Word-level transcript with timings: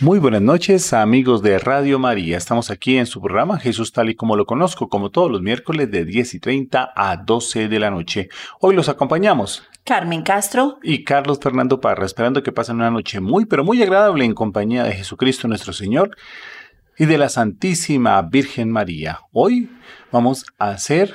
Muy 0.00 0.18
buenas 0.18 0.42
noches, 0.42 0.92
amigos 0.92 1.40
de 1.40 1.56
Radio 1.56 2.00
María. 2.00 2.36
Estamos 2.36 2.72
aquí 2.72 2.98
en 2.98 3.06
su 3.06 3.20
programa 3.20 3.60
Jesús 3.60 3.92
tal 3.92 4.10
y 4.10 4.16
como 4.16 4.34
lo 4.34 4.44
conozco, 4.44 4.88
como 4.88 5.10
todos 5.10 5.30
los 5.30 5.40
miércoles 5.40 5.88
de 5.88 6.04
10 6.04 6.34
y 6.34 6.40
30 6.40 6.92
a 6.96 7.16
12 7.18 7.68
de 7.68 7.78
la 7.78 7.92
noche. 7.92 8.28
Hoy 8.60 8.74
los 8.74 8.88
acompañamos. 8.88 9.62
Carmen 9.84 10.22
Castro 10.22 10.80
y 10.82 11.04
Carlos 11.04 11.38
Fernando 11.40 11.80
Parra, 11.80 12.06
esperando 12.06 12.42
que 12.42 12.50
pasen 12.50 12.76
una 12.76 12.90
noche 12.90 13.20
muy, 13.20 13.46
pero 13.46 13.62
muy 13.62 13.80
agradable 13.84 14.24
en 14.24 14.34
compañía 14.34 14.82
de 14.82 14.94
Jesucristo 14.94 15.46
nuestro 15.46 15.72
Señor 15.72 16.16
y 16.98 17.04
de 17.04 17.16
la 17.16 17.28
Santísima 17.28 18.20
Virgen 18.22 18.72
María. 18.72 19.20
Hoy 19.30 19.70
vamos 20.10 20.44
a 20.58 20.70
hacer 20.70 21.14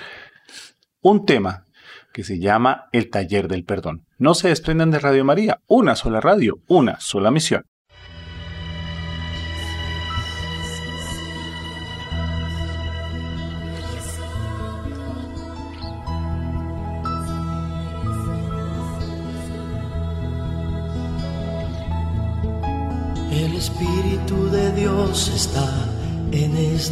un 1.01 1.25
tema 1.25 1.65
que 2.13 2.23
se 2.23 2.39
llama 2.39 2.85
El 2.93 3.09
Taller 3.09 3.49
del 3.49 3.65
Perdón. 3.65 4.05
No 4.17 4.35
se 4.35 4.47
desprendan 4.47 4.89
de 4.89 4.99
Radio 4.99 5.25
María, 5.25 5.59
una 5.67 5.97
sola 5.97 6.21
radio, 6.21 6.59
una 6.69 6.97
sola 7.01 7.29
misión. 7.29 7.65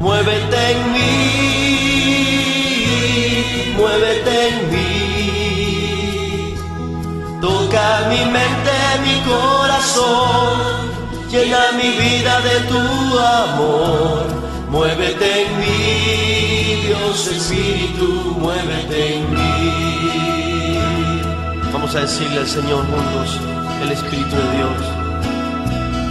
Muévete 0.00 0.70
en 0.72 0.92
mí, 0.92 1.00
muévete 3.76 4.48
en 4.48 4.56
mí. 4.70 6.54
Toca 7.40 7.86
mi 8.08 8.22
mente, 8.36 8.74
mi 9.04 9.16
corazón, 9.28 10.56
llena 11.30 11.72
mi 11.72 11.90
vida 11.98 12.40
de 12.40 12.60
tu 12.70 12.78
amor. 13.18 14.26
Muévete 14.70 15.42
en 15.42 15.50
mí, 15.58 16.86
Dios 16.86 17.26
Espíritu, 17.26 18.36
muévete 18.38 19.16
en 19.16 19.22
mí. 19.34 20.78
Vamos 21.72 21.92
a 21.96 22.00
decirle 22.00 22.38
al 22.38 22.46
Señor 22.46 22.86
juntos, 22.86 23.40
el 23.82 23.90
Espíritu 23.90 24.36
de 24.36 24.50
Dios. 24.56 25.07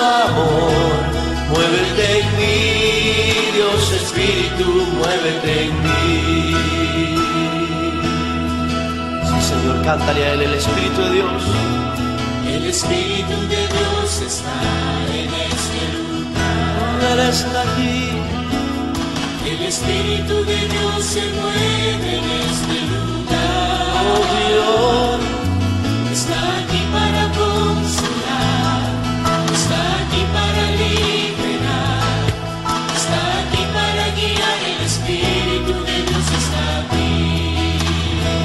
amor. 0.00 0.90
Muévete 1.50 2.20
en 2.20 2.26
mí, 2.38 2.56
Dios 3.56 3.92
Espíritu, 4.02 4.68
muévete 4.98 5.64
en 5.64 5.72
mí. 5.82 6.54
Sí, 9.28 9.38
Señor, 9.50 9.76
cántale 9.84 10.24
a 10.24 10.32
Él 10.34 10.42
el 10.42 10.54
Espíritu 10.54 11.00
de 11.02 11.10
Dios. 11.10 11.42
El 12.54 12.64
Espíritu 12.66 13.36
de 13.48 13.62
Dios 13.76 14.22
está 14.26 14.58
en 15.20 15.30
este 15.52 15.80
lugar. 15.96 17.12
Él 17.12 17.20
está 17.20 17.62
aquí. 17.62 18.10
El 19.50 19.62
Espíritu 19.66 20.44
de 20.44 20.58
Dios 20.68 21.04
se 21.04 21.22
mueve 21.38 22.10
en 22.18 22.26
este 22.48 22.76
lugar. 22.92 24.04
Oh 24.12 24.22
Dios. 24.36 25.39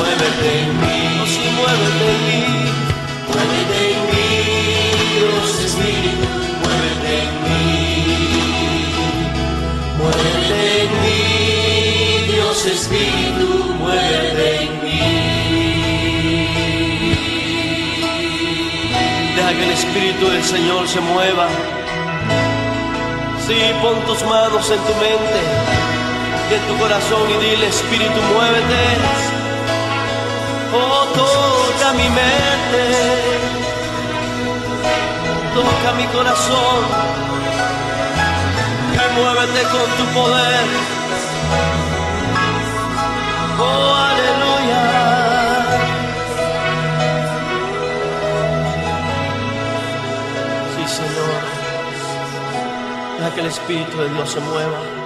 muévete 0.00 0.50
en 0.62 0.70
mí, 0.80 0.98
oh 1.22 1.26
sí, 1.26 1.44
muévete 1.58 2.06
en 2.14 2.20
mí, 2.28 2.40
muévete 3.28 3.78
en 3.92 4.00
mí, 4.10 4.30
Dios 5.16 5.50
Espíritu, 5.68 6.28
muévete 6.62 7.12
en 7.24 7.32
mí, 7.44 7.64
muévete 9.98 10.60
en 10.84 10.90
mí, 11.02 11.20
Dios 12.32 12.58
Espíritu, 12.76 13.48
muévete 13.80 14.46
en 14.64 14.72
mí. 14.84 15.02
Deja 19.36 19.52
que 19.56 19.64
el 19.64 19.72
Espíritu 19.80 20.24
del 20.28 20.44
Señor 20.44 20.88
se 20.88 21.00
mueva. 21.00 21.48
Sí, 23.46 23.58
pon 23.82 23.98
tus 24.06 24.22
manos 24.24 24.70
en 24.70 24.80
tu 24.86 24.94
mente 25.04 25.40
y 26.50 26.54
en 26.54 26.62
tu 26.68 26.74
corazón 26.82 27.24
y 27.30 27.36
dile, 27.44 27.66
Espíritu, 27.66 28.20
muévete. 28.32 29.29
Mi 31.92 32.08
mente, 32.08 32.84
toca 35.54 35.92
mi 35.96 36.06
corazón 36.06 36.84
y 38.94 39.20
muévete 39.20 39.62
con 39.64 39.90
tu 39.98 40.04
poder. 40.14 40.64
Oh, 43.58 43.94
aleluya. 44.08 44.82
Sí, 50.76 50.94
Señor. 50.94 51.42
Deja 53.18 53.34
que 53.34 53.40
el 53.40 53.46
Espíritu 53.46 53.98
de 53.98 54.08
Dios 54.10 54.30
se 54.30 54.40
mueva. 54.40 54.99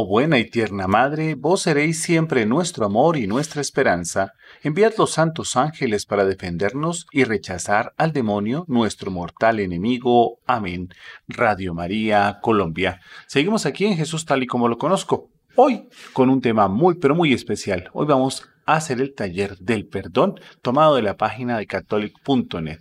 Oh 0.00 0.06
buena 0.06 0.38
y 0.38 0.48
tierna 0.48 0.86
Madre, 0.86 1.34
vos 1.34 1.62
seréis 1.62 2.00
siempre 2.00 2.46
nuestro 2.46 2.86
amor 2.86 3.16
y 3.16 3.26
nuestra 3.26 3.60
esperanza. 3.60 4.32
Enviad 4.62 4.92
los 4.96 5.10
santos 5.10 5.56
ángeles 5.56 6.06
para 6.06 6.24
defendernos 6.24 7.08
y 7.10 7.24
rechazar 7.24 7.94
al 7.96 8.12
demonio, 8.12 8.64
nuestro 8.68 9.10
mortal 9.10 9.58
enemigo. 9.58 10.38
Amén. 10.46 10.90
Radio 11.26 11.74
María, 11.74 12.38
Colombia. 12.40 13.00
Seguimos 13.26 13.66
aquí 13.66 13.86
en 13.86 13.96
Jesús 13.96 14.24
tal 14.24 14.44
y 14.44 14.46
como 14.46 14.68
lo 14.68 14.78
conozco. 14.78 15.30
Hoy 15.56 15.88
con 16.12 16.30
un 16.30 16.40
tema 16.40 16.68
muy 16.68 16.94
pero 16.94 17.16
muy 17.16 17.32
especial. 17.32 17.90
Hoy 17.92 18.06
vamos 18.06 18.48
a 18.66 18.76
hacer 18.76 19.00
el 19.00 19.16
taller 19.16 19.58
del 19.58 19.88
perdón 19.88 20.38
tomado 20.62 20.94
de 20.94 21.02
la 21.02 21.16
página 21.16 21.58
de 21.58 21.66
catholic.net. 21.66 22.78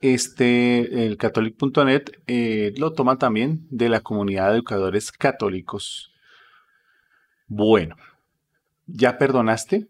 Este, 0.00 1.06
el 1.06 1.18
eh, 2.28 2.74
lo 2.76 2.92
toma 2.92 3.18
también 3.18 3.66
de 3.70 3.88
la 3.88 4.00
comunidad 4.00 4.50
de 4.50 4.54
educadores 4.54 5.10
católicos. 5.10 6.12
Bueno, 7.48 7.96
¿ya 8.86 9.18
perdonaste? 9.18 9.88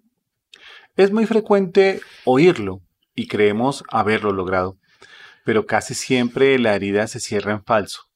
Es 0.96 1.12
muy 1.12 1.26
frecuente 1.26 2.00
oírlo 2.24 2.80
y 3.14 3.28
creemos 3.28 3.84
haberlo 3.90 4.32
logrado, 4.32 4.78
pero 5.44 5.66
casi 5.66 5.94
siempre 5.94 6.58
la 6.58 6.74
herida 6.74 7.06
se 7.06 7.20
cierra 7.20 7.52
en 7.52 7.64
falso. 7.64 8.08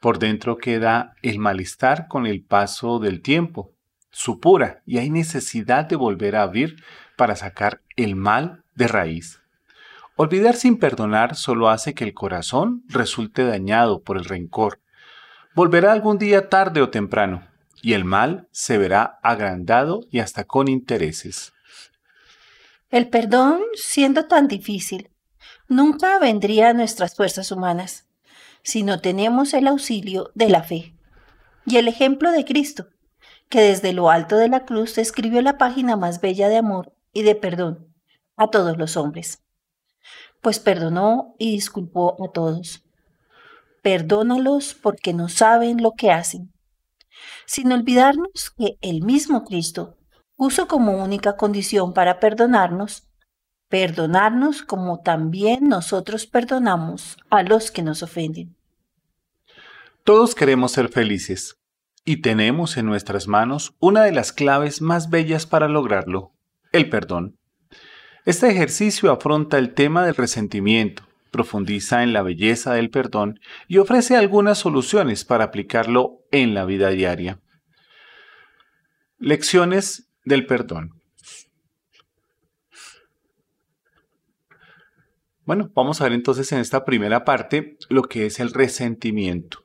Por 0.00 0.18
dentro 0.18 0.56
queda 0.56 1.14
el 1.22 1.38
malestar 1.38 2.08
con 2.08 2.26
el 2.26 2.42
paso 2.42 2.98
del 2.98 3.22
tiempo, 3.22 3.72
supura 4.10 4.82
y 4.84 4.98
hay 4.98 5.10
necesidad 5.10 5.84
de 5.84 5.96
volver 5.96 6.36
a 6.36 6.42
abrir 6.42 6.76
para 7.16 7.36
sacar 7.36 7.80
el 7.96 8.16
mal 8.16 8.64
de 8.74 8.88
raíz. 8.88 9.43
Olvidar 10.16 10.54
sin 10.54 10.78
perdonar 10.78 11.34
solo 11.34 11.68
hace 11.68 11.92
que 11.92 12.04
el 12.04 12.14
corazón 12.14 12.84
resulte 12.86 13.44
dañado 13.44 14.02
por 14.02 14.16
el 14.16 14.24
rencor. 14.24 14.80
Volverá 15.56 15.90
algún 15.90 16.18
día 16.18 16.48
tarde 16.48 16.82
o 16.82 16.90
temprano, 16.90 17.48
y 17.82 17.94
el 17.94 18.04
mal 18.04 18.46
se 18.52 18.78
verá 18.78 19.18
agrandado 19.24 20.02
y 20.12 20.20
hasta 20.20 20.44
con 20.44 20.68
intereses. 20.68 21.52
El 22.90 23.08
perdón, 23.08 23.60
siendo 23.74 24.26
tan 24.26 24.46
difícil, 24.46 25.10
nunca 25.68 26.20
vendría 26.20 26.68
a 26.68 26.74
nuestras 26.74 27.16
fuerzas 27.16 27.50
humanas, 27.50 28.06
si 28.62 28.84
no 28.84 29.00
tenemos 29.00 29.52
el 29.52 29.66
auxilio 29.66 30.30
de 30.36 30.48
la 30.48 30.62
fe 30.62 30.94
y 31.66 31.78
el 31.78 31.88
ejemplo 31.88 32.30
de 32.30 32.44
Cristo, 32.44 32.86
que 33.48 33.60
desde 33.60 33.92
lo 33.92 34.10
alto 34.10 34.36
de 34.36 34.48
la 34.48 34.64
cruz 34.64 34.96
escribió 34.96 35.42
la 35.42 35.58
página 35.58 35.96
más 35.96 36.20
bella 36.20 36.48
de 36.48 36.58
amor 36.58 36.94
y 37.12 37.22
de 37.22 37.34
perdón 37.34 37.92
a 38.36 38.48
todos 38.48 38.78
los 38.78 38.96
hombres 38.96 39.43
pues 40.44 40.60
perdonó 40.60 41.34
y 41.38 41.52
disculpó 41.52 42.22
a 42.22 42.30
todos. 42.30 42.84
Perdónalos 43.82 44.74
porque 44.74 45.14
no 45.14 45.30
saben 45.30 45.82
lo 45.82 45.92
que 45.92 46.12
hacen. 46.12 46.52
Sin 47.46 47.72
olvidarnos 47.72 48.52
que 48.56 48.76
el 48.82 49.02
mismo 49.02 49.44
Cristo 49.44 49.96
puso 50.36 50.68
como 50.68 51.02
única 51.02 51.36
condición 51.36 51.94
para 51.94 52.20
perdonarnos, 52.20 53.08
perdonarnos 53.68 54.62
como 54.62 55.00
también 55.00 55.68
nosotros 55.68 56.26
perdonamos 56.26 57.16
a 57.30 57.42
los 57.42 57.70
que 57.70 57.82
nos 57.82 58.02
ofenden. 58.02 58.54
Todos 60.04 60.34
queremos 60.34 60.72
ser 60.72 60.90
felices 60.90 61.56
y 62.04 62.18
tenemos 62.20 62.76
en 62.76 62.84
nuestras 62.84 63.28
manos 63.28 63.74
una 63.78 64.02
de 64.02 64.12
las 64.12 64.32
claves 64.32 64.82
más 64.82 65.08
bellas 65.08 65.46
para 65.46 65.68
lograrlo, 65.68 66.32
el 66.70 66.90
perdón. 66.90 67.38
Este 68.24 68.48
ejercicio 68.48 69.12
afronta 69.12 69.58
el 69.58 69.74
tema 69.74 70.06
del 70.06 70.14
resentimiento, 70.14 71.06
profundiza 71.30 72.02
en 72.02 72.14
la 72.14 72.22
belleza 72.22 72.72
del 72.72 72.88
perdón 72.88 73.38
y 73.68 73.76
ofrece 73.76 74.16
algunas 74.16 74.56
soluciones 74.58 75.26
para 75.26 75.44
aplicarlo 75.44 76.20
en 76.30 76.54
la 76.54 76.64
vida 76.64 76.88
diaria. 76.88 77.40
Lecciones 79.18 80.08
del 80.24 80.46
perdón. 80.46 81.02
Bueno, 85.44 85.70
vamos 85.74 86.00
a 86.00 86.04
ver 86.04 86.14
entonces 86.14 86.50
en 86.52 86.60
esta 86.60 86.86
primera 86.86 87.26
parte 87.26 87.76
lo 87.90 88.04
que 88.04 88.24
es 88.24 88.40
el 88.40 88.54
resentimiento. 88.54 89.58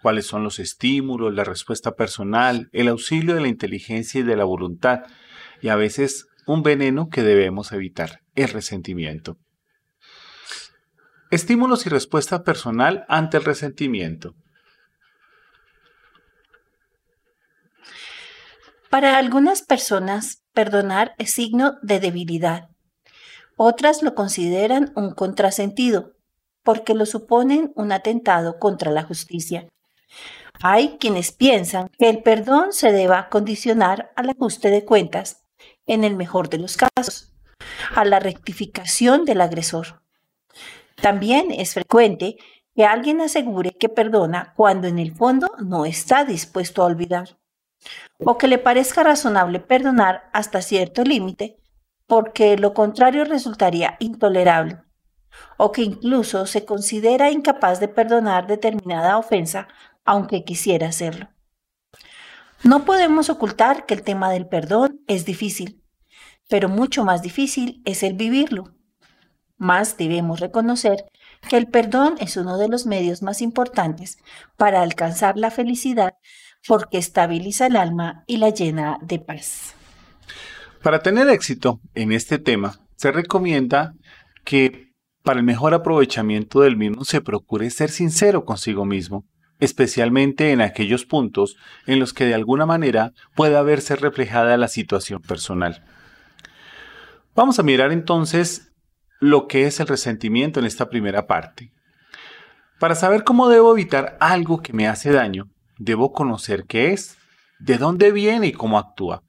Cuáles 0.00 0.26
son 0.26 0.42
los 0.42 0.58
estímulos, 0.58 1.34
la 1.34 1.44
respuesta 1.44 1.94
personal, 1.96 2.70
el 2.72 2.88
auxilio 2.88 3.34
de 3.34 3.42
la 3.42 3.48
inteligencia 3.48 4.20
y 4.20 4.24
de 4.24 4.36
la 4.36 4.44
voluntad, 4.44 5.00
y 5.60 5.68
a 5.68 5.76
veces 5.76 6.29
un 6.46 6.62
veneno 6.62 7.08
que 7.08 7.22
debemos 7.22 7.72
evitar, 7.72 8.20
el 8.34 8.48
resentimiento. 8.48 9.36
Estímulos 11.30 11.86
y 11.86 11.90
respuesta 11.90 12.42
personal 12.42 13.04
ante 13.08 13.36
el 13.36 13.44
resentimiento. 13.44 14.34
Para 18.90 19.18
algunas 19.18 19.62
personas, 19.62 20.42
perdonar 20.52 21.14
es 21.18 21.32
signo 21.32 21.78
de 21.82 22.00
debilidad. 22.00 22.70
Otras 23.56 24.02
lo 24.02 24.16
consideran 24.16 24.92
un 24.96 25.14
contrasentido, 25.14 26.16
porque 26.64 26.94
lo 26.94 27.06
suponen 27.06 27.72
un 27.76 27.92
atentado 27.92 28.58
contra 28.58 28.90
la 28.90 29.04
justicia. 29.04 29.68
Hay 30.62 30.98
quienes 30.98 31.30
piensan 31.30 31.88
que 31.98 32.10
el 32.10 32.22
perdón 32.22 32.72
se 32.72 32.90
deba 32.90 33.28
condicionar 33.28 34.10
al 34.16 34.30
ajuste 34.30 34.70
de 34.70 34.84
cuentas, 34.84 35.39
en 35.90 36.04
el 36.04 36.16
mejor 36.16 36.48
de 36.48 36.58
los 36.58 36.76
casos, 36.76 37.32
a 37.94 38.04
la 38.04 38.20
rectificación 38.20 39.24
del 39.24 39.40
agresor. 39.40 40.02
También 41.00 41.50
es 41.50 41.74
frecuente 41.74 42.36
que 42.74 42.84
alguien 42.84 43.20
asegure 43.20 43.72
que 43.72 43.88
perdona 43.88 44.54
cuando 44.56 44.86
en 44.86 44.98
el 44.98 45.14
fondo 45.14 45.50
no 45.58 45.84
está 45.84 46.24
dispuesto 46.24 46.82
a 46.82 46.86
olvidar, 46.86 47.38
o 48.18 48.38
que 48.38 48.48
le 48.48 48.58
parezca 48.58 49.02
razonable 49.02 49.58
perdonar 49.58 50.30
hasta 50.32 50.62
cierto 50.62 51.02
límite, 51.02 51.58
porque 52.06 52.56
lo 52.56 52.72
contrario 52.72 53.24
resultaría 53.24 53.96
intolerable, 53.98 54.78
o 55.56 55.72
que 55.72 55.82
incluso 55.82 56.46
se 56.46 56.64
considera 56.64 57.30
incapaz 57.30 57.80
de 57.80 57.88
perdonar 57.88 58.46
determinada 58.46 59.18
ofensa 59.18 59.68
aunque 60.04 60.44
quisiera 60.44 60.88
hacerlo. 60.88 61.28
No 62.62 62.84
podemos 62.84 63.30
ocultar 63.30 63.86
que 63.86 63.94
el 63.94 64.02
tema 64.02 64.30
del 64.30 64.46
perdón 64.46 65.00
es 65.06 65.24
difícil, 65.24 65.79
pero 66.50 66.68
mucho 66.68 67.04
más 67.04 67.22
difícil 67.22 67.80
es 67.86 68.02
el 68.02 68.14
vivirlo. 68.14 68.74
Más 69.56 69.96
debemos 69.96 70.40
reconocer 70.40 71.04
que 71.48 71.56
el 71.56 71.68
perdón 71.68 72.16
es 72.18 72.36
uno 72.36 72.58
de 72.58 72.68
los 72.68 72.86
medios 72.86 73.22
más 73.22 73.40
importantes 73.40 74.18
para 74.56 74.82
alcanzar 74.82 75.38
la 75.38 75.50
felicidad 75.50 76.14
porque 76.66 76.98
estabiliza 76.98 77.66
el 77.66 77.76
alma 77.76 78.24
y 78.26 78.36
la 78.38 78.50
llena 78.50 78.98
de 79.00 79.18
paz. 79.18 79.74
Para 80.82 81.02
tener 81.02 81.28
éxito 81.28 81.80
en 81.94 82.12
este 82.12 82.38
tema, 82.38 82.80
se 82.96 83.12
recomienda 83.12 83.94
que 84.44 84.92
para 85.22 85.38
el 85.38 85.46
mejor 85.46 85.72
aprovechamiento 85.72 86.62
del 86.62 86.76
mismo 86.76 87.04
se 87.04 87.20
procure 87.20 87.70
ser 87.70 87.90
sincero 87.90 88.44
consigo 88.44 88.84
mismo, 88.84 89.24
especialmente 89.58 90.50
en 90.50 90.62
aquellos 90.62 91.04
puntos 91.06 91.56
en 91.86 92.00
los 92.00 92.12
que 92.12 92.24
de 92.24 92.34
alguna 92.34 92.66
manera 92.66 93.12
pueda 93.36 93.62
verse 93.62 93.94
reflejada 93.94 94.56
la 94.56 94.68
situación 94.68 95.20
personal. 95.20 95.84
Vamos 97.40 97.58
a 97.58 97.62
mirar 97.62 97.90
entonces 97.90 98.70
lo 99.18 99.48
que 99.48 99.64
es 99.64 99.80
el 99.80 99.86
resentimiento 99.86 100.60
en 100.60 100.66
esta 100.66 100.90
primera 100.90 101.26
parte. 101.26 101.72
Para 102.78 102.94
saber 102.94 103.24
cómo 103.24 103.48
debo 103.48 103.72
evitar 103.72 104.18
algo 104.20 104.60
que 104.60 104.74
me 104.74 104.86
hace 104.86 105.10
daño, 105.10 105.46
debo 105.78 106.12
conocer 106.12 106.66
qué 106.66 106.92
es, 106.92 107.16
de 107.58 107.78
dónde 107.78 108.12
viene 108.12 108.48
y 108.48 108.52
cómo 108.52 108.78
actúa. 108.78 109.22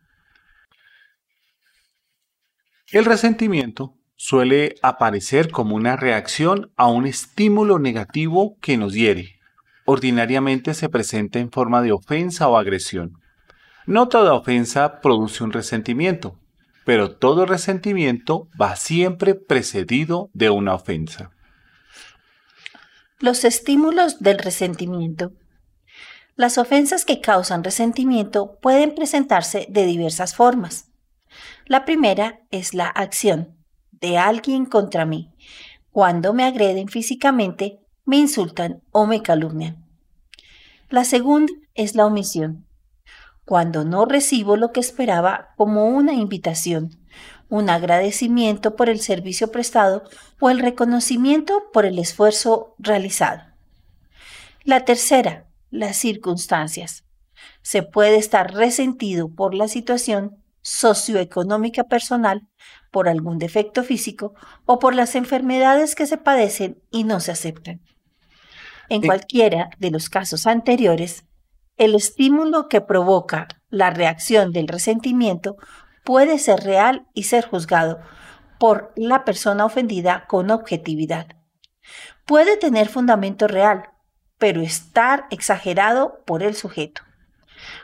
El 2.92 3.06
resentimiento 3.06 3.94
suele 4.18 4.76
aparecer 4.82 5.50
como 5.50 5.78
una 5.78 5.96
reacción 5.96 6.70
a 6.76 6.88
un 6.88 7.06
estímulo 7.06 7.80
negativo 7.80 8.58
que 8.62 8.76
nos 8.76 8.92
hiere. 8.92 9.40
Ordinariamente 9.86 10.74
se 10.74 10.90
presenta 10.90 11.40
en 11.40 11.50
forma 11.50 11.82
de 11.82 11.94
ofensa 11.94 12.50
o 12.50 12.58
agresión. 12.58 13.14
No 13.86 14.10
toda 14.10 14.34
ofensa 14.34 15.00
produce 15.00 15.46
un 15.46 15.54
resentimiento, 15.54 16.41
pero 16.86 17.16
todo 17.16 17.46
resentimiento 17.46 18.48
va 18.60 18.76
siempre 18.76 19.36
precedido 19.36 20.30
de 20.34 20.50
una 20.50 20.74
ofensa. 20.74 21.32
Los 23.20 23.46
estímulos 23.46 24.20
del 24.20 24.40
resentimiento. 24.40 25.34
Las 26.36 26.58
ofensas 26.58 27.06
que 27.06 27.22
causan 27.22 27.64
resentimiento 27.64 28.58
pueden 28.62 28.96
presentarse 28.96 29.68
de 29.70 29.86
diversas 29.86 30.34
formas. 30.36 30.90
La 31.66 31.86
primera 31.86 32.42
es 32.50 32.74
la 32.74 32.88
acción 32.88 33.56
de 33.92 34.18
alguien 34.18 34.66
contra 34.66 35.06
mí, 35.06 35.30
cuando 35.92 36.34
me 36.34 36.46
agreden 36.46 36.88
físicamente, 36.88 37.80
me 38.06 38.18
insultan 38.18 38.82
o 38.92 39.06
me 39.06 39.22
calumnian. 39.22 39.86
La 40.90 41.06
segunda 41.06 41.54
es 41.76 41.96
la 41.96 42.06
omisión, 42.06 42.66
cuando 43.52 43.84
no 43.84 44.06
recibo 44.06 44.56
lo 44.56 44.72
que 44.72 44.80
esperaba 44.80 45.50
como 45.58 45.90
una 45.90 46.14
invitación, 46.14 46.98
un 47.50 47.70
agradecimiento 47.70 48.78
por 48.78 48.88
el 48.88 49.02
servicio 49.02 49.52
prestado 49.52 50.06
o 50.40 50.50
el 50.50 50.60
reconocimiento 50.60 51.62
por 51.74 51.86
el 51.86 52.00
esfuerzo 52.00 52.76
realizado. 52.80 53.42
La 54.64 54.86
tercera, 54.86 55.50
las 55.70 55.98
circunstancias. 55.98 57.04
Se 57.62 57.84
puede 57.84 58.16
estar 58.16 58.54
resentido 58.54 59.28
por 59.28 59.54
la 59.54 59.68
situación 59.68 60.38
socioeconómica 60.62 61.84
personal, 61.84 62.48
por 62.90 63.10
algún 63.10 63.38
defecto 63.38 63.84
físico 63.84 64.34
o 64.64 64.80
por 64.80 64.96
las 64.96 65.14
enfermedades 65.14 65.94
que 65.94 66.08
se 66.08 66.18
padecen 66.18 66.82
y 66.90 67.04
no 67.04 67.20
se 67.20 67.34
aceptan. 67.34 67.82
En 68.88 69.02
cualquiera 69.02 69.72
de 69.78 69.92
los 69.92 70.10
casos 70.10 70.48
anteriores, 70.48 71.26
el 71.82 71.96
estímulo 71.96 72.70
que 72.70 72.80
provoca 72.80 73.48
la 73.72 73.90
reacción 73.90 74.52
del 74.52 74.68
resentimiento 74.68 75.58
puede 76.04 76.38
ser 76.38 76.60
real 76.60 77.08
y 77.16 77.24
ser 77.24 77.48
juzgado 77.48 78.00
por 78.60 78.94
la 78.96 79.26
persona 79.26 79.66
ofendida 79.66 80.26
con 80.28 80.52
objetividad. 80.52 81.26
Puede 82.28 82.56
tener 82.58 82.88
fundamento 82.88 83.48
real, 83.48 83.86
pero 84.38 84.62
estar 84.62 85.26
exagerado 85.32 86.22
por 86.24 86.44
el 86.44 86.54
sujeto, 86.54 87.02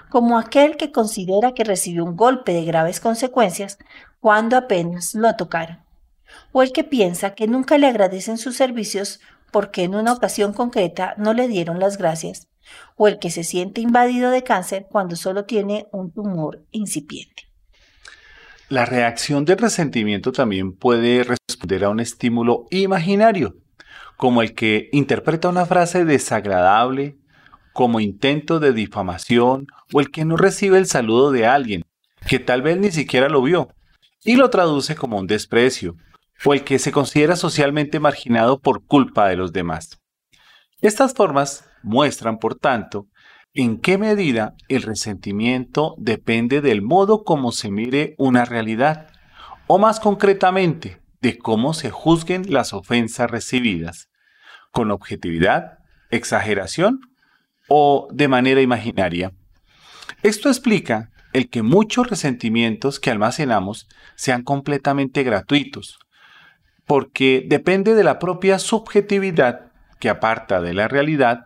como 0.09 0.37
aquel 0.37 0.77
que 0.77 0.91
considera 0.91 1.53
que 1.53 1.63
recibió 1.63 2.03
un 2.05 2.15
golpe 2.15 2.53
de 2.53 2.65
graves 2.65 2.99
consecuencias 2.99 3.79
cuando 4.19 4.57
apenas 4.57 5.15
lo 5.15 5.35
tocaron, 5.35 5.79
o 6.51 6.61
el 6.61 6.71
que 6.71 6.83
piensa 6.83 7.33
que 7.33 7.47
nunca 7.47 7.79
le 7.79 7.87
agradecen 7.87 8.37
sus 8.37 8.57
servicios 8.57 9.21
porque 9.51 9.85
en 9.85 9.95
una 9.95 10.13
ocasión 10.13 10.53
concreta 10.53 11.15
no 11.17 11.33
le 11.33 11.47
dieron 11.47 11.79
las 11.79 11.97
gracias 11.97 12.47
o 12.97 13.07
el 13.07 13.19
que 13.19 13.29
se 13.29 13.43
siente 13.43 13.79
invadido 13.79 14.31
de 14.31 14.43
cáncer 14.43 14.87
cuando 14.89 15.15
solo 15.15 15.45
tiene 15.45 15.87
un 15.91 16.11
tumor 16.11 16.65
incipiente. 16.71 17.43
La 18.69 18.85
reacción 18.85 19.45
del 19.45 19.59
resentimiento 19.59 20.33
también 20.33 20.73
puede 20.73 21.23
responder 21.23 21.85
a 21.85 21.89
un 21.89 22.01
estímulo 22.01 22.65
imaginario, 22.69 23.55
como 24.17 24.41
el 24.41 24.53
que 24.53 24.89
interpreta 24.91 25.47
una 25.47 25.65
frase 25.65 26.03
desagradable 26.03 27.17
como 27.71 27.99
intento 27.99 28.59
de 28.59 28.73
difamación 28.73 29.67
o 29.93 30.01
el 30.01 30.11
que 30.11 30.25
no 30.25 30.35
recibe 30.35 30.79
el 30.79 30.87
saludo 30.87 31.31
de 31.31 31.45
alguien 31.45 31.83
que 32.27 32.39
tal 32.39 32.61
vez 32.63 32.77
ni 32.77 32.91
siquiera 32.91 33.29
lo 33.29 33.41
vio 33.41 33.69
y 34.23 34.35
lo 34.35 34.49
traduce 34.49 34.95
como 34.95 35.17
un 35.17 35.27
desprecio 35.27 35.95
o 36.43 36.53
el 36.53 36.63
que 36.63 36.79
se 36.79 36.91
considera 36.91 37.35
socialmente 37.35 37.99
marginado 37.99 38.59
por 38.59 38.83
culpa 38.85 39.27
de 39.29 39.37
los 39.37 39.53
demás. 39.53 39.99
Estas 40.81 41.13
formas 41.13 41.66
muestran, 41.87 42.37
por 42.37 42.55
tanto, 42.55 43.07
en 43.53 43.79
qué 43.79 43.97
medida 43.97 44.53
el 44.67 44.83
resentimiento 44.83 45.95
depende 45.97 46.61
del 46.61 46.83
modo 46.83 47.23
como 47.23 47.51
se 47.51 47.71
mire 47.71 48.13
una 48.19 48.45
realidad, 48.45 49.07
o 49.65 49.79
más 49.79 49.99
concretamente, 49.99 51.01
de 51.21 51.37
cómo 51.37 51.73
se 51.73 51.89
juzguen 51.89 52.53
las 52.53 52.73
ofensas 52.73 53.31
recibidas, 53.31 54.09
con 54.71 54.91
objetividad, 54.91 55.79
exageración 56.11 56.99
o 57.67 58.07
de 58.11 58.27
manera 58.27 58.61
imaginaria. 58.61 59.31
Esto 60.23 60.49
explica 60.49 61.09
el 61.33 61.49
que 61.49 61.63
muchos 61.63 62.09
resentimientos 62.09 62.99
que 62.99 63.11
almacenamos 63.11 63.87
sean 64.15 64.43
completamente 64.43 65.23
gratuitos, 65.23 65.99
porque 66.85 67.43
depende 67.47 67.95
de 67.95 68.03
la 68.03 68.19
propia 68.19 68.59
subjetividad 68.59 69.71
que 69.99 70.09
aparta 70.09 70.61
de 70.61 70.73
la 70.73 70.87
realidad 70.87 71.45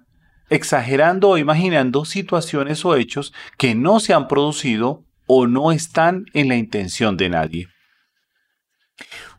exagerando 0.51 1.29
o 1.29 1.37
imaginando 1.37 2.03
situaciones 2.05 2.83
o 2.85 2.95
hechos 2.95 3.33
que 3.57 3.73
no 3.73 3.99
se 3.99 4.13
han 4.13 4.27
producido 4.27 5.05
o 5.25 5.47
no 5.47 5.71
están 5.71 6.25
en 6.33 6.49
la 6.49 6.57
intención 6.57 7.15
de 7.15 7.29
nadie. 7.29 7.67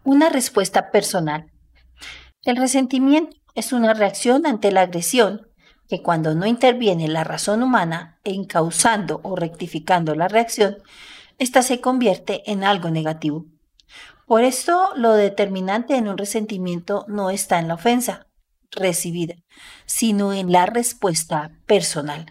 Una 0.03 0.31
respuesta 0.31 0.91
personal. 0.91 1.53
El 2.43 2.57
resentimiento 2.57 3.37
es 3.55 3.75
una 3.75 3.93
reacción 3.93 4.47
ante 4.47 4.73
la 4.73 4.81
agresión 4.81 5.47
que 5.87 6.03
cuando 6.03 6.35
no 6.35 6.47
interviene 6.47 7.07
la 7.09 7.25
razón 7.25 7.63
humana 7.63 8.19
en 8.25 8.47
causando 8.47 9.21
o 9.23 9.37
rectificando 9.37 10.15
la 10.15 10.29
reacción, 10.29 10.79
ésta 11.39 11.63
se 11.63 11.83
convierte 11.83 12.51
en 12.51 12.65
algo 12.65 12.91
negativo. 12.91 13.45
Por 14.27 14.45
esto, 14.45 14.89
lo 14.97 15.13
determinante 15.13 15.97
en 15.97 16.09
un 16.09 16.17
resentimiento 16.17 17.05
no 17.07 17.29
está 17.29 17.59
en 17.59 17.69
la 17.69 17.75
ofensa, 17.75 18.29
recibida, 18.73 19.37
sino 19.87 20.33
en 20.33 20.51
la 20.51 20.67
respuesta 20.67 21.53
personal. 21.67 22.27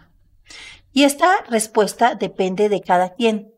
Y 0.92 1.04
esta 1.04 1.42
respuesta 1.48 2.14
depende 2.14 2.68
de 2.68 2.82
cada 2.82 3.14
quien, 3.14 3.54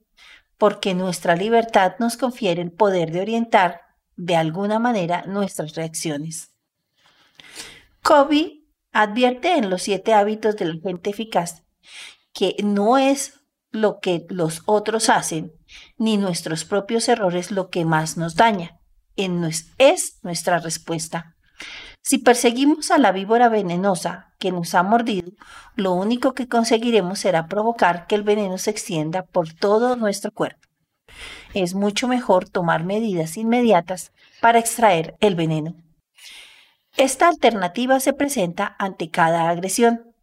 porque 0.57 0.95
nuestra 0.95 1.35
libertad 1.35 1.95
nos 1.99 2.17
confiere 2.17 2.63
el 2.63 2.71
poder 2.71 3.11
de 3.11 3.21
orientar 3.21 3.81
de 4.17 4.37
alguna 4.37 4.79
manera 4.79 5.25
nuestras 5.27 5.75
reacciones. 5.75 6.55
Kobe 8.03 8.63
advierte 8.93 9.57
en 9.57 9.71
los 9.71 9.83
siete 9.83 10.13
hábitos 10.13 10.57
de 10.57 10.67
la 10.67 10.81
gente 10.81 11.11
eficaz 11.11 11.65
que 12.33 12.57
no 12.63 12.99
es 12.99 13.41
lo 13.71 13.99
que 13.99 14.27
los 14.29 14.63
otros 14.67 15.09
hacen, 15.09 15.53
ni 15.97 16.17
nuestros 16.17 16.65
propios 16.65 17.09
errores 17.09 17.51
lo 17.51 17.71
que 17.71 17.85
más 17.85 18.17
nos 18.17 18.37
daña, 18.37 18.81
en 19.17 19.45
es 19.79 20.19
nuestra 20.23 20.59
respuesta 20.59 21.35
Si 22.07 22.19
perseguimos 22.19 22.91
a 22.91 22.99
la 22.99 23.13
víbora 23.13 23.49
venenosa 23.49 24.35
que 24.39 24.53
nos 24.53 24.75
ha 24.75 24.83
mordido, 24.83 25.33
lo 25.75 25.95
único 25.95 26.35
que 26.35 26.49
conseguiremos 26.49 27.19
será 27.19 27.47
provocar 27.47 28.07
que 28.07 28.15
el 28.15 28.23
veneno 28.23 28.59
se 28.59 28.71
extienda 28.71 29.23
por 29.25 29.55
todo 29.55 29.97
nuestro 29.97 30.31
cuerpo. 30.31 30.69
Es 31.55 31.75
mucho 31.75 32.07
mejor 32.07 32.47
tomar 32.47 32.85
medidas 32.85 33.39
inmediatas 33.39 34.13
para 34.43 34.59
extraer 34.59 35.17
el 35.21 35.35
veneno. 35.35 35.77
Esta 36.99 37.27
alternativa 37.27 37.99
se 38.01 38.13
presenta 38.13 38.77
ante 38.79 39.09
cada 39.11 39.49
agresión. 39.49 40.15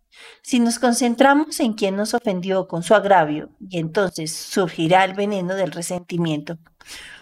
Si 0.44 0.60
nos 0.60 0.78
concentramos 0.78 1.60
en 1.60 1.74
quien 1.74 1.96
nos 1.96 2.14
ofendió 2.14 2.68
con 2.68 2.84
su 2.84 2.94
agravio, 2.94 3.50
y 3.60 3.80
entonces 3.80 4.36
surgirá 4.36 5.04
el 5.04 5.16
veneno 5.16 5.56
del 5.56 5.72
resentimiento, 5.72 6.60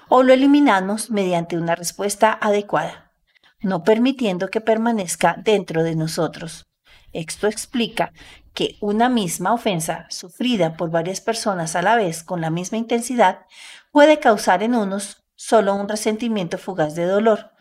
o 0.09 0.21
lo 0.21 0.33
eliminamos 0.33 1.11
mediante 1.11 1.57
una 1.57 1.75
respuesta 1.75 2.37
adecuada 2.41 3.08
no 3.61 3.83
permitiendo 3.83 4.49
que 4.49 4.61
permanezca 4.61 5.35
dentro 5.43 5.83
de 5.83 5.95
nosotros. 5.95 6.67
Esto 7.11 7.47
explica 7.47 8.13
que 8.53 8.77
una 8.81 9.09
misma 9.09 9.53
ofensa 9.53 10.05
sufrida 10.09 10.77
por 10.77 10.91
varias 10.91 11.21
personas 11.21 11.75
a 11.75 11.81
la 11.81 11.95
vez 11.95 12.23
con 12.23 12.41
la 12.41 12.49
misma 12.49 12.77
intensidad 12.77 13.45
puede 13.91 14.19
causar 14.19 14.63
en 14.63 14.75
unos 14.75 15.23
solo 15.35 15.73
un 15.75 15.87
resentimiento 15.87 16.57
fugaz 16.57 16.95
de 16.95 17.05
dolor, 17.05 17.51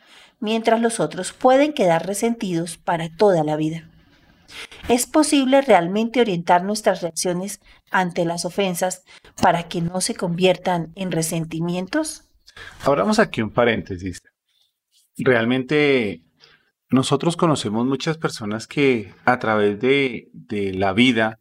mientras 0.40 0.80
los 0.80 1.00
otros 1.00 1.32
pueden 1.32 1.72
quedar 1.72 2.06
resentidos 2.06 2.76
para 2.76 3.08
toda 3.16 3.44
la 3.44 3.56
vida. 3.56 3.88
¿Es 4.88 5.06
posible 5.06 5.60
realmente 5.60 6.20
orientar 6.20 6.64
nuestras 6.64 7.02
reacciones 7.02 7.60
ante 7.90 8.24
las 8.24 8.44
ofensas 8.44 9.04
para 9.40 9.64
que 9.68 9.80
no 9.80 10.00
se 10.00 10.14
conviertan 10.14 10.92
en 10.94 11.12
resentimientos? 11.12 12.24
Abramos 12.84 13.18
aquí 13.18 13.42
un 13.42 13.50
paréntesis 13.50 14.20
realmente 15.24 16.22
nosotros 16.90 17.36
conocemos 17.36 17.86
muchas 17.86 18.16
personas 18.16 18.66
que 18.66 19.12
a 19.24 19.38
través 19.38 19.78
de, 19.80 20.28
la 20.74 20.92
vida, 20.92 21.38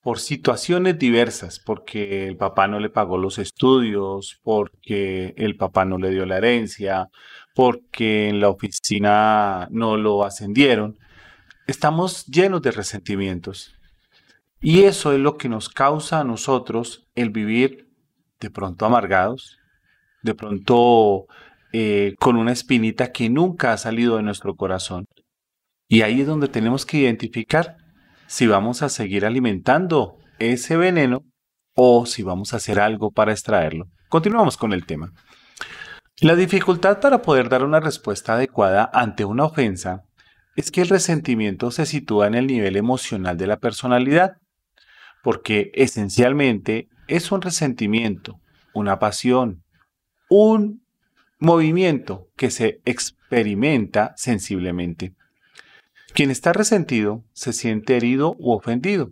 por 0.00 0.20
situaciones 0.20 0.98
diversas, 0.98 1.58
porque 1.58 2.28
el 2.28 2.36
papá 2.36 2.68
no 2.68 2.78
le 2.78 2.90
pagó 2.90 3.18
los 3.18 3.38
estudios, 3.38 4.40
porque 4.42 5.34
el 5.36 5.56
papá 5.56 5.84
no 5.84 5.98
le 5.98 6.10
dio 6.10 6.26
la 6.26 6.36
herencia, 6.36 7.08
porque 7.54 8.28
en 8.28 8.40
la 8.40 8.50
oficina 8.50 9.66
no 9.70 9.96
lo 9.96 10.24
ascendieron, 10.24 10.98
estamos 11.66 12.26
llenos 12.26 12.62
de 12.62 12.70
resentimientos. 12.70 13.74
Y 14.60 14.84
eso 14.84 15.12
es 15.12 15.18
lo 15.18 15.36
que 15.36 15.48
nos 15.48 15.68
causa 15.68 16.20
a 16.20 16.24
nosotros 16.24 17.08
el 17.14 17.30
vivir 17.30 17.88
de 18.40 18.50
pronto 18.50 18.86
amargados, 18.86 19.58
de 20.22 20.34
pronto 20.34 21.26
eh, 21.76 22.14
con 22.20 22.36
una 22.36 22.52
espinita 22.52 23.10
que 23.10 23.28
nunca 23.28 23.72
ha 23.72 23.76
salido 23.78 24.16
de 24.16 24.22
nuestro 24.22 24.54
corazón. 24.54 25.06
Y 25.88 26.02
ahí 26.02 26.20
es 26.20 26.26
donde 26.28 26.46
tenemos 26.46 26.86
que 26.86 26.98
identificar 26.98 27.78
si 28.28 28.46
vamos 28.46 28.82
a 28.82 28.88
seguir 28.88 29.26
alimentando 29.26 30.16
ese 30.38 30.76
veneno 30.76 31.24
o 31.74 32.06
si 32.06 32.22
vamos 32.22 32.52
a 32.52 32.58
hacer 32.58 32.78
algo 32.78 33.10
para 33.10 33.32
extraerlo. 33.32 33.86
Continuamos 34.08 34.56
con 34.56 34.72
el 34.72 34.86
tema. 34.86 35.10
La 36.20 36.36
dificultad 36.36 37.00
para 37.00 37.22
poder 37.22 37.48
dar 37.48 37.64
una 37.64 37.80
respuesta 37.80 38.34
adecuada 38.34 38.88
ante 38.94 39.24
una 39.24 39.42
ofensa 39.42 40.04
es 40.54 40.70
que 40.70 40.82
el 40.82 40.88
resentimiento 40.88 41.72
se 41.72 41.86
sitúa 41.86 42.28
en 42.28 42.36
el 42.36 42.46
nivel 42.46 42.76
emocional 42.76 43.36
de 43.36 43.48
la 43.48 43.56
personalidad, 43.56 44.34
porque 45.24 45.72
esencialmente 45.74 46.86
es 47.08 47.32
un 47.32 47.42
resentimiento, 47.42 48.36
una 48.74 49.00
pasión, 49.00 49.64
un 50.30 50.83
movimiento 51.44 52.28
que 52.36 52.50
se 52.50 52.80
experimenta 52.84 54.14
sensiblemente. 54.16 55.14
Quien 56.14 56.30
está 56.30 56.52
resentido 56.52 57.24
se 57.32 57.52
siente 57.52 57.96
herido 57.96 58.36
u 58.38 58.52
ofendido 58.52 59.10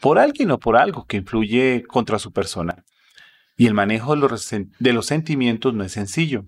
por 0.00 0.18
alguien 0.18 0.50
o 0.50 0.58
por 0.58 0.76
algo 0.76 1.06
que 1.06 1.18
influye 1.18 1.84
contra 1.86 2.18
su 2.18 2.32
persona. 2.32 2.84
Y 3.56 3.66
el 3.66 3.74
manejo 3.74 4.16
de 4.16 4.28
los, 4.28 4.50
de 4.50 4.92
los 4.92 5.06
sentimientos 5.06 5.74
no 5.74 5.84
es 5.84 5.92
sencillo. 5.92 6.44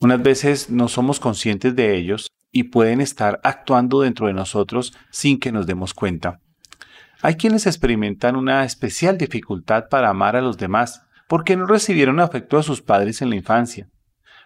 Unas 0.00 0.20
veces 0.22 0.70
no 0.70 0.88
somos 0.88 1.20
conscientes 1.20 1.76
de 1.76 1.96
ellos 1.96 2.28
y 2.50 2.64
pueden 2.64 3.00
estar 3.00 3.40
actuando 3.44 4.00
dentro 4.00 4.26
de 4.26 4.32
nosotros 4.32 4.92
sin 5.10 5.38
que 5.38 5.52
nos 5.52 5.66
demos 5.66 5.94
cuenta. 5.94 6.40
Hay 7.22 7.36
quienes 7.36 7.66
experimentan 7.66 8.34
una 8.34 8.64
especial 8.64 9.16
dificultad 9.16 9.84
para 9.88 10.10
amar 10.10 10.34
a 10.34 10.42
los 10.42 10.58
demás 10.58 11.02
porque 11.28 11.56
no 11.56 11.66
recibieron 11.66 12.18
afecto 12.18 12.58
a 12.58 12.64
sus 12.64 12.82
padres 12.82 13.22
en 13.22 13.30
la 13.30 13.36
infancia 13.36 13.88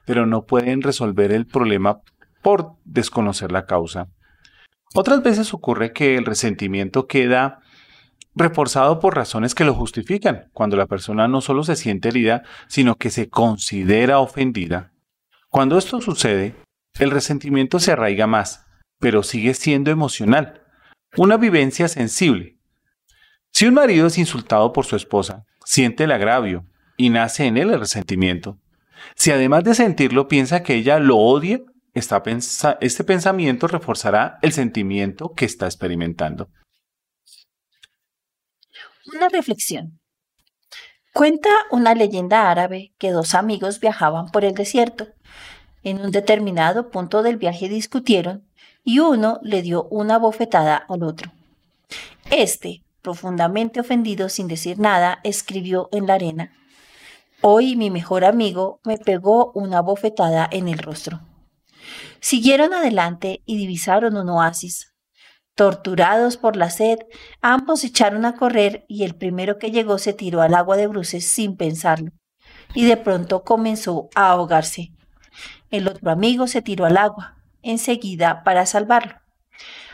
pero 0.09 0.25
no 0.25 0.47
pueden 0.47 0.81
resolver 0.81 1.33
el 1.33 1.47
problema 1.47 2.01
por 2.41 2.73
desconocer 2.87 3.53
la 3.53 3.67
causa. 3.67 4.09
Otras 4.95 5.23
veces 5.23 5.53
ocurre 5.53 5.93
que 5.93 6.17
el 6.17 6.25
resentimiento 6.25 7.07
queda 7.07 7.61
reforzado 8.35 9.01
por 9.01 9.15
razones 9.15 9.55
que 9.55 9.65
lo 9.65 9.75
justifican, 9.75 10.49
cuando 10.55 10.79
la 10.79 10.87
persona 10.87 11.29
no 11.29 11.43
solo 11.43 11.63
se 11.63 11.77
siente 11.77 12.09
herida, 12.09 12.43
sino 12.69 12.95
que 12.95 13.11
se 13.11 13.29
considera 13.29 14.21
ofendida. 14.21 14.95
Cuando 15.51 15.77
esto 15.77 16.01
sucede, 16.01 16.57
el 16.99 17.11
resentimiento 17.11 17.79
se 17.79 17.93
arraiga 17.93 18.27
más, 18.27 18.65
pero 18.99 19.23
sigue 19.23 19.53
siendo 19.53 19.91
emocional, 19.91 20.63
una 21.19 21.37
vivencia 21.37 21.87
sensible. 21.87 22.57
Si 23.53 23.67
un 23.67 23.75
marido 23.75 24.07
es 24.07 24.17
insultado 24.17 24.73
por 24.73 24.87
su 24.87 24.97
esposa, 24.97 25.45
siente 25.67 26.05
el 26.05 26.13
agravio 26.13 26.65
y 26.97 27.11
nace 27.11 27.45
en 27.45 27.59
él 27.59 27.69
el 27.75 27.81
resentimiento. 27.81 28.59
Si 29.15 29.31
además 29.31 29.65
de 29.65 29.75
sentirlo 29.75 30.29
piensa 30.29 30.63
que 30.63 30.75
ella 30.75 30.99
lo 30.99 31.17
odia, 31.17 31.61
este 31.95 33.05
pensamiento 33.05 33.67
reforzará 33.67 34.39
el 34.43 34.53
sentimiento 34.53 35.33
que 35.35 35.45
está 35.45 35.67
experimentando. 35.67 36.49
Una 39.15 39.29
reflexión. 39.29 39.99
Cuenta 41.13 41.49
una 41.71 41.95
leyenda 41.95 42.51
árabe 42.51 42.93
que 42.99 43.11
dos 43.11 43.35
amigos 43.35 43.81
viajaban 43.81 44.31
por 44.31 44.45
el 44.45 44.55
desierto. 44.55 45.09
En 45.83 46.01
un 46.01 46.11
determinado 46.11 46.91
punto 46.91 47.23
del 47.23 47.39
viaje 47.39 47.69
discutieron 47.69 48.47
y 48.85 49.01
uno 49.01 49.41
le 49.43 49.63
dio 49.63 49.85
una 49.91 50.19
bofetada 50.19 50.77
al 50.77 51.03
otro. 51.03 51.33
Este, 52.31 52.85
profundamente 53.03 53.81
ofendido 53.81 54.29
sin 54.29 54.49
decir 54.49 54.79
nada, 54.79 55.19
escribió 55.25 55.89
en 55.93 56.07
la 56.07 56.15
arena, 56.15 56.53
Hoy 57.41 57.77
mi 57.77 57.89
mejor 57.91 58.25
amigo 58.25 58.81
me 58.85 58.99
pegó 58.99 59.53
una 59.55 59.81
bofetada 59.81 60.49
en 60.51 60.67
el 60.67 60.79
rostro. 60.79 61.21
Siguieron 62.19 62.75
adelante 62.75 63.43
y 63.47 63.57
divisaron 63.57 64.17
un 64.17 64.29
oasis. 64.29 64.93
Torturados 65.55 66.37
por 66.37 66.57
la 66.57 66.69
sed, 66.69 66.99
ambos 67.41 67.85
echaron 67.85 68.25
a 68.25 68.35
correr 68.35 68.85
y 68.89 69.05
el 69.05 69.15
primero 69.15 69.59
que 69.59 69.71
llegó 69.71 69.99
se 69.99 70.13
tiró 70.13 70.43
al 70.43 70.55
agua 70.55 70.77
de 70.77 70.89
bruces 70.89 71.29
sin 71.29 71.57
pensarlo, 71.57 72.11
y 72.75 72.87
de 72.87 72.97
pronto 72.97 73.45
comenzó 73.45 74.09
a 74.17 74.31
ahogarse. 74.31 74.91
El 75.71 75.87
otro 75.87 76.11
amigo 76.11 76.49
se 76.49 76.61
tiró 76.61 76.87
al 76.87 76.97
agua, 76.97 77.37
enseguida 77.63 78.43
para 78.43 78.67
salvarlo. 78.67 79.15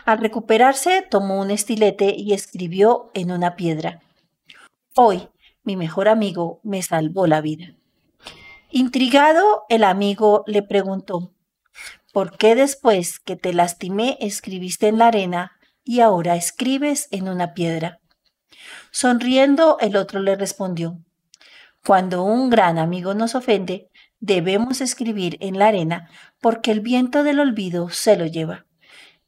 Al 0.07 0.19
recuperarse, 0.19 1.07
tomó 1.11 1.41
un 1.41 1.51
estilete 1.51 2.15
y 2.17 2.33
escribió 2.33 3.11
en 3.13 3.33
una 3.33 3.55
piedra. 3.57 4.01
Hoy, 4.95 5.29
mi 5.65 5.77
mejor 5.77 6.09
amigo 6.09 6.61
me 6.63 6.83
salvó 6.83 7.27
la 7.27 7.41
vida. 7.41 7.75
Intrigado, 8.71 9.65
el 9.69 9.85
amigo 9.85 10.45
le 10.47 10.63
preguntó, 10.63 11.33
¿por 12.13 12.37
qué 12.37 12.55
después 12.55 13.19
que 13.19 13.37
te 13.37 13.53
lastimé 13.53 14.17
escribiste 14.21 14.89
en 14.89 14.99
la 14.99 15.09
arena 15.09 15.53
y 15.83 16.01
ahora 16.01 16.37
escribes 16.37 17.09
en 17.11 17.29
una 17.29 17.55
piedra? 17.55 18.01
Sonriendo, 18.91 19.79
el 19.81 19.97
otro 19.97 20.21
le 20.21 20.37
respondió, 20.37 20.99
cuando 21.85 22.23
un 22.23 22.49
gran 22.51 22.79
amigo 22.79 23.15
nos 23.15 23.35
ofende, 23.35 23.91
debemos 24.21 24.81
escribir 24.81 25.37
en 25.41 25.59
la 25.59 25.69
arena 25.69 26.09
porque 26.41 26.71
el 26.71 26.81
viento 26.81 27.25
del 27.25 27.41
olvido 27.41 27.91
se 27.91 28.17
lo 28.17 28.27
lleva. 28.27 28.67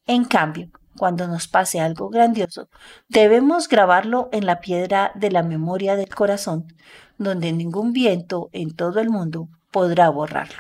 En 0.07 0.25
cambio, 0.25 0.71
cuando 0.97 1.29
nos 1.29 1.49
pase 1.49 1.81
algo 1.81 2.09
grandioso, 2.09 2.69
debemos 3.09 3.69
grabarlo 3.69 4.29
en 4.33 4.47
la 4.47 4.61
piedra 4.61 5.13
de 5.15 5.31
la 5.31 5.43
memoria 5.43 5.97
del 5.97 6.15
corazón, 6.15 6.67
donde 7.19 7.53
ningún 7.53 7.93
viento 7.93 8.49
en 8.53 8.75
todo 8.75 9.01
el 9.01 9.11
mundo 9.11 9.49
podrá 9.71 10.09
borrarlo. 10.09 10.57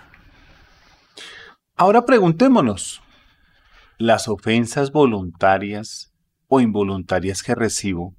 Ahora 1.76 2.06
preguntémonos, 2.06 3.02
¿las 3.98 4.28
ofensas 4.28 4.92
voluntarias 4.92 6.12
o 6.48 6.60
involuntarias 6.60 7.42
que 7.42 7.54
recibo, 7.54 8.14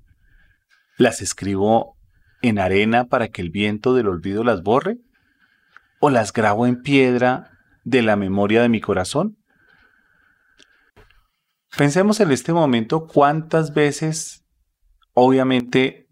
las 0.98 1.22
escribo 1.22 1.98
en 2.42 2.60
arena 2.60 3.06
para 3.06 3.30
que 3.30 3.42
el 3.42 3.50
viento 3.50 3.94
del 3.94 4.08
olvido 4.08 4.44
las 4.44 4.62
borre? 4.62 4.98
¿O 6.00 6.12
las 6.12 6.32
grabo 6.32 6.68
en 6.68 6.82
piedra 6.82 7.52
de 7.84 8.04
la 8.04 8.16
memoria 8.16 8.62
de 8.62 8.70
mi 8.70 8.82
corazón? 8.82 9.38
Pensemos 11.76 12.20
en 12.20 12.32
este 12.32 12.54
momento 12.54 13.08
cuántas 13.08 13.74
veces, 13.74 14.46
obviamente, 15.14 16.08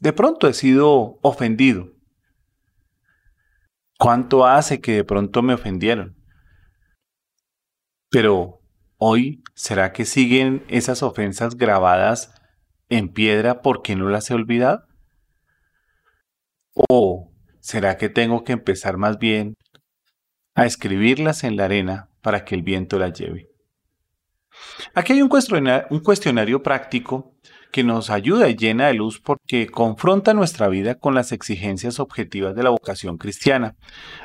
de 0.00 0.12
pronto 0.12 0.48
he 0.48 0.54
sido 0.54 1.18
ofendido. 1.22 1.88
¿Cuánto 3.98 4.46
hace 4.46 4.80
que 4.80 4.92
de 4.92 5.04
pronto 5.04 5.42
me 5.42 5.54
ofendieron? 5.54 6.16
Pero 8.10 8.62
Hoy, 9.04 9.42
¿será 9.56 9.92
que 9.92 10.04
siguen 10.04 10.64
esas 10.68 11.02
ofensas 11.02 11.56
grabadas 11.56 12.32
en 12.88 13.08
piedra 13.08 13.60
porque 13.60 13.96
no 13.96 14.08
las 14.08 14.30
he 14.30 14.34
olvidado? 14.34 14.86
¿O 16.72 17.32
será 17.58 17.96
que 17.96 18.08
tengo 18.08 18.44
que 18.44 18.52
empezar 18.52 18.98
más 18.98 19.18
bien 19.18 19.56
a 20.54 20.66
escribirlas 20.66 21.42
en 21.42 21.56
la 21.56 21.64
arena 21.64 22.10
para 22.20 22.44
que 22.44 22.54
el 22.54 22.62
viento 22.62 22.96
las 23.00 23.18
lleve? 23.18 23.51
Aquí 24.94 25.14
hay 25.14 25.22
un 25.22 25.28
cuestionario, 25.28 26.62
práctico 26.62 27.32
que 27.72 27.82
nos 27.82 28.10
ayuda 28.10 28.50
y 28.50 28.54
llena 28.54 28.88
de 28.88 28.94
luz 28.94 29.18
porque 29.18 29.66
confronta 29.66 30.34
nuestra 30.34 30.68
vida 30.68 30.96
con 30.96 31.14
las 31.14 31.32
exigencias 31.32 31.98
objetivas 31.98 32.54
de 32.54 32.62
la 32.62 32.68
vocación 32.68 33.16
cristiana, 33.16 33.76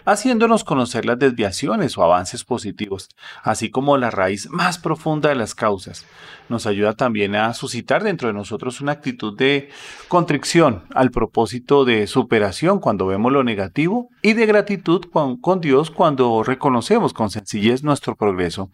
haciéndonos 0.03 0.65
conocer 0.65 1.05
las 1.05 1.17
desviaciones 1.17 1.97
o 1.97 2.03
avances 2.03 2.43
positivos, 2.43 3.07
así 3.43 3.71
como 3.71 3.97
la 3.97 4.11
raíz 4.11 4.49
más 4.49 4.77
profunda 4.77 5.29
de 5.29 5.35
las 5.35 5.55
causas. 5.55 6.05
Nos 6.49 6.67
ayuda 6.67 6.93
también 6.93 7.35
a 7.35 7.53
suscitar 7.53 8.03
dentro 8.03 8.27
de 8.27 8.33
nosotros 8.33 8.81
una 8.81 8.91
actitud 8.91 9.37
de 9.37 9.69
contrición 10.09 10.83
al 10.93 11.11
propósito 11.11 11.85
de 11.85 12.05
superación 12.07 12.79
cuando 12.79 13.07
vemos 13.07 13.31
lo 13.31 13.45
negativo 13.45 14.09
y 14.21 14.33
de 14.33 14.45
gratitud 14.45 15.05
con 15.09 15.61
Dios 15.61 15.89
cuando 15.89 16.43
reconocemos 16.43 17.13
con 17.13 17.29
sencillez 17.29 17.81
nuestro 17.81 18.17
progreso. 18.17 18.69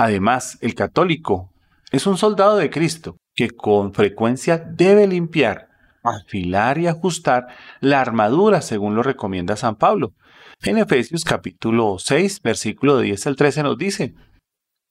Además, 0.00 0.56
el 0.62 0.74
católico 0.74 1.52
es 1.92 2.06
un 2.06 2.16
soldado 2.16 2.56
de 2.56 2.70
Cristo 2.70 3.18
que 3.34 3.50
con 3.50 3.92
frecuencia 3.92 4.56
debe 4.56 5.06
limpiar, 5.06 5.68
afilar 6.02 6.78
y 6.78 6.86
ajustar 6.86 7.48
la 7.80 8.00
armadura 8.00 8.62
según 8.62 8.94
lo 8.94 9.02
recomienda 9.02 9.56
San 9.56 9.76
Pablo. 9.76 10.14
En 10.62 10.78
Efesios 10.78 11.22
capítulo 11.22 11.98
6, 11.98 12.40
versículo 12.40 12.98
10 12.98 13.26
al 13.26 13.36
13 13.36 13.62
nos 13.62 13.76
dice, 13.76 14.14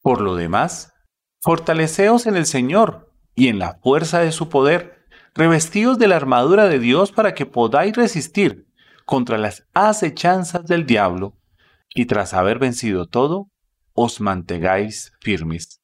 Por 0.03 0.21
lo 0.21 0.35
demás, 0.35 0.93
fortaleceos 1.41 2.27
en 2.27 2.35
el 2.35 2.45
Señor 2.45 3.11
y 3.33 3.47
en 3.47 3.57
la 3.57 3.79
fuerza 3.81 4.19
de 4.19 4.31
su 4.31 4.47
poder, 4.47 5.07
revestidos 5.33 5.97
de 5.97 6.07
la 6.07 6.17
armadura 6.17 6.65
de 6.65 6.77
Dios 6.77 7.11
para 7.11 7.33
que 7.33 7.47
podáis 7.47 7.95
resistir 7.95 8.67
contra 9.05 9.39
las 9.39 9.65
acechanzas 9.73 10.67
del 10.67 10.85
diablo, 10.85 11.33
y 11.95 12.05
tras 12.05 12.35
haber 12.35 12.59
vencido 12.59 13.07
todo, 13.07 13.47
os 14.01 14.21
mantengáis 14.21 15.11
firmes. 15.19 15.81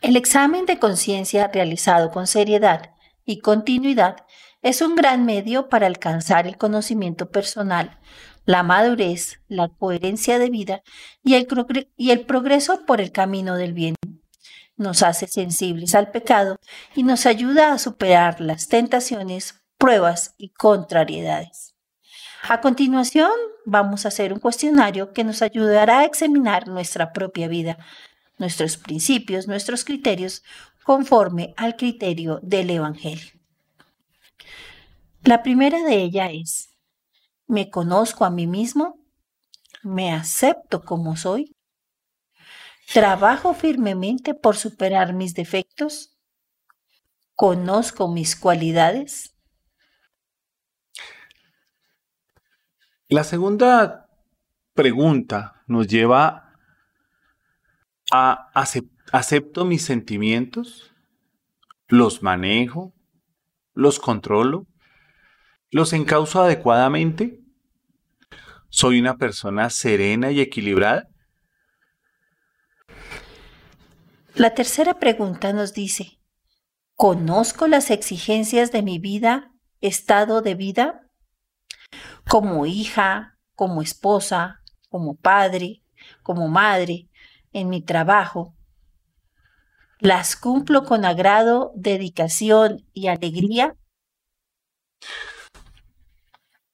El 0.00 0.16
examen 0.16 0.64
de 0.64 0.78
conciencia 0.78 1.48
realizado 1.48 2.10
con 2.10 2.26
seriedad 2.26 2.94
y 3.26 3.40
continuidad 3.40 4.16
es 4.62 4.80
un 4.80 4.94
gran 4.94 5.26
medio 5.26 5.68
para 5.68 5.86
alcanzar 5.86 6.46
el 6.46 6.56
conocimiento 6.56 7.30
personal, 7.30 8.00
la 8.46 8.62
madurez, 8.62 9.42
la 9.46 9.68
coherencia 9.68 10.38
de 10.38 10.48
vida 10.48 10.82
y 11.22 11.34
el, 11.34 11.46
y 11.98 12.12
el 12.12 12.24
progreso 12.24 12.86
por 12.86 13.02
el 13.02 13.12
camino 13.12 13.56
del 13.56 13.74
bien. 13.74 13.94
Nos 14.76 15.02
hace 15.02 15.26
sensibles 15.26 15.94
al 15.94 16.10
pecado 16.12 16.56
y 16.94 17.02
nos 17.02 17.26
ayuda 17.26 17.74
a 17.74 17.78
superar 17.78 18.40
las 18.40 18.68
tentaciones, 18.68 19.60
pruebas 19.76 20.34
y 20.38 20.48
contrariedades. 20.48 21.74
A 22.42 22.60
continuación, 22.60 23.30
vamos 23.64 24.04
a 24.04 24.08
hacer 24.08 24.32
un 24.32 24.38
cuestionario 24.38 25.12
que 25.12 25.24
nos 25.24 25.42
ayudará 25.42 26.00
a 26.00 26.04
examinar 26.04 26.68
nuestra 26.68 27.12
propia 27.12 27.48
vida, 27.48 27.78
nuestros 28.38 28.76
principios, 28.76 29.48
nuestros 29.48 29.84
criterios, 29.84 30.42
conforme 30.84 31.52
al 31.56 31.76
criterio 31.76 32.40
del 32.42 32.70
Evangelio. 32.70 33.32
La 35.24 35.42
primera 35.42 35.82
de 35.82 35.96
ellas 35.96 36.30
es, 36.32 36.68
¿me 37.46 37.68
conozco 37.68 38.24
a 38.24 38.30
mí 38.30 38.46
mismo? 38.46 38.98
¿Me 39.82 40.12
acepto 40.12 40.82
como 40.82 41.16
soy? 41.16 41.52
¿Trabajo 42.92 43.52
firmemente 43.52 44.32
por 44.32 44.56
superar 44.56 45.12
mis 45.12 45.34
defectos? 45.34 46.16
¿Conozco 47.34 48.08
mis 48.08 48.34
cualidades? 48.34 49.34
La 53.10 53.24
segunda 53.24 54.06
pregunta 54.74 55.62
nos 55.66 55.88
lleva 55.88 56.52
acepto 59.12 59.64
mis 59.64 59.82
sentimientos, 59.82 60.92
los 61.86 62.22
manejo, 62.22 62.92
los 63.72 63.98
controlo, 63.98 64.66
los 65.70 65.94
encauzo 65.94 66.42
adecuadamente, 66.42 67.40
soy 68.68 69.00
una 69.00 69.16
persona 69.16 69.70
serena 69.70 70.30
y 70.30 70.40
equilibrada. 70.40 71.08
La 74.34 74.54
tercera 74.54 74.98
pregunta 74.98 75.54
nos 75.54 75.72
dice, 75.72 76.20
¿conozco 76.94 77.68
las 77.68 77.90
exigencias 77.90 78.70
de 78.70 78.82
mi 78.82 78.98
vida, 78.98 79.50
estado 79.80 80.42
de 80.42 80.54
vida? 80.54 81.07
Como 82.28 82.66
hija, 82.66 83.38
como 83.54 83.82
esposa, 83.82 84.62
como 84.88 85.16
padre, 85.16 85.82
como 86.22 86.48
madre, 86.48 87.08
en 87.52 87.68
mi 87.68 87.82
trabajo. 87.82 88.54
¿Las 90.00 90.36
cumplo 90.36 90.84
con 90.84 91.04
agrado, 91.04 91.72
dedicación 91.74 92.86
y 92.92 93.08
alegría? 93.08 93.74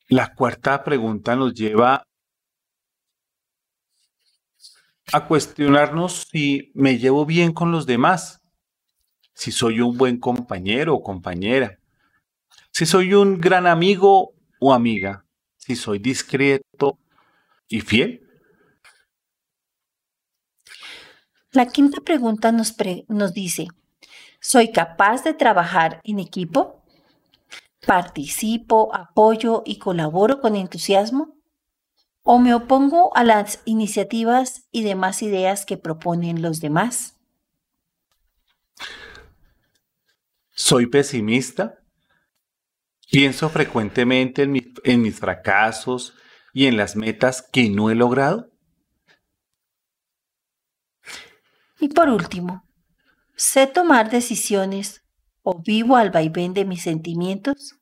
La 0.09 0.35
cuarta 0.35 0.85
pregunta 0.85 1.35
nos 1.35 1.55
lleva 1.55 2.05
a 5.12 5.27
cuestionarnos 5.27 6.27
si 6.31 6.70
me 6.74 6.98
llevo 6.98 7.24
bien 7.24 7.53
con 7.53 7.72
los 7.72 7.87
demás, 7.87 8.42
si 9.35 9.53
soy 9.53 9.81
un 9.81 9.96
buen 9.96 10.18
compañero 10.18 10.94
o 10.94 11.03
compañera, 11.03 11.79
si 12.70 12.85
soy 12.85 13.14
un 13.14 13.40
gran 13.40 13.66
amigo 13.66 14.34
o 14.66 14.72
amiga, 14.72 15.27
si 15.59 15.77
soy 15.77 15.98
discreto 15.98 16.98
y 17.68 17.83
fiel. 17.83 18.27
La 21.53 21.66
quinta 21.66 22.00
pregunta 22.00 22.50
nos, 22.50 22.74
nos 23.09 23.35
dice, 23.35 23.68
¿soy 24.40 24.72
capaz 24.72 25.22
de 25.22 25.35
trabajar 25.35 26.00
en 26.03 26.18
equipo? 26.18 26.83
¿Participo, 27.87 28.94
apoyo 28.94 29.62
y 29.66 29.77
colaboro 29.79 30.40
con 30.40 30.57
entusiasmo? 30.57 31.37
¿O 32.22 32.38
me 32.38 32.55
opongo 32.55 33.14
a 33.14 33.22
las 33.22 33.61
iniciativas 33.66 34.66
y 34.72 34.83
demás 34.83 35.20
ideas 35.22 35.66
que 35.66 35.77
proponen 35.77 36.40
los 36.40 36.61
demás? 36.61 37.18
¿Soy 40.55 40.87
pesimista? 40.87 41.84
¿Pienso 43.11 43.49
frecuentemente 43.49 44.43
en, 44.43 44.75
en 44.85 45.03
mis 45.03 45.19
fracasos 45.19 46.14
y 46.53 46.67
en 46.67 46.77
las 46.77 46.97
metas 46.97 47.43
que 47.43 47.69
no 47.69 47.90
he 47.90 47.95
logrado? 47.95 48.51
Y 51.81 51.88
por 51.88 52.09
último, 52.09 52.64
¿sé 53.37 53.67
tomar 53.67 54.11
decisiones 54.11 55.05
o 55.43 55.61
vivo 55.61 55.97
al 55.97 56.11
vaivén 56.11 56.55
de 56.55 56.64
mis 56.64 56.83
sentimientos? 56.83 57.77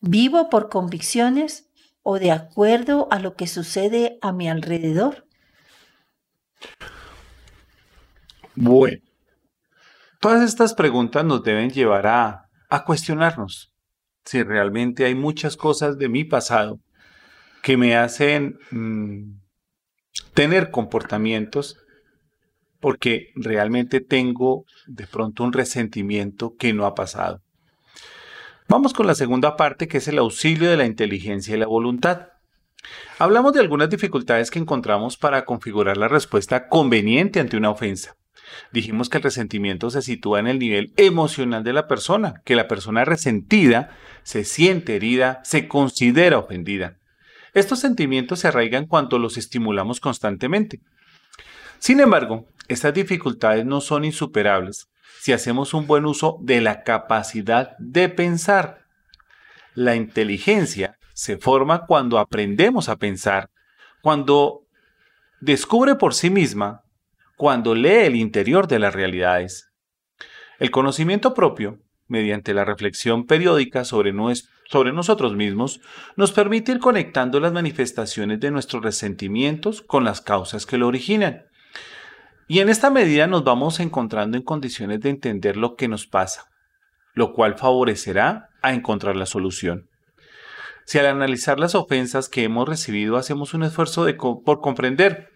¿Vivo 0.00 0.48
por 0.48 0.68
convicciones 0.68 1.70
o 2.02 2.18
de 2.18 2.32
acuerdo 2.32 3.06
a 3.10 3.18
lo 3.18 3.34
que 3.34 3.46
sucede 3.46 4.18
a 4.22 4.32
mi 4.32 4.48
alrededor? 4.48 5.26
Bueno, 8.54 8.98
todas 10.18 10.42
estas 10.42 10.74
preguntas 10.74 11.24
nos 11.24 11.42
deben 11.44 11.70
llevar 11.70 12.06
a, 12.06 12.50
a 12.68 12.84
cuestionarnos 12.84 13.70
si 14.24 14.42
realmente 14.42 15.04
hay 15.04 15.14
muchas 15.14 15.56
cosas 15.56 15.98
de 15.98 16.08
mi 16.08 16.24
pasado 16.24 16.78
que 17.62 17.76
me 17.76 17.96
hacen 17.96 18.58
mm, 18.70 19.40
tener 20.34 20.70
comportamientos 20.70 21.78
porque 22.80 23.32
realmente 23.34 24.00
tengo 24.00 24.64
de 24.86 25.06
pronto 25.06 25.44
un 25.44 25.52
resentimiento 25.52 26.54
que 26.58 26.72
no 26.72 26.86
ha 26.86 26.94
pasado. 26.94 27.42
Vamos 28.68 28.92
con 28.92 29.06
la 29.06 29.14
segunda 29.14 29.56
parte, 29.56 29.88
que 29.88 29.98
es 29.98 30.08
el 30.08 30.18
auxilio 30.18 30.70
de 30.70 30.76
la 30.76 30.86
inteligencia 30.86 31.54
y 31.54 31.58
la 31.58 31.66
voluntad. 31.66 32.28
Hablamos 33.18 33.52
de 33.52 33.60
algunas 33.60 33.90
dificultades 33.90 34.50
que 34.50 34.58
encontramos 34.58 35.16
para 35.16 35.44
configurar 35.44 35.96
la 35.96 36.08
respuesta 36.08 36.68
conveniente 36.68 37.40
ante 37.40 37.56
una 37.56 37.70
ofensa. 37.70 38.16
Dijimos 38.72 39.08
que 39.08 39.18
el 39.18 39.24
resentimiento 39.24 39.90
se 39.90 40.02
sitúa 40.02 40.40
en 40.40 40.46
el 40.46 40.58
nivel 40.58 40.92
emocional 40.96 41.62
de 41.64 41.72
la 41.72 41.86
persona, 41.86 42.42
que 42.44 42.56
la 42.56 42.68
persona 42.68 43.04
resentida 43.04 43.90
se 44.22 44.44
siente 44.44 44.96
herida, 44.96 45.40
se 45.44 45.68
considera 45.68 46.38
ofendida. 46.38 46.98
Estos 47.54 47.80
sentimientos 47.80 48.40
se 48.40 48.48
arraigan 48.48 48.86
cuando 48.86 49.18
los 49.18 49.36
estimulamos 49.36 50.00
constantemente. 50.00 50.80
Sin 51.78 52.00
embargo, 52.00 52.46
estas 52.68 52.94
dificultades 52.94 53.64
no 53.64 53.80
son 53.80 54.04
insuperables 54.04 54.88
si 55.20 55.32
hacemos 55.32 55.74
un 55.74 55.86
buen 55.86 56.06
uso 56.06 56.38
de 56.40 56.60
la 56.60 56.82
capacidad 56.82 57.76
de 57.78 58.08
pensar. 58.08 58.84
La 59.74 59.96
inteligencia 59.96 60.98
se 61.14 61.36
forma 61.36 61.86
cuando 61.86 62.18
aprendemos 62.18 62.88
a 62.88 62.96
pensar, 62.96 63.50
cuando 64.02 64.62
descubre 65.40 65.94
por 65.96 66.14
sí 66.14 66.30
misma 66.30 66.84
cuando 67.40 67.74
lee 67.74 68.04
el 68.04 68.16
interior 68.16 68.68
de 68.68 68.78
las 68.78 68.94
realidades. 68.94 69.72
El 70.58 70.70
conocimiento 70.70 71.32
propio, 71.32 71.78
mediante 72.10 72.52
la 72.52 72.64
reflexión 72.64 73.24
periódica 73.24 73.84
sobre, 73.84 74.12
sobre 74.68 74.92
nosotros 74.92 75.34
mismos, 75.34 75.80
nos 76.16 76.32
permite 76.32 76.72
ir 76.72 76.78
conectando 76.78 77.40
las 77.40 77.52
manifestaciones 77.52 78.40
de 78.40 78.50
nuestros 78.50 78.82
resentimientos 78.82 79.80
con 79.80 80.04
las 80.04 80.20
causas 80.20 80.66
que 80.66 80.76
lo 80.76 80.88
originan. 80.88 81.44
Y 82.48 82.58
en 82.58 82.68
esta 82.68 82.90
medida 82.90 83.26
nos 83.28 83.44
vamos 83.44 83.78
encontrando 83.80 84.36
en 84.36 84.42
condiciones 84.42 85.00
de 85.00 85.10
entender 85.10 85.56
lo 85.56 85.76
que 85.76 85.86
nos 85.88 86.06
pasa, 86.06 86.46
lo 87.14 87.32
cual 87.32 87.56
favorecerá 87.56 88.48
a 88.60 88.74
encontrar 88.74 89.16
la 89.16 89.26
solución. 89.26 89.88
Si 90.84 90.98
al 90.98 91.06
analizar 91.06 91.60
las 91.60 91.76
ofensas 91.76 92.28
que 92.28 92.42
hemos 92.42 92.68
recibido 92.68 93.16
hacemos 93.16 93.54
un 93.54 93.62
esfuerzo 93.62 94.04
de 94.04 94.14
por 94.14 94.60
comprender 94.60 95.28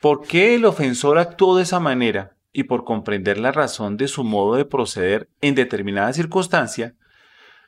por 0.00 0.26
qué 0.26 0.54
el 0.54 0.64
ofensor 0.64 1.18
actuó 1.18 1.56
de 1.56 1.64
esa 1.64 1.80
manera 1.80 2.33
y 2.54 2.62
por 2.64 2.84
comprender 2.84 3.38
la 3.38 3.52
razón 3.52 3.98
de 3.98 4.08
su 4.08 4.24
modo 4.24 4.54
de 4.54 4.64
proceder 4.64 5.28
en 5.42 5.54
determinada 5.54 6.12
circunstancia, 6.14 6.94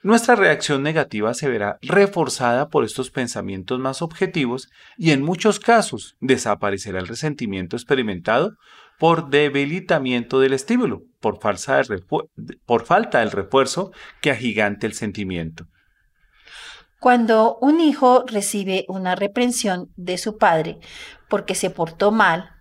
nuestra 0.03 0.37
reacción 0.37 0.85
negativa 0.85 1.35
se 1.35 1.49
verá 1.49 1.79
reforzada 1.83 2.68
por 2.68 2.85
estos 2.85 3.11
pensamientos 3.11 3.81
más 3.81 4.01
objetivos 4.01 4.70
y 4.96 5.11
en 5.11 5.22
muchos 5.22 5.59
casos 5.59 6.16
desaparecerá 6.20 7.01
el 7.01 7.09
resentimiento 7.09 7.77
experimentado 7.77 8.57
por 8.99 9.29
debilitamiento 9.29 10.38
del 10.38 10.53
estímulo, 10.53 11.03
por, 11.20 11.38
falta 12.87 13.18
del 13.18 13.33
refuerzo 13.33 13.90
que 14.22 14.31
agigante 14.31 14.87
el 14.87 14.92
sentimiento. 14.92 15.66
Cuando 17.01 17.59
un 17.61 17.81
hijo 17.81 18.25
recibe 18.27 18.85
una 18.88 19.16
reprensión 19.16 19.90
de 19.96 20.18
su 20.18 20.38
padre 20.38 20.79
porque 21.29 21.57
se 21.57 21.70
portó 21.70 22.12
mal, 22.12 22.56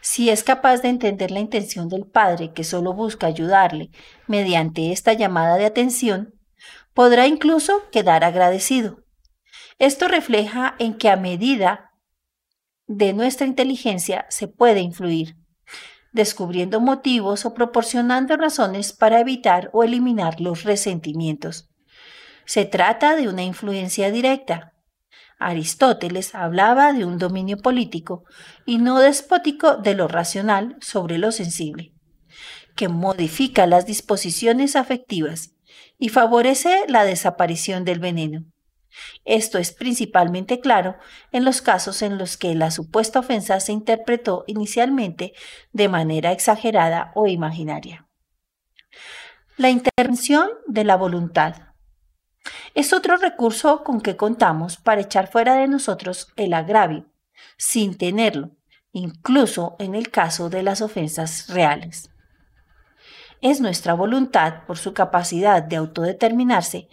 si 0.00 0.30
es 0.30 0.44
capaz 0.44 0.82
de 0.82 0.88
entender 0.88 1.30
la 1.30 1.40
intención 1.40 1.88
del 1.88 2.06
padre 2.06 2.52
que 2.52 2.64
solo 2.64 2.92
busca 2.92 3.26
ayudarle 3.26 3.90
mediante 4.26 4.92
esta 4.92 5.12
llamada 5.12 5.56
de 5.56 5.66
atención, 5.66 6.34
podrá 6.94 7.26
incluso 7.26 7.88
quedar 7.90 8.24
agradecido. 8.24 8.98
Esto 9.78 10.08
refleja 10.08 10.74
en 10.78 10.94
que 10.94 11.08
a 11.08 11.16
medida 11.16 11.92
de 12.86 13.12
nuestra 13.12 13.46
inteligencia 13.46 14.26
se 14.28 14.48
puede 14.48 14.80
influir, 14.80 15.36
descubriendo 16.12 16.80
motivos 16.80 17.46
o 17.46 17.54
proporcionando 17.54 18.36
razones 18.36 18.92
para 18.92 19.20
evitar 19.20 19.70
o 19.72 19.82
eliminar 19.82 20.40
los 20.40 20.64
resentimientos. 20.64 21.70
Se 22.44 22.64
trata 22.64 23.16
de 23.16 23.28
una 23.28 23.42
influencia 23.42 24.10
directa. 24.10 24.71
Aristóteles 25.46 26.34
hablaba 26.34 26.92
de 26.92 27.04
un 27.04 27.18
dominio 27.18 27.58
político 27.58 28.24
y 28.66 28.78
no 28.78 28.98
despótico 28.98 29.76
de 29.76 29.94
lo 29.94 30.08
racional 30.08 30.76
sobre 30.80 31.18
lo 31.18 31.32
sensible, 31.32 31.92
que 32.76 32.88
modifica 32.88 33.66
las 33.66 33.86
disposiciones 33.86 34.76
afectivas 34.76 35.54
y 35.98 36.08
favorece 36.08 36.84
la 36.88 37.04
desaparición 37.04 37.84
del 37.84 38.00
veneno. 38.00 38.44
Esto 39.24 39.58
es 39.58 39.72
principalmente 39.72 40.60
claro 40.60 40.96
en 41.32 41.44
los 41.44 41.62
casos 41.62 42.02
en 42.02 42.18
los 42.18 42.36
que 42.36 42.54
la 42.54 42.70
supuesta 42.70 43.20
ofensa 43.20 43.58
se 43.60 43.72
interpretó 43.72 44.44
inicialmente 44.46 45.32
de 45.72 45.88
manera 45.88 46.32
exagerada 46.32 47.12
o 47.14 47.26
imaginaria. 47.26 48.06
La 49.56 49.70
intervención 49.70 50.48
de 50.66 50.84
la 50.84 50.96
voluntad 50.96 51.71
es 52.74 52.92
otro 52.92 53.16
recurso 53.16 53.84
con 53.84 54.00
que 54.00 54.16
contamos 54.16 54.76
para 54.76 55.02
echar 55.02 55.30
fuera 55.30 55.56
de 55.56 55.68
nosotros 55.68 56.28
el 56.36 56.54
agravio, 56.54 57.06
sin 57.56 57.96
tenerlo, 57.96 58.50
incluso 58.92 59.76
en 59.78 59.94
el 59.94 60.10
caso 60.10 60.50
de 60.50 60.62
las 60.62 60.80
ofensas 60.80 61.48
reales. 61.48 62.10
Es 63.40 63.60
nuestra 63.60 63.94
voluntad, 63.94 64.64
por 64.66 64.78
su 64.78 64.94
capacidad 64.94 65.62
de 65.62 65.76
autodeterminarse, 65.76 66.88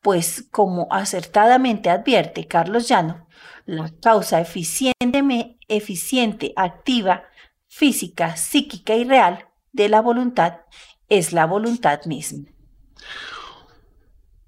pues 0.00 0.44
como 0.50 0.88
acertadamente 0.90 1.90
advierte 1.90 2.48
Carlos 2.48 2.88
Llano, 2.88 3.28
la 3.66 3.92
causa 4.00 4.40
eficiente, 4.40 5.58
eficiente, 5.68 6.52
activa, 6.56 7.24
física, 7.68 8.36
psíquica 8.36 8.94
y 8.96 9.04
real 9.04 9.48
de 9.72 9.88
la 9.88 10.00
voluntad 10.00 10.60
es 11.08 11.32
la 11.32 11.46
voluntad 11.46 12.04
misma. 12.04 12.48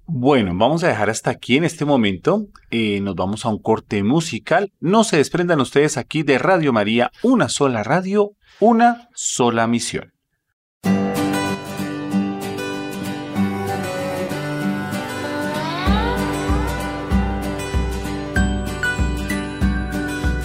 Bueno, 0.07 0.51
vamos 0.53 0.83
a 0.83 0.87
dejar 0.89 1.09
hasta 1.09 1.31
aquí 1.31 1.57
en 1.57 1.63
este 1.63 1.83
momento. 1.83 2.45
Eh, 2.69 3.01
nos 3.01 3.15
vamos 3.15 3.43
a 3.43 3.49
un 3.49 3.57
corte 3.57 4.03
musical. 4.03 4.71
No 4.79 5.03
se 5.03 5.17
desprendan 5.17 5.59
ustedes 5.59 5.97
aquí 5.97 6.21
de 6.21 6.37
Radio 6.37 6.71
María, 6.71 7.11
una 7.23 7.49
sola 7.49 7.81
radio, 7.81 8.33
una 8.59 9.09
sola 9.15 9.65
misión. 9.65 10.13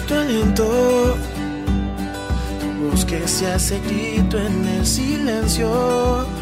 Tu 0.07 0.15
aliento, 0.15 1.15
tu 2.59 2.89
voz 2.89 3.05
se 3.29 3.45
hace 3.45 3.77
en 3.77 4.67
el 4.67 4.85
silencio 4.87 6.40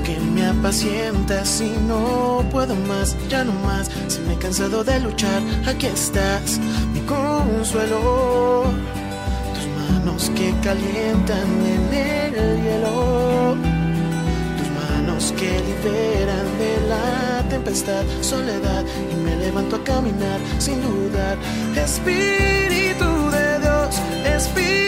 que 0.00 0.18
me 0.18 0.46
apacienta 0.46 1.44
si 1.44 1.70
no 1.86 2.44
puedo 2.50 2.74
más, 2.74 3.16
ya 3.28 3.44
no 3.44 3.52
más. 3.64 3.90
Si 4.08 4.20
me 4.20 4.34
he 4.34 4.38
cansado 4.38 4.84
de 4.84 5.00
luchar, 5.00 5.42
aquí 5.66 5.86
estás, 5.86 6.58
mi 6.92 7.00
consuelo. 7.00 8.64
Tus 9.54 9.66
manos 9.78 10.30
que 10.36 10.54
calientan 10.62 11.48
en 11.74 11.94
el 11.94 12.62
hielo. 12.62 13.56
Tus 14.58 14.70
manos 14.80 15.32
que 15.38 15.50
liberan 15.68 16.48
de 16.58 16.88
la 16.88 17.48
tempestad, 17.48 18.04
soledad. 18.20 18.84
Y 19.12 19.16
me 19.16 19.36
levanto 19.36 19.76
a 19.76 19.84
caminar 19.84 20.40
sin 20.58 20.80
dudar. 20.82 21.36
Espíritu 21.76 23.30
de 23.30 23.58
Dios, 23.60 24.00
Espíritu 24.24 24.87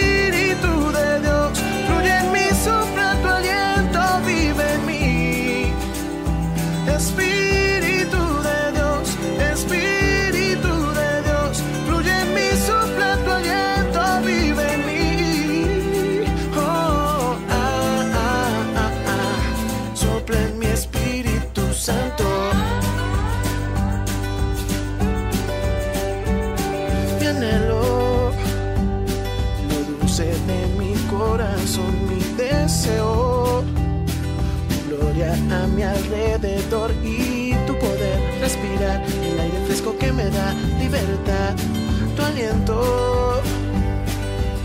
tu 42.16 42.22
aliento, 42.22 43.42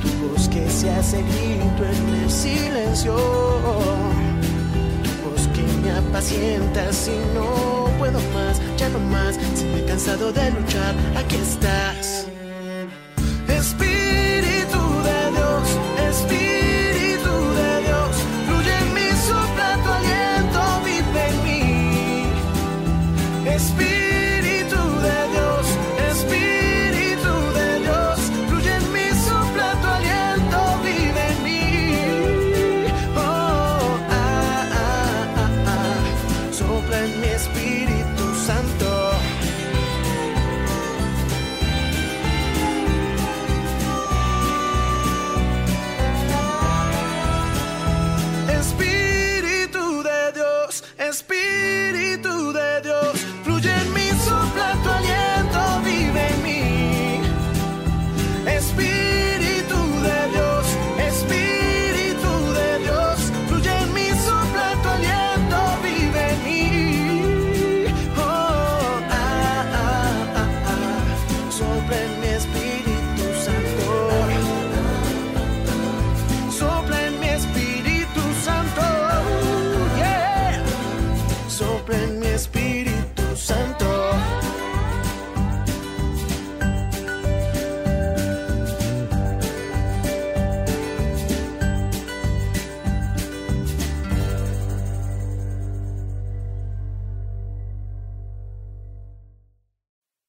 tu 0.01 0.27
voz 0.27 0.47
que 0.49 0.67
se 0.69 0.89
hace 0.89 1.21
grito 1.21 1.83
en 1.85 2.23
el 2.23 2.31
silencio, 2.31 3.15
tu 5.03 5.29
voz 5.29 5.47
que 5.53 5.61
me 5.81 5.91
apacienta 5.91 6.91
si 6.91 7.11
no 7.35 7.89
puedo 7.99 8.19
más, 8.33 8.59
ya 8.77 8.89
no 8.89 8.99
más, 8.99 9.37
si 9.53 9.65
me 9.65 9.81
he 9.81 9.85
cansado 9.85 10.31
de 10.31 10.49
luchar, 10.51 10.95
aquí 11.15 11.35
estás. 11.35 12.14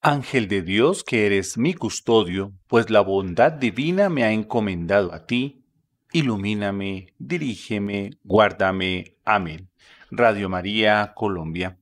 Ángel 0.07 0.47
de 0.47 0.61
Dios, 0.61 1.03
que 1.03 1.25
eres 1.25 1.57
mi 1.57 1.73
custodio, 1.73 2.53
pues 2.67 2.89
la 2.89 3.01
bondad 3.01 3.51
divina 3.51 4.07
me 4.07 4.23
ha 4.23 4.31
encomendado 4.31 5.13
a 5.13 5.25
ti, 5.25 5.65
ilumíname, 6.13 7.13
dirígeme, 7.19 8.11
guárdame. 8.23 9.17
Amén. 9.25 9.67
Radio 10.09 10.47
María, 10.47 11.11
Colombia. 11.13 11.77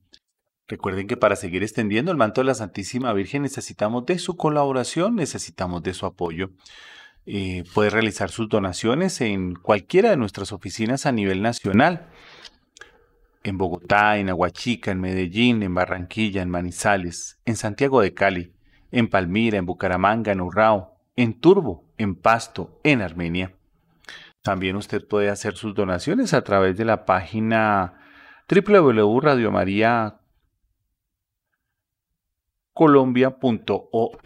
Recuerden 0.66 1.06
que 1.06 1.16
para 1.16 1.36
seguir 1.36 1.62
extendiendo 1.62 2.10
el 2.10 2.16
manto 2.16 2.40
de 2.40 2.46
la 2.46 2.54
Santísima 2.56 3.12
Virgen 3.12 3.42
necesitamos 3.42 4.04
de 4.06 4.18
su 4.18 4.36
colaboración, 4.36 5.14
necesitamos 5.14 5.84
de 5.84 5.94
su 5.94 6.04
apoyo. 6.04 6.50
Eh, 7.26 7.62
puede 7.74 7.90
realizar 7.90 8.32
sus 8.32 8.48
donaciones 8.48 9.20
en 9.20 9.54
cualquiera 9.54 10.10
de 10.10 10.16
nuestras 10.16 10.50
oficinas 10.50 11.06
a 11.06 11.12
nivel 11.12 11.42
nacional. 11.42 12.08
En 13.46 13.58
Bogotá, 13.58 14.18
en 14.18 14.28
Aguachica, 14.28 14.90
en 14.90 15.00
Medellín, 15.00 15.62
en 15.62 15.74
Barranquilla, 15.74 16.42
en 16.42 16.50
Manizales, 16.50 17.40
en 17.44 17.56
Santiago 17.56 18.00
de 18.00 18.12
Cali, 18.12 18.52
en 18.90 19.08
Palmira, 19.08 19.58
en 19.58 19.66
Bucaramanga, 19.66 20.32
en 20.32 20.40
Urrao, 20.40 20.96
en 21.14 21.38
Turbo, 21.40 21.84
en 21.96 22.16
Pasto, 22.16 22.80
en 22.82 23.02
Armenia. 23.02 23.54
También 24.42 24.76
usted 24.76 25.06
puede 25.06 25.30
hacer 25.30 25.54
sus 25.56 25.74
donaciones 25.74 26.34
a 26.34 26.42
través 26.42 26.76
de 26.76 26.84
la 26.84 27.04
página 27.04 27.94
www.radiomaria.com 28.48 30.26
colombia.org 32.76 34.22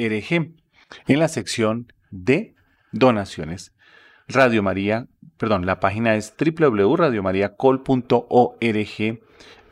en 1.06 1.18
la 1.20 1.28
sección 1.28 1.92
de 2.10 2.56
donaciones. 2.90 3.76
Radio 4.26 4.60
María, 4.64 5.06
perdón, 5.40 5.64
la 5.64 5.80
página 5.80 6.16
es 6.16 6.34
www.radiomariacol.org. 6.38 9.20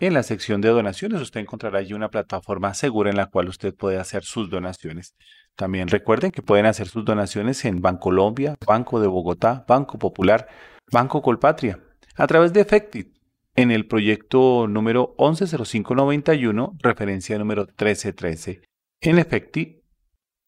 En 0.00 0.14
la 0.14 0.22
sección 0.22 0.62
de 0.62 0.70
donaciones 0.70 1.20
usted 1.20 1.40
encontrará 1.40 1.81
allí 1.81 1.92
una 1.92 2.09
plataforma 2.09 2.72
segura 2.72 3.11
en 3.11 3.18
la 3.18 3.26
cual 3.26 3.50
usted 3.50 3.74
puede 3.74 3.98
hacer 3.98 4.24
sus 4.24 4.48
donaciones. 4.48 5.14
También 5.57 5.88
recuerden 5.88 6.31
que 6.31 6.40
pueden 6.40 6.64
hacer 6.64 6.88
sus 6.88 7.04
donaciones 7.04 7.66
en 7.66 7.83
Bancolombia, 7.83 8.57
Banco 8.66 8.98
de 8.98 9.09
Bogotá, 9.09 9.66
Banco 9.68 9.98
Popular, 9.98 10.48
Banco 10.90 11.20
Colpatria, 11.20 11.81
a 12.16 12.26
través 12.26 12.54
de 12.54 12.62
Efectit, 12.62 13.14
en 13.54 13.70
el 13.70 13.87
proyecto 13.87 14.68
número 14.68 15.14
110591, 15.18 16.78
referencia 16.81 17.37
número 17.37 17.64
1313. 17.64 18.62
En 19.02 19.18
efecto, 19.18 19.61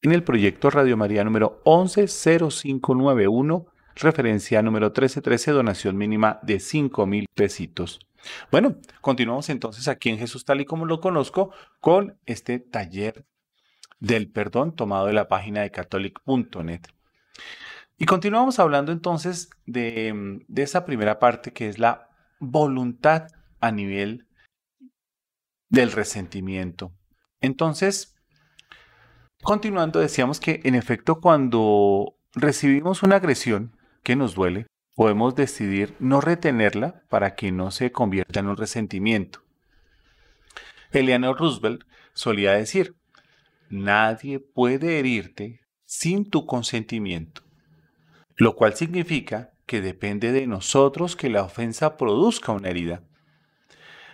en 0.00 0.12
el 0.12 0.22
proyecto 0.22 0.70
Radio 0.70 0.96
María 0.96 1.24
número 1.24 1.60
110591, 1.66 3.66
referencia 3.94 4.62
número 4.62 4.86
1313, 4.86 5.52
donación 5.52 5.96
mínima 5.96 6.38
de 6.42 6.60
5 6.60 7.06
mil 7.06 7.26
pesitos. 7.34 8.00
Bueno, 8.50 8.76
continuamos 9.00 9.48
entonces 9.48 9.88
aquí 9.88 10.10
en 10.10 10.18
Jesús 10.18 10.44
tal 10.44 10.60
y 10.60 10.64
como 10.64 10.86
lo 10.86 11.00
conozco 11.00 11.52
con 11.80 12.18
este 12.26 12.58
taller 12.58 13.24
del 13.98 14.30
perdón 14.30 14.74
tomado 14.74 15.06
de 15.06 15.12
la 15.12 15.28
página 15.28 15.62
de 15.62 15.70
catholic.net. 15.70 16.82
Y 17.98 18.06
continuamos 18.06 18.58
hablando 18.58 18.92
entonces 18.92 19.50
de, 19.66 20.42
de 20.48 20.62
esa 20.62 20.84
primera 20.84 21.18
parte 21.18 21.52
que 21.52 21.68
es 21.68 21.78
la 21.78 22.08
voluntad 22.38 23.28
a 23.60 23.70
nivel 23.72 24.26
del 25.68 25.92
resentimiento. 25.92 26.92
Entonces, 27.40 28.20
Continuando, 29.42 30.00
decíamos 30.00 30.38
que 30.38 30.60
en 30.64 30.74
efecto 30.74 31.20
cuando 31.20 32.14
recibimos 32.34 33.02
una 33.02 33.16
agresión 33.16 33.74
que 34.02 34.16
nos 34.16 34.34
duele, 34.34 34.66
podemos 34.94 35.34
decidir 35.34 35.94
no 35.98 36.20
retenerla 36.20 37.02
para 37.08 37.34
que 37.34 37.52
no 37.52 37.70
se 37.70 37.92
convierta 37.92 38.40
en 38.40 38.48
un 38.48 38.56
resentimiento. 38.56 39.40
Eleanor 40.92 41.38
Roosevelt 41.38 41.84
solía 42.12 42.52
decir, 42.52 42.96
nadie 43.68 44.40
puede 44.40 44.98
herirte 44.98 45.60
sin 45.84 46.28
tu 46.28 46.46
consentimiento, 46.46 47.42
lo 48.36 48.56
cual 48.56 48.74
significa 48.74 49.52
que 49.66 49.80
depende 49.80 50.32
de 50.32 50.46
nosotros 50.46 51.16
que 51.16 51.30
la 51.30 51.42
ofensa 51.42 51.96
produzca 51.96 52.52
una 52.52 52.68
herida. 52.68 53.02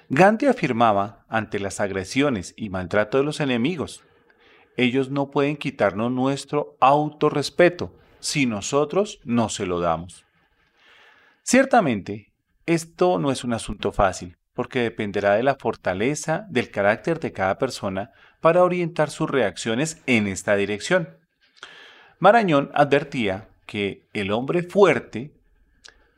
Gandhi 0.09 0.46
afirmaba 0.46 1.25
ante 1.29 1.59
las 1.59 1.81
agresiones 1.81 2.55
y 2.57 2.68
maltrato 2.68 3.18
de 3.18 3.25
los 3.25 3.40
enemigos, 3.40 4.05
ellos 4.77 5.11
no 5.11 5.31
pueden 5.31 5.57
quitarnos 5.57 6.12
nuestro 6.12 6.77
autorrespeto 6.81 7.94
si 8.20 8.46
nosotros 8.46 9.20
no 9.24 9.48
se 9.48 9.66
lo 9.66 9.81
damos. 9.81 10.24
Ciertamente, 11.42 12.33
esto 12.66 13.18
no 13.18 13.31
es 13.31 13.44
un 13.44 13.52
asunto 13.52 13.92
fácil, 13.92 14.37
porque 14.52 14.81
dependerá 14.81 15.35
de 15.35 15.42
la 15.42 15.55
fortaleza 15.55 16.46
del 16.48 16.70
carácter 16.70 17.20
de 17.20 17.33
cada 17.33 17.59
persona 17.59 18.12
para 18.40 18.64
orientar 18.64 19.11
sus 19.11 19.31
reacciones 19.31 20.02
en 20.07 20.26
esta 20.26 20.57
dirección. 20.57 21.18
Marañón 22.18 22.70
advertía 22.74 23.48
que 23.66 24.07
el 24.12 24.33
hombre 24.33 24.62
fuerte 24.62 25.33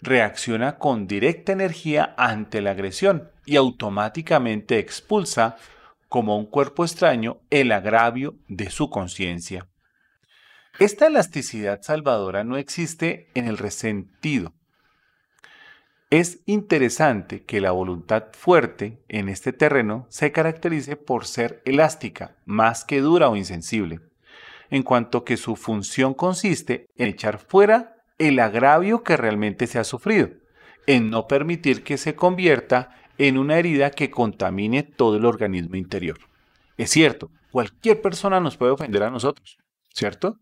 reacciona 0.00 0.78
con 0.78 1.06
directa 1.06 1.52
energía 1.52 2.14
ante 2.16 2.60
la 2.60 2.70
agresión 2.70 3.30
y 3.44 3.56
automáticamente 3.56 4.78
expulsa 4.78 5.56
como 6.08 6.38
un 6.38 6.46
cuerpo 6.46 6.84
extraño 6.84 7.38
el 7.50 7.72
agravio 7.72 8.36
de 8.46 8.70
su 8.70 8.88
conciencia. 8.90 9.66
Esta 10.78 11.08
elasticidad 11.08 11.82
salvadora 11.82 12.44
no 12.44 12.56
existe 12.56 13.26
en 13.34 13.48
el 13.48 13.58
resentido. 13.58 14.54
Es 16.08 16.40
interesante 16.46 17.44
que 17.44 17.60
la 17.60 17.72
voluntad 17.72 18.26
fuerte 18.32 19.02
en 19.08 19.28
este 19.28 19.52
terreno 19.52 20.06
se 20.08 20.30
caracterice 20.30 20.94
por 20.94 21.26
ser 21.26 21.62
elástica, 21.64 22.36
más 22.44 22.84
que 22.84 23.00
dura 23.00 23.28
o 23.28 23.34
insensible, 23.34 23.98
en 24.70 24.84
cuanto 24.84 25.24
que 25.24 25.36
su 25.36 25.56
función 25.56 26.14
consiste 26.14 26.86
en 26.96 27.08
echar 27.08 27.38
fuera 27.40 27.96
el 28.18 28.38
agravio 28.38 29.02
que 29.02 29.16
realmente 29.16 29.66
se 29.66 29.80
ha 29.80 29.84
sufrido, 29.84 30.28
en 30.86 31.10
no 31.10 31.26
permitir 31.26 31.82
que 31.82 31.98
se 31.98 32.14
convierta 32.14 32.94
en 33.18 33.36
una 33.36 33.58
herida 33.58 33.90
que 33.90 34.12
contamine 34.12 34.84
todo 34.84 35.16
el 35.16 35.24
organismo 35.24 35.74
interior. 35.74 36.18
Es 36.76 36.90
cierto, 36.90 37.32
cualquier 37.50 38.00
persona 38.00 38.38
nos 38.38 38.56
puede 38.56 38.70
ofender 38.70 39.02
a 39.02 39.10
nosotros, 39.10 39.58
¿cierto? 39.92 40.38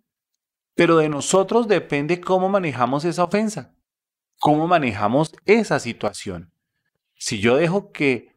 Pero 0.76 0.98
de 0.98 1.08
nosotros 1.08 1.66
depende 1.66 2.20
cómo 2.20 2.48
manejamos 2.48 3.04
esa 3.04 3.24
ofensa, 3.24 3.74
cómo 4.38 4.68
manejamos 4.68 5.32
esa 5.46 5.80
situación. 5.80 6.52
Si 7.16 7.40
yo 7.40 7.56
dejo 7.56 7.90
que 7.90 8.36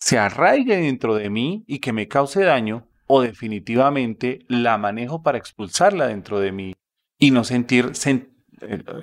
se 0.00 0.18
arraigue 0.18 0.78
dentro 0.78 1.14
de 1.14 1.30
mí 1.30 1.64
y 1.66 1.78
que 1.78 1.92
me 1.92 2.08
cause 2.08 2.42
daño, 2.42 2.88
o 3.06 3.22
definitivamente 3.22 4.40
la 4.48 4.78
manejo 4.78 5.22
para 5.22 5.38
expulsarla 5.38 6.06
dentro 6.06 6.40
de 6.40 6.52
mí 6.52 6.74
y 7.18 7.30
no 7.30 7.44
sentir 7.44 7.92
eh, 8.04 8.28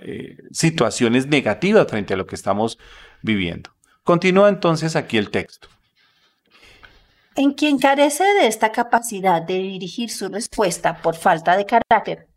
eh, 0.03 0.37
situaciones 0.51 1.27
negativas 1.27 1.87
frente 1.87 2.13
a 2.13 2.17
lo 2.17 2.25
que 2.25 2.35
estamos 2.35 2.77
viviendo. 3.21 3.71
Continúa 4.03 4.49
entonces 4.49 4.95
aquí 4.95 5.17
el 5.17 5.31
texto. 5.31 5.67
En 7.35 7.53
quien 7.53 7.79
carece 7.79 8.23
de 8.23 8.47
esta 8.47 8.71
capacidad 8.71 9.41
de 9.41 9.57
dirigir 9.57 10.09
su 10.09 10.29
respuesta 10.29 11.01
por 11.01 11.15
falta 11.15 11.57
de 11.57 11.65
carácter, 11.65 12.27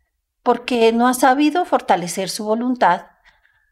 porque 0.49 0.91
no 0.93 1.07
ha 1.07 1.13
sabido 1.13 1.63
fortalecer 1.63 2.27
su 2.27 2.43
voluntad, 2.43 3.05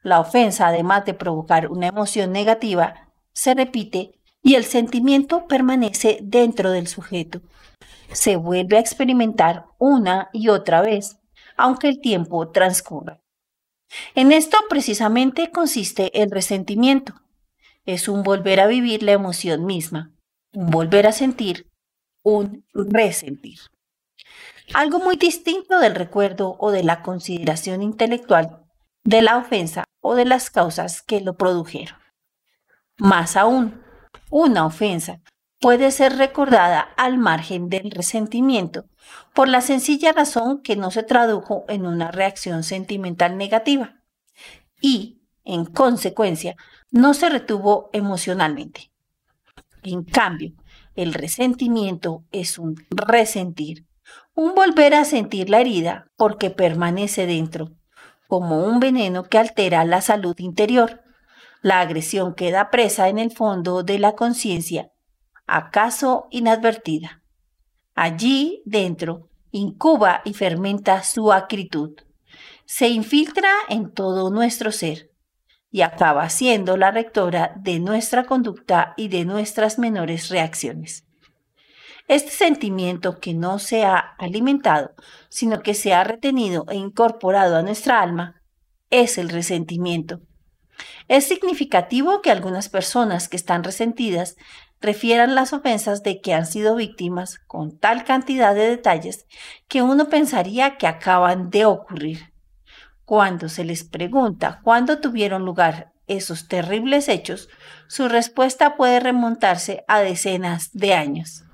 la 0.03 0.19
ofensa, 0.19 0.67
además 0.67 1.05
de 1.05 1.15
provocar 1.15 1.71
una 1.71 1.87
emoción 1.87 2.31
negativa, 2.31 3.09
se 3.33 3.55
repite 3.55 4.19
y 4.43 4.53
el 4.53 4.63
sentimiento 4.63 5.47
permanece 5.47 6.19
dentro 6.21 6.69
del 6.69 6.85
sujeto. 6.85 7.41
Se 8.11 8.35
vuelve 8.35 8.77
a 8.77 8.79
experimentar 8.79 9.65
una 9.79 10.29
y 10.33 10.49
otra 10.49 10.83
vez, 10.83 11.17
aunque 11.55 11.87
el 11.87 11.99
tiempo 11.99 12.51
transcurra. 12.51 13.23
En 14.13 14.31
esto 14.31 14.59
precisamente 14.69 15.49
consiste 15.49 16.21
el 16.21 16.29
resentimiento, 16.29 17.15
es 17.85 18.07
un 18.07 18.21
volver 18.21 18.59
a 18.59 18.67
vivir 18.67 19.01
la 19.01 19.13
emoción 19.13 19.65
misma, 19.65 20.13
un 20.53 20.69
volver 20.69 21.07
a 21.07 21.11
sentir, 21.11 21.71
un 22.21 22.67
resentir. 22.75 23.57
Algo 24.73 24.99
muy 24.99 25.15
distinto 25.15 25.79
del 25.79 25.95
recuerdo 25.95 26.57
o 26.59 26.71
de 26.71 26.83
la 26.83 27.01
consideración 27.01 27.81
intelectual 27.81 28.63
de 29.03 29.21
la 29.21 29.37
ofensa 29.37 29.85
o 30.01 30.15
de 30.15 30.25
las 30.25 30.49
causas 30.49 31.01
que 31.01 31.21
lo 31.21 31.37
produjeron. 31.37 31.97
Más 32.97 33.37
aún, 33.37 33.81
una 34.29 34.65
ofensa 34.65 35.21
puede 35.61 35.91
ser 35.91 36.17
recordada 36.17 36.81
al 36.97 37.17
margen 37.17 37.69
del 37.69 37.91
resentimiento 37.91 38.85
por 39.33 39.47
la 39.47 39.61
sencilla 39.61 40.11
razón 40.11 40.61
que 40.61 40.75
no 40.75 40.91
se 40.91 41.03
tradujo 41.03 41.63
en 41.69 41.85
una 41.85 42.11
reacción 42.11 42.63
sentimental 42.63 43.37
negativa 43.37 44.01
y, 44.81 45.21
en 45.45 45.63
consecuencia, 45.63 46.57
no 46.91 47.13
se 47.13 47.29
retuvo 47.29 47.89
emocionalmente. 47.93 48.91
En 49.83 50.03
cambio, 50.03 50.51
el 50.95 51.13
resentimiento 51.13 52.25
es 52.31 52.59
un 52.59 52.75
resentir, 52.89 53.86
un 54.37 54.53
volver 54.53 54.93
a 54.93 55.03
sentir 55.03 55.49
la 55.49 55.61
herida 55.61 56.11
porque 56.15 56.51
permanece 56.51 57.25
dentro, 57.25 57.71
como 58.27 58.65
un 58.65 58.79
veneno 58.79 59.23
que 59.23 59.39
altera 59.39 59.83
la 59.83 59.99
salud 59.99 60.35
interior. 60.37 61.01
La 61.63 61.79
agresión 61.79 62.35
queda 62.35 62.69
presa 62.69 63.09
en 63.09 63.17
el 63.17 63.31
fondo 63.31 63.81
de 63.81 63.97
la 63.97 64.11
conciencia, 64.11 64.91
acaso 65.47 66.27
inadvertida. 66.29 67.23
Allí 67.95 68.61
dentro 68.63 69.31
incuba 69.49 70.21
y 70.23 70.35
fermenta 70.35 71.01
su 71.01 71.33
acritud. 71.33 71.95
Se 72.65 72.89
infiltra 72.89 73.49
en 73.69 73.91
todo 73.91 74.29
nuestro 74.29 74.71
ser 74.71 75.09
y 75.71 75.81
acaba 75.81 76.29
siendo 76.29 76.77
la 76.77 76.91
rectora 76.91 77.53
de 77.55 77.79
nuestra 77.79 78.27
conducta 78.27 78.93
y 78.97 79.07
de 79.07 79.25
nuestras 79.25 79.79
menores 79.79 80.29
reacciones. 80.29 81.06
Este 82.07 82.31
sentimiento 82.31 83.19
que 83.19 83.33
no 83.33 83.59
se 83.59 83.83
ha 83.83 83.97
alimentado, 84.17 84.91
sino 85.27 85.61
que 85.61 85.73
se 85.73 85.93
ha 85.93 86.05
retenido 86.05 86.65
e 86.69 86.75
incorporado 86.75 87.57
a 87.57 87.61
nuestra 87.61 88.01
alma, 88.01 88.41
es 88.89 89.17
el 89.17 89.27
resentimiento. 89.27 90.21
Es 91.09 91.27
significativo 91.27 92.21
que 92.21 92.31
algunas 92.31 92.69
personas 92.69 93.27
que 93.27 93.35
están 93.35 93.63
resentidas 93.63 94.37
refieran 94.79 95.35
las 95.35 95.51
ofensas 95.51 96.01
de 96.01 96.21
que 96.21 96.33
han 96.33 96.45
sido 96.45 96.75
víctimas 96.75 97.39
con 97.39 97.77
tal 97.77 98.05
cantidad 98.05 98.55
de 98.55 98.69
detalles 98.69 99.25
que 99.67 99.81
uno 99.81 100.07
pensaría 100.07 100.77
que 100.77 100.87
acaban 100.87 101.49
de 101.49 101.65
ocurrir. 101.65 102.31
Cuando 103.03 103.49
se 103.49 103.65
les 103.65 103.83
pregunta 103.83 104.61
cuándo 104.63 104.99
tuvieron 104.99 105.43
lugar 105.43 105.91
esos 106.07 106.47
terribles 106.47 107.09
hechos, 107.09 107.49
su 107.87 108.07
respuesta 108.07 108.77
puede 108.77 109.01
remontarse 109.01 109.83
a 109.89 109.99
decenas 109.99 110.69
de 110.71 110.93
años. 110.93 111.46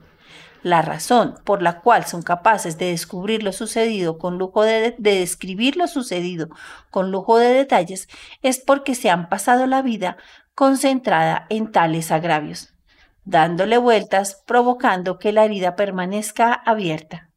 La 0.64 0.82
razón 0.82 1.36
por 1.44 1.62
la 1.62 1.82
cual 1.82 2.06
son 2.06 2.22
capaces 2.22 2.78
de 2.78 2.86
descubrir 2.86 3.44
lo 3.44 3.52
sucedido 3.52 4.18
con 4.18 4.38
lujo 4.38 4.64
de, 4.64 4.96
de, 4.98 5.20
describir 5.20 5.76
lo 5.76 5.88
sucedido 5.88 6.48
con 6.90 7.12
lujo 7.12 7.38
de 7.38 7.50
detalles 7.50 8.08
es 8.42 8.60
porque 8.60 8.96
se 8.96 9.10
han 9.10 9.28
pasado 9.28 9.68
la 9.68 9.82
vida 9.82 10.16
concentrada 10.56 11.48
en 11.50 11.72
tales 11.72 12.12
agravios, 12.12 12.74
dándole 13.26 13.78
vueltas, 13.78 14.42
provocando 14.48 15.20
que 15.20 15.34
la 15.34 15.44
herida 15.44 15.76
permanezca 15.76 16.54
abierta. 16.54 17.30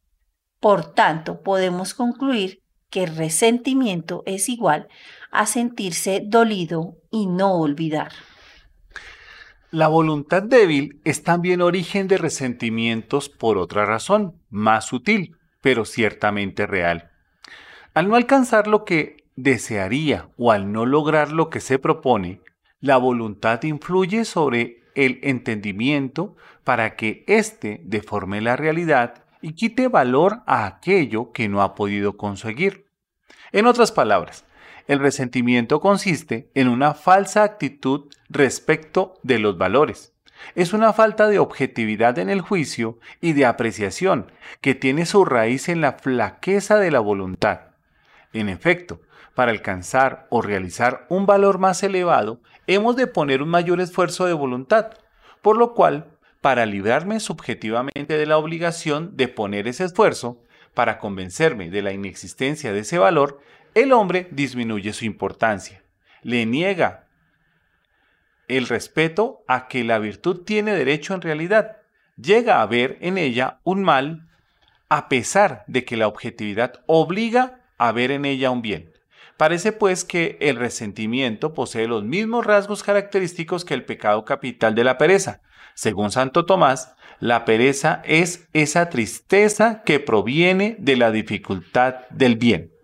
Por 0.61 0.93
tanto, 0.93 1.41
podemos 1.41 1.93
concluir 1.93 2.63
que 2.89 3.05
resentimiento 3.07 4.23
es 4.25 4.47
igual 4.47 4.87
a 5.31 5.45
sentirse 5.45 6.21
dolido 6.25 6.95
y 7.11 7.25
no 7.25 7.55
olvidar. 7.55 8.13
La 9.71 9.89
voluntad 9.89 10.43
débil 10.43 11.01
es 11.03 11.23
también 11.23 11.61
origen 11.61 12.07
de 12.07 12.17
resentimientos 12.17 13.27
por 13.27 13.57
otra 13.57 13.85
razón, 13.85 14.41
más 14.49 14.85
sutil, 14.85 15.35
pero 15.61 15.83
ciertamente 15.83 16.65
real. 16.65 17.11
Al 17.93 18.07
no 18.07 18.15
alcanzar 18.15 18.67
lo 18.67 18.85
que 18.85 19.25
desearía 19.35 20.29
o 20.37 20.53
al 20.53 20.71
no 20.71 20.85
lograr 20.85 21.33
lo 21.33 21.49
que 21.49 21.59
se 21.59 21.79
propone, 21.79 22.39
la 22.79 22.95
voluntad 22.95 23.61
influye 23.63 24.23
sobre 24.23 24.83
el 24.95 25.19
entendimiento 25.21 26.37
para 26.63 26.95
que 26.95 27.25
éste 27.27 27.81
deforme 27.83 28.39
la 28.39 28.55
realidad 28.55 29.25
y 29.41 29.53
quite 29.53 29.89
valor 29.89 30.43
a 30.45 30.65
aquello 30.65 31.33
que 31.33 31.49
no 31.49 31.61
ha 31.61 31.75
podido 31.75 32.15
conseguir. 32.15 32.87
En 33.51 33.65
otras 33.65 33.91
palabras, 33.91 34.45
el 34.87 34.99
resentimiento 34.99 35.79
consiste 35.79 36.49
en 36.53 36.67
una 36.69 36.93
falsa 36.93 37.43
actitud 37.43 38.05
respecto 38.29 39.19
de 39.23 39.39
los 39.39 39.57
valores. 39.57 40.13
Es 40.55 40.73
una 40.73 40.93
falta 40.93 41.27
de 41.27 41.39
objetividad 41.39 42.19
en 42.19 42.29
el 42.29 42.41
juicio 42.41 42.99
y 43.21 43.33
de 43.33 43.45
apreciación 43.45 44.31
que 44.61 44.75
tiene 44.75 45.05
su 45.05 45.25
raíz 45.25 45.67
en 45.69 45.81
la 45.81 45.93
flaqueza 45.93 46.77
de 46.77 46.91
la 46.91 46.99
voluntad. 46.99 47.61
En 48.33 48.49
efecto, 48.49 49.01
para 49.33 49.51
alcanzar 49.51 50.27
o 50.29 50.41
realizar 50.41 51.05
un 51.09 51.25
valor 51.25 51.59
más 51.59 51.83
elevado, 51.83 52.41
hemos 52.65 52.95
de 52.95 53.07
poner 53.07 53.41
un 53.41 53.49
mayor 53.49 53.81
esfuerzo 53.81 54.25
de 54.25 54.33
voluntad, 54.33 54.91
por 55.41 55.57
lo 55.57 55.73
cual, 55.73 56.07
para 56.41 56.65
librarme 56.65 57.19
subjetivamente 57.19 58.17
de 58.17 58.25
la 58.25 58.37
obligación 58.37 59.15
de 59.15 59.27
poner 59.27 59.67
ese 59.67 59.85
esfuerzo, 59.85 60.43
para 60.73 60.99
convencerme 60.99 61.69
de 61.71 61.81
la 61.81 61.91
inexistencia 61.91 62.71
de 62.71 62.79
ese 62.79 62.99
valor, 62.99 63.41
el 63.77 63.93
hombre 63.93 64.27
disminuye 64.31 64.91
su 64.91 65.05
importancia, 65.05 65.83
le 66.23 66.45
niega 66.45 67.07
el 68.47 68.67
respeto 68.67 69.43
a 69.47 69.67
que 69.67 69.83
la 69.83 69.99
virtud 69.99 70.43
tiene 70.45 70.73
derecho 70.73 71.13
en 71.13 71.21
realidad, 71.21 71.77
llega 72.15 72.61
a 72.61 72.65
ver 72.65 72.97
en 73.01 73.17
ella 73.17 73.59
un 73.63 73.83
mal 73.83 74.27
a 74.89 75.09
pesar 75.09 75.63
de 75.67 75.85
que 75.85 75.95
la 75.95 76.07
objetividad 76.07 76.81
obliga 76.87 77.61
a 77.77 77.91
ver 77.91 78.09
en 78.09 78.25
ella 78.25 78.49
un 78.49 78.63
bien. 78.63 78.93
Parece 79.37 79.71
pues 79.71 80.03
que 80.03 80.37
el 80.41 80.55
resentimiento 80.55 81.53
posee 81.53 81.87
los 81.87 82.03
mismos 82.03 82.47
rasgos 82.47 82.81
característicos 82.81 83.63
que 83.63 83.75
el 83.75 83.85
pecado 83.85 84.25
capital 84.25 84.73
de 84.73 84.85
la 84.85 84.97
pereza. 84.97 85.41
Según 85.75 86.09
Santo 86.09 86.45
Tomás, 86.45 86.95
la 87.19 87.45
pereza 87.45 88.01
es 88.05 88.47
esa 88.53 88.89
tristeza 88.89 89.83
que 89.83 89.99
proviene 89.99 90.77
de 90.79 90.95
la 90.95 91.11
dificultad 91.11 92.07
del 92.09 92.37
bien. 92.37 92.76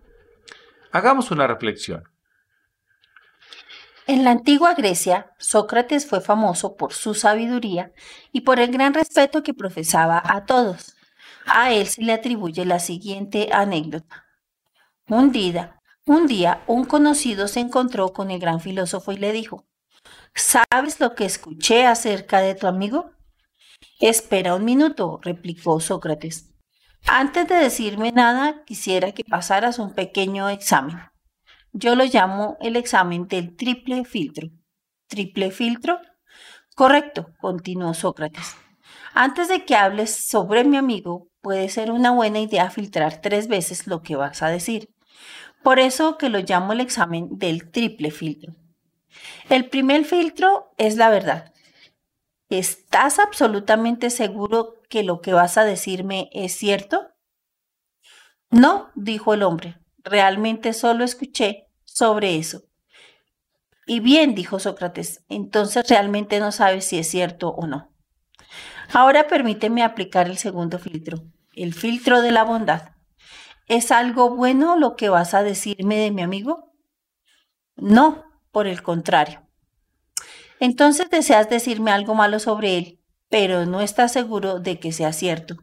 Hagamos 0.94 1.32
una 1.32 1.48
reflexión. 1.48 2.04
En 4.06 4.22
la 4.22 4.30
antigua 4.30 4.74
Grecia, 4.74 5.34
Sócrates 5.40 6.06
fue 6.06 6.20
famoso 6.20 6.76
por 6.76 6.92
su 6.92 7.14
sabiduría 7.14 7.92
y 8.30 8.42
por 8.42 8.60
el 8.60 8.70
gran 8.70 8.94
respeto 8.94 9.42
que 9.42 9.54
profesaba 9.54 10.22
a 10.24 10.46
todos. 10.46 10.94
A 11.46 11.72
él 11.72 11.88
se 11.88 12.00
le 12.00 12.12
atribuye 12.12 12.64
la 12.64 12.78
siguiente 12.78 13.48
anécdota. 13.52 14.24
Un 15.08 15.32
día, 15.32 15.80
un 16.06 16.28
día, 16.28 16.62
un 16.68 16.84
conocido 16.84 17.48
se 17.48 17.58
encontró 17.58 18.12
con 18.12 18.30
el 18.30 18.38
gran 18.38 18.60
filósofo 18.60 19.10
y 19.10 19.16
le 19.16 19.32
dijo, 19.32 19.66
¿Sabes 20.32 21.00
lo 21.00 21.16
que 21.16 21.24
escuché 21.24 21.86
acerca 21.86 22.38
de 22.38 22.54
tu 22.54 22.68
amigo? 22.68 23.10
Espera 23.98 24.54
un 24.54 24.64
minuto, 24.64 25.18
replicó 25.24 25.80
Sócrates. 25.80 26.53
Antes 27.06 27.46
de 27.48 27.56
decirme 27.56 28.12
nada, 28.12 28.64
quisiera 28.64 29.12
que 29.12 29.24
pasaras 29.24 29.78
un 29.78 29.92
pequeño 29.94 30.48
examen. 30.48 30.98
Yo 31.72 31.96
lo 31.96 32.04
llamo 32.04 32.56
el 32.60 32.76
examen 32.76 33.28
del 33.28 33.56
triple 33.56 34.04
filtro. 34.04 34.48
¿Triple 35.08 35.50
filtro? 35.50 36.00
Correcto, 36.74 37.28
continuó 37.40 37.92
Sócrates. 37.92 38.56
Antes 39.12 39.48
de 39.48 39.64
que 39.64 39.76
hables 39.76 40.14
sobre 40.14 40.64
mi 40.64 40.76
amigo, 40.76 41.28
puede 41.42 41.68
ser 41.68 41.90
una 41.90 42.10
buena 42.10 42.40
idea 42.40 42.70
filtrar 42.70 43.20
tres 43.20 43.48
veces 43.48 43.86
lo 43.86 44.02
que 44.02 44.16
vas 44.16 44.42
a 44.42 44.48
decir. 44.48 44.88
Por 45.62 45.78
eso 45.78 46.16
que 46.16 46.30
lo 46.30 46.40
llamo 46.40 46.72
el 46.72 46.80
examen 46.80 47.28
del 47.38 47.70
triple 47.70 48.10
filtro. 48.10 48.54
El 49.50 49.68
primer 49.68 50.04
filtro 50.04 50.72
es 50.78 50.96
la 50.96 51.10
verdad. 51.10 51.52
¿Estás 52.48 53.18
absolutamente 53.18 54.10
seguro 54.10 54.74
que 54.94 55.02
lo 55.02 55.20
que 55.20 55.32
vas 55.32 55.58
a 55.58 55.64
decirme 55.64 56.30
es 56.32 56.52
cierto? 56.52 57.08
No, 58.48 58.92
dijo 58.94 59.34
el 59.34 59.42
hombre, 59.42 59.80
realmente 60.04 60.72
solo 60.72 61.02
escuché 61.02 61.66
sobre 61.84 62.36
eso. 62.36 62.62
Y 63.86 63.98
bien, 63.98 64.36
dijo 64.36 64.60
Sócrates, 64.60 65.24
entonces 65.28 65.88
realmente 65.88 66.38
no 66.38 66.52
sabes 66.52 66.84
si 66.84 66.96
es 66.96 67.10
cierto 67.10 67.48
o 67.48 67.66
no. 67.66 67.92
Ahora 68.92 69.26
permíteme 69.26 69.82
aplicar 69.82 70.28
el 70.28 70.38
segundo 70.38 70.78
filtro, 70.78 71.24
el 71.56 71.74
filtro 71.74 72.22
de 72.22 72.30
la 72.30 72.44
bondad. 72.44 72.90
¿Es 73.66 73.90
algo 73.90 74.36
bueno 74.36 74.76
lo 74.76 74.94
que 74.94 75.08
vas 75.08 75.34
a 75.34 75.42
decirme 75.42 75.96
de 75.96 76.12
mi 76.12 76.22
amigo? 76.22 76.72
No, 77.74 78.22
por 78.52 78.68
el 78.68 78.84
contrario. 78.84 79.44
Entonces 80.60 81.10
deseas 81.10 81.50
decirme 81.50 81.90
algo 81.90 82.14
malo 82.14 82.38
sobre 82.38 82.78
él, 82.78 83.03
pero 83.28 83.66
no 83.66 83.80
estás 83.80 84.12
seguro 84.12 84.60
de 84.60 84.78
que 84.78 84.92
sea 84.92 85.12
cierto. 85.12 85.56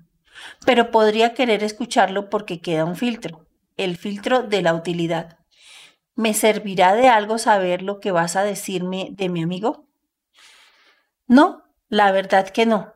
Pero 0.65 0.91
podría 0.91 1.33
querer 1.33 1.63
escucharlo 1.63 2.29
porque 2.29 2.61
queda 2.61 2.85
un 2.85 2.95
filtro, 2.95 3.47
el 3.77 3.97
filtro 3.97 4.43
de 4.43 4.61
la 4.61 4.73
utilidad. 4.73 5.39
¿Me 6.15 6.33
servirá 6.33 6.93
de 6.93 7.07
algo 7.07 7.37
saber 7.37 7.81
lo 7.81 7.99
que 7.99 8.11
vas 8.11 8.35
a 8.35 8.43
decirme 8.43 9.09
de 9.11 9.29
mi 9.29 9.43
amigo? 9.43 9.87
No, 11.27 11.63
la 11.87 12.11
verdad 12.11 12.49
que 12.49 12.65
no. 12.65 12.93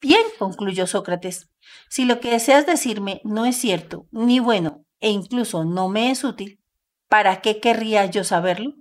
Bien, 0.00 0.22
concluyó 0.38 0.86
Sócrates, 0.86 1.50
si 1.88 2.04
lo 2.04 2.20
que 2.20 2.30
deseas 2.30 2.66
decirme 2.66 3.20
no 3.24 3.46
es 3.46 3.56
cierto, 3.56 4.06
ni 4.12 4.38
bueno, 4.38 4.84
e 5.00 5.10
incluso 5.10 5.64
no 5.64 5.88
me 5.88 6.10
es 6.10 6.22
útil, 6.22 6.60
¿para 7.08 7.40
qué 7.40 7.60
querría 7.60 8.06
yo 8.06 8.22
saberlo? 8.22 8.74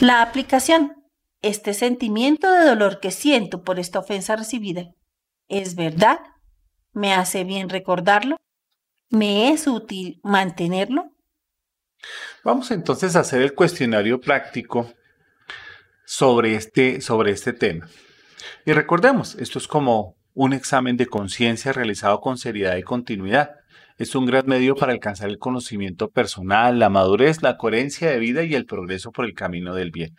La 0.00 0.22
aplicación. 0.22 1.03
Este 1.44 1.74
sentimiento 1.74 2.50
de 2.50 2.64
dolor 2.64 3.00
que 3.00 3.10
siento 3.10 3.64
por 3.64 3.78
esta 3.78 3.98
ofensa 3.98 4.34
recibida, 4.34 4.94
¿es 5.46 5.74
verdad? 5.74 6.18
¿Me 6.94 7.12
hace 7.12 7.44
bien 7.44 7.68
recordarlo? 7.68 8.38
¿Me 9.10 9.50
es 9.50 9.66
útil 9.66 10.20
mantenerlo? 10.22 11.10
Vamos 12.44 12.70
entonces 12.70 13.14
a 13.14 13.20
hacer 13.20 13.42
el 13.42 13.52
cuestionario 13.52 14.22
práctico 14.22 14.90
sobre 16.06 16.54
este, 16.54 17.02
sobre 17.02 17.32
este 17.32 17.52
tema. 17.52 17.90
Y 18.64 18.72
recordemos, 18.72 19.34
esto 19.34 19.58
es 19.58 19.68
como 19.68 20.16
un 20.32 20.54
examen 20.54 20.96
de 20.96 21.04
conciencia 21.04 21.74
realizado 21.74 22.22
con 22.22 22.38
seriedad 22.38 22.78
y 22.78 22.82
continuidad 22.82 23.50
es 23.96 24.14
un 24.14 24.26
gran 24.26 24.46
medio 24.46 24.74
para 24.74 24.92
alcanzar 24.92 25.28
el 25.28 25.38
conocimiento 25.38 26.10
personal, 26.10 26.78
la 26.78 26.88
madurez, 26.88 27.42
la 27.42 27.56
coherencia 27.56 28.10
de 28.10 28.18
vida 28.18 28.42
y 28.42 28.54
el 28.54 28.66
progreso 28.66 29.12
por 29.12 29.24
el 29.24 29.34
camino 29.34 29.74
del 29.74 29.90
bien. 29.90 30.16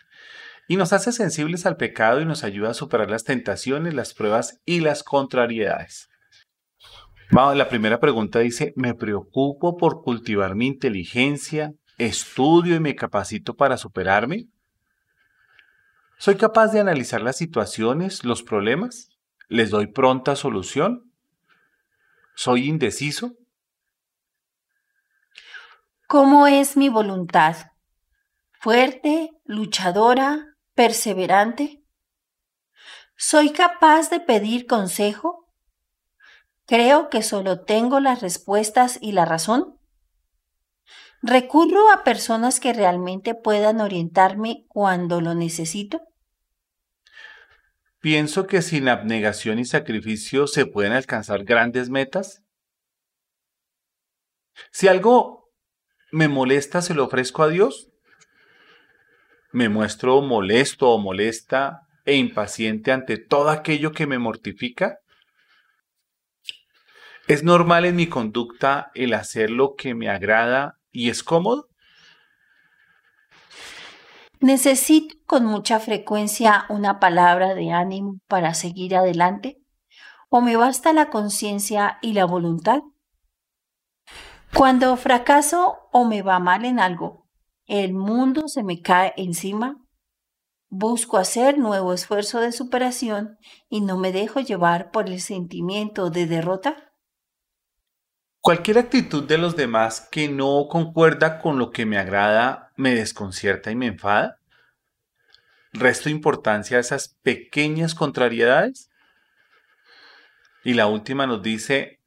Y 0.68 0.78
nos 0.78 0.94
hace 0.94 1.12
sensibles 1.12 1.66
al 1.66 1.78
pecado 1.78 2.22
y 2.22 2.26
nos 2.26 2.44
ayuda 2.44 2.72
a 2.72 2.74
superar 2.74 3.10
las 3.10 3.24
tentaciones, 3.24 3.94
las 3.94 4.14
pruebas 4.14 4.62
y 4.66 4.80
las 4.80 5.04
contrariedades. 5.04 6.10
La 7.32 7.70
primera 7.70 8.00
pregunta 8.00 8.40
dice, 8.40 8.74
¿me 8.76 8.94
preocupo 8.94 9.78
por 9.78 10.04
cultivar 10.04 10.56
mi 10.56 10.68
inteligencia, 10.68 11.74
estudio 11.98 12.76
y 12.76 12.80
me 12.80 12.96
capacito 12.96 13.56
para 13.56 13.78
superarme? 13.78 14.48
¿Soy 16.18 16.36
capaz 16.36 16.70
de 16.70 16.80
analizar 16.80 17.22
las 17.22 17.36
situaciones, 17.36 18.24
los 18.24 18.42
problemas? 18.42 19.10
¿Les 19.50 19.70
doy 19.70 19.88
pronta 19.88 20.36
solución? 20.36 21.12
¿Soy 22.36 22.70
indeciso? 22.70 23.34
¿Cómo 26.08 26.48
es 26.48 26.78
mi 26.78 26.90
voluntad? 26.90 27.72
¿Fuerte, 28.60 29.32
luchadora, 29.44 30.55
perseverante? 30.76 31.84
¿Soy 33.18 33.52
capaz 33.52 34.10
de 34.10 34.20
pedir 34.20 34.68
consejo? 34.68 35.50
¿Creo 36.68 37.10
que 37.10 37.24
solo 37.24 37.64
tengo 37.64 38.00
las 38.00 38.22
respuestas 38.22 39.00
y 39.02 39.14
la 39.14 39.26
razón? 39.26 39.80
¿Recurro 41.22 41.90
a 41.92 42.04
personas 42.04 42.60
que 42.60 42.74
realmente 42.74 43.34
puedan 43.34 43.82
orientarme 43.82 44.66
cuando 44.68 45.22
lo 45.22 45.34
necesito? 45.34 46.02
Pienso 48.00 48.46
que 48.46 48.62
sin 48.62 48.88
abnegación 48.88 49.58
y 49.58 49.66
sacrificio 49.66 50.46
se 50.46 50.68
pueden 50.68 50.92
alcanzar 50.92 51.44
grandes 51.44 51.90
metas. 51.90 52.44
Si 54.72 54.88
algo 54.88 55.52
me 56.12 56.28
molesta, 56.28 56.82
se 56.82 56.94
lo 56.94 57.06
ofrezco 57.06 57.42
a 57.44 57.48
Dios. 57.48 57.90
Me 59.56 59.70
muestro 59.70 60.22
molesto 60.22 60.90
o 60.90 60.98
molesta 60.98 61.88
e 62.04 62.18
impaciente 62.18 62.92
ante 62.92 63.16
todo 63.18 63.48
aquello 63.50 63.94
que 63.94 64.06
me 64.06 64.20
mortifica. 64.20 64.98
¿Es 67.26 67.42
normal 67.42 67.86
en 67.86 67.96
mi 67.96 68.08
conducta 68.08 68.92
el 68.96 69.14
hacer 69.14 69.50
lo 69.50 69.76
que 69.76 69.96
me 69.96 70.10
agrada 70.10 70.74
y 70.92 71.10
es 71.10 71.24
cómodo? 71.24 71.70
¿Necesito 74.42 75.16
con 75.26 75.46
mucha 75.46 75.80
frecuencia 75.80 76.66
una 76.68 77.00
palabra 77.00 77.56
de 77.56 77.72
ánimo 77.72 78.20
para 78.28 78.54
seguir 78.56 78.94
adelante? 78.94 79.62
¿O 80.28 80.42
me 80.42 80.58
basta 80.58 80.92
la 80.92 81.10
conciencia 81.10 81.98
y 82.02 82.12
la 82.12 82.26
voluntad? 82.26 82.82
Cuando 84.54 84.98
fracaso 84.98 85.88
o 85.94 86.04
me 86.04 86.24
va 86.24 86.40
mal 86.40 86.66
en 86.66 86.82
algo, 86.82 87.25
el 87.68 87.94
mundo 87.94 88.48
se 88.48 88.64
me 88.64 88.82
cae 88.82 89.14
encima, 89.18 89.78
busco 90.70 91.18
hacer 91.18 91.58
nuevo 91.58 91.94
esfuerzo 91.94 92.40
de 92.40 92.52
superación 92.52 93.38
y 93.70 93.82
no 93.82 93.98
me 93.98 94.12
dejo 94.12 94.40
llevar 94.40 94.92
por 94.92 95.08
el 95.08 95.20
sentimiento 95.22 96.10
de 96.10 96.28
derrota. 96.28 96.92
Cualquier 98.42 98.78
actitud 98.78 99.24
de 99.24 99.40
los 99.40 99.56
demás 99.56 100.08
que 100.12 100.30
no 100.30 100.68
concuerda 100.70 101.40
con 101.40 101.58
lo 101.58 101.72
que 101.72 101.86
me 101.88 101.98
agrada 101.98 102.72
me 102.76 102.94
desconcierta 102.94 103.72
y 103.72 103.76
me 103.76 103.88
enfada. 103.88 104.40
¿Resto 105.74 106.10
importancia 106.10 106.78
a 106.78 106.82
esas 106.82 107.18
pequeñas 107.24 107.96
contrariedades? 107.96 108.92
Y 110.64 110.76
la 110.76 110.88
última 110.88 111.26
nos 111.26 111.42
dice, 111.42 112.00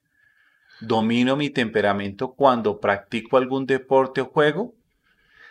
¿domino 0.81 1.37
mi 1.37 1.51
temperamento 1.51 2.35
cuando 2.35 2.81
practico 2.81 3.37
algún 3.37 3.67
deporte 3.67 4.21
o 4.21 4.27
juego? 4.27 4.78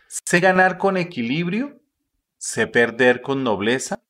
¿Sé 0.08 0.40
ganar 0.40 0.78
con 0.78 0.96
equilibrio? 0.96 1.82
¿Sé 2.38 2.68
perder 2.68 3.22
con 3.22 3.44
nobleza? 3.44 4.02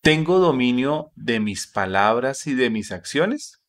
¿Tengo 0.00 0.38
dominio 0.38 1.10
de 1.16 1.40
mis 1.40 1.66
palabras 1.66 2.46
y 2.46 2.54
de 2.54 2.70
mis 2.70 2.92
acciones? 2.92 3.60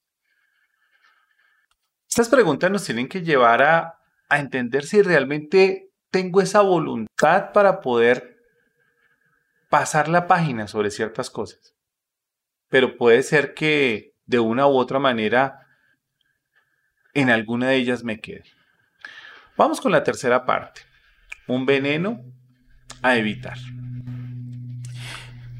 Estas 2.07 2.29
preguntas 2.29 2.69
nos 2.69 2.83
tienen 2.83 3.07
que 3.07 3.23
llevar 3.23 3.63
a, 3.63 3.99
a 4.29 4.39
entender 4.39 4.85
si 4.85 5.01
realmente 5.01 5.91
tengo 6.11 6.41
esa 6.41 6.61
voluntad 6.61 7.51
para 7.51 7.81
poder 7.81 8.37
pasar 9.69 10.07
la 10.07 10.27
página 10.27 10.67
sobre 10.67 10.91
ciertas 10.91 11.31
cosas. 11.31 11.75
Pero 12.69 12.95
puede 12.95 13.23
ser 13.23 13.55
que 13.55 14.13
de 14.25 14.39
una 14.39 14.67
u 14.67 14.77
otra 14.77 14.99
manera 14.99 15.67
en 17.13 17.31
alguna 17.31 17.69
de 17.69 17.77
ellas 17.77 18.03
me 18.03 18.19
quede. 18.19 18.43
Vamos 19.55 19.81
con 19.81 19.91
la 19.91 20.03
tercera 20.03 20.45
parte. 20.45 20.86
Un 21.47 21.65
veneno 21.65 22.21
a 23.01 23.15
evitar. 23.15 23.57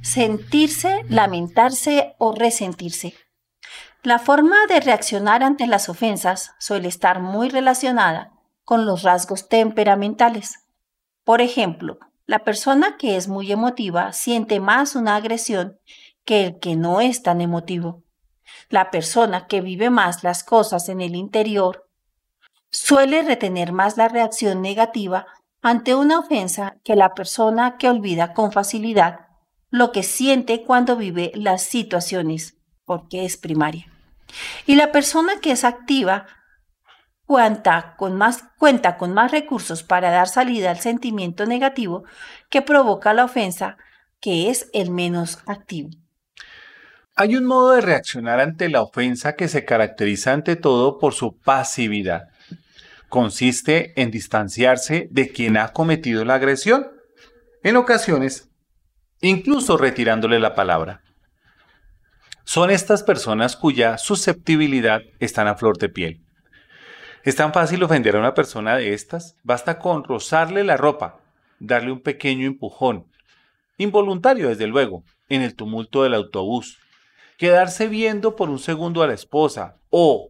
Sentirse, 0.02 1.04
lamentarse 1.10 2.16
o 2.18 2.34
resentirse. 2.34 3.14
La 4.04 4.20
forma 4.20 4.56
de 4.70 4.80
reaccionar 4.80 5.44
ante 5.44 5.68
las 5.68 5.90
ofensas 5.90 6.54
suele 6.60 6.88
estar 6.88 7.20
muy 7.20 7.50
relacionada 7.50 8.32
con 8.64 8.86
los 8.86 9.04
rasgos 9.04 9.50
temperamentales. 9.50 10.66
Por 11.24 11.42
ejemplo, 11.42 12.00
la 12.26 12.40
persona 12.40 12.98
que 12.98 13.16
es 13.16 13.28
muy 13.28 13.52
emotiva 13.52 14.14
siente 14.14 14.60
más 14.60 14.96
una 14.96 15.16
agresión 15.16 15.80
que 16.26 16.46
el 16.46 16.60
que 16.60 16.76
no 16.76 17.00
es 17.02 17.24
tan 17.24 17.42
emotivo. 17.42 18.04
La 18.70 18.92
persona 18.92 19.48
que 19.48 19.62
vive 19.62 19.90
más 19.90 20.24
las 20.24 20.44
cosas 20.44 20.90
en 20.90 21.02
el 21.02 21.16
interior 21.16 21.90
suele 22.70 23.24
retener 23.24 23.72
más 23.72 23.98
la 23.98 24.10
reacción 24.10 24.62
negativa 24.62 25.26
ante 25.62 25.96
una 25.96 26.20
ofensa 26.20 26.78
que 26.84 26.96
la 26.96 27.14
persona 27.14 27.78
que 27.78 27.90
olvida 27.90 28.34
con 28.34 28.52
facilidad 28.52 29.28
lo 29.70 29.92
que 29.92 30.04
siente 30.04 30.64
cuando 30.64 30.96
vive 30.96 31.32
las 31.36 31.64
situaciones, 31.64 32.58
porque 32.86 33.26
es 33.26 33.38
primaria. 33.38 33.92
Y 34.66 34.76
la 34.76 34.92
persona 34.92 35.40
que 35.42 35.52
es 35.52 35.64
activa 35.64 36.26
cuenta 37.26 37.96
con, 37.98 38.18
más, 38.18 38.46
cuenta 38.58 38.98
con 38.98 39.14
más 39.14 39.32
recursos 39.32 39.84
para 39.84 40.10
dar 40.10 40.28
salida 40.28 40.72
al 40.72 40.80
sentimiento 40.80 41.46
negativo 41.46 42.06
que 42.50 42.62
provoca 42.62 43.14
la 43.14 43.26
ofensa, 43.26 43.78
que 44.22 44.50
es 44.50 44.70
el 44.74 44.90
menos 44.90 45.40
activo. 45.46 45.90
Hay 47.16 47.36
un 47.36 47.46
modo 47.46 47.72
de 47.72 47.82
reaccionar 47.82 48.40
ante 48.40 48.70
la 48.70 48.82
ofensa 48.82 49.36
que 49.36 49.48
se 49.48 49.66
caracteriza 49.66 50.34
ante 50.34 50.56
todo 50.56 51.00
por 51.00 51.14
su 51.14 51.38
pasividad. 51.38 52.30
Consiste 53.10 54.00
en 54.02 54.12
distanciarse 54.12 55.08
de 55.12 55.30
quien 55.30 55.58
ha 55.58 55.70
cometido 55.70 56.26
la 56.26 56.36
agresión, 56.36 56.88
en 57.64 57.76
ocasiones 57.78 58.50
incluso 59.22 59.78
retirándole 59.78 60.40
la 60.40 60.56
palabra. 60.56 61.02
Son 62.44 62.70
estas 62.70 63.04
personas 63.04 63.56
cuya 63.56 63.98
susceptibilidad 63.98 65.02
está 65.20 65.50
a 65.50 65.56
flor 65.56 65.78
de 65.78 65.90
piel. 65.90 66.22
Es 67.24 67.36
tan 67.36 67.52
fácil 67.52 67.84
ofender 67.84 68.16
a 68.16 68.20
una 68.20 68.34
persona 68.34 68.78
de 68.78 68.94
estas, 68.94 69.36
basta 69.44 69.80
con 69.80 70.04
rozarle 70.04 70.64
la 70.64 70.78
ropa, 70.78 71.20
darle 71.60 71.92
un 71.92 72.02
pequeño 72.02 72.48
empujón, 72.48 73.08
involuntario 73.78 74.48
desde 74.50 74.68
luego, 74.68 75.04
en 75.28 75.42
el 75.42 75.56
tumulto 75.56 76.04
del 76.04 76.14
autobús, 76.14 76.78
quedarse 77.38 77.88
viendo 77.88 78.36
por 78.36 78.50
un 78.50 78.60
segundo 78.60 79.04
a 79.04 79.08
la 79.08 79.14
esposa 79.14 79.76
o, 79.90 80.30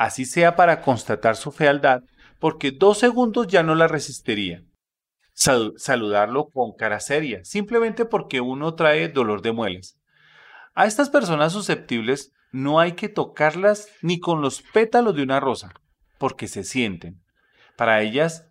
así 0.00 0.24
sea 0.24 0.56
para 0.56 0.80
constatar 0.80 1.36
su 1.36 1.52
fealdad, 1.52 2.00
porque 2.38 2.70
dos 2.70 2.96
segundos 2.96 3.48
ya 3.48 3.62
no 3.62 3.74
la 3.74 3.86
resistiría. 3.86 4.62
saludarlo 5.34 6.48
con 6.48 6.72
cara 6.72 7.00
seria, 7.00 7.44
simplemente 7.44 8.06
porque 8.06 8.40
uno 8.40 8.74
trae 8.74 9.08
dolor 9.08 9.42
de 9.42 9.52
muelas. 9.52 9.98
A 10.74 10.86
estas 10.86 11.10
personas 11.10 11.52
susceptibles 11.52 12.32
no 12.50 12.80
hay 12.80 12.92
que 12.92 13.10
tocarlas 13.10 13.88
ni 14.00 14.20
con 14.20 14.40
los 14.40 14.62
pétalos 14.62 15.14
de 15.14 15.22
una 15.22 15.38
rosa, 15.38 15.74
porque 16.16 16.48
se 16.48 16.64
sienten. 16.64 17.20
Para 17.76 18.00
ellas, 18.00 18.46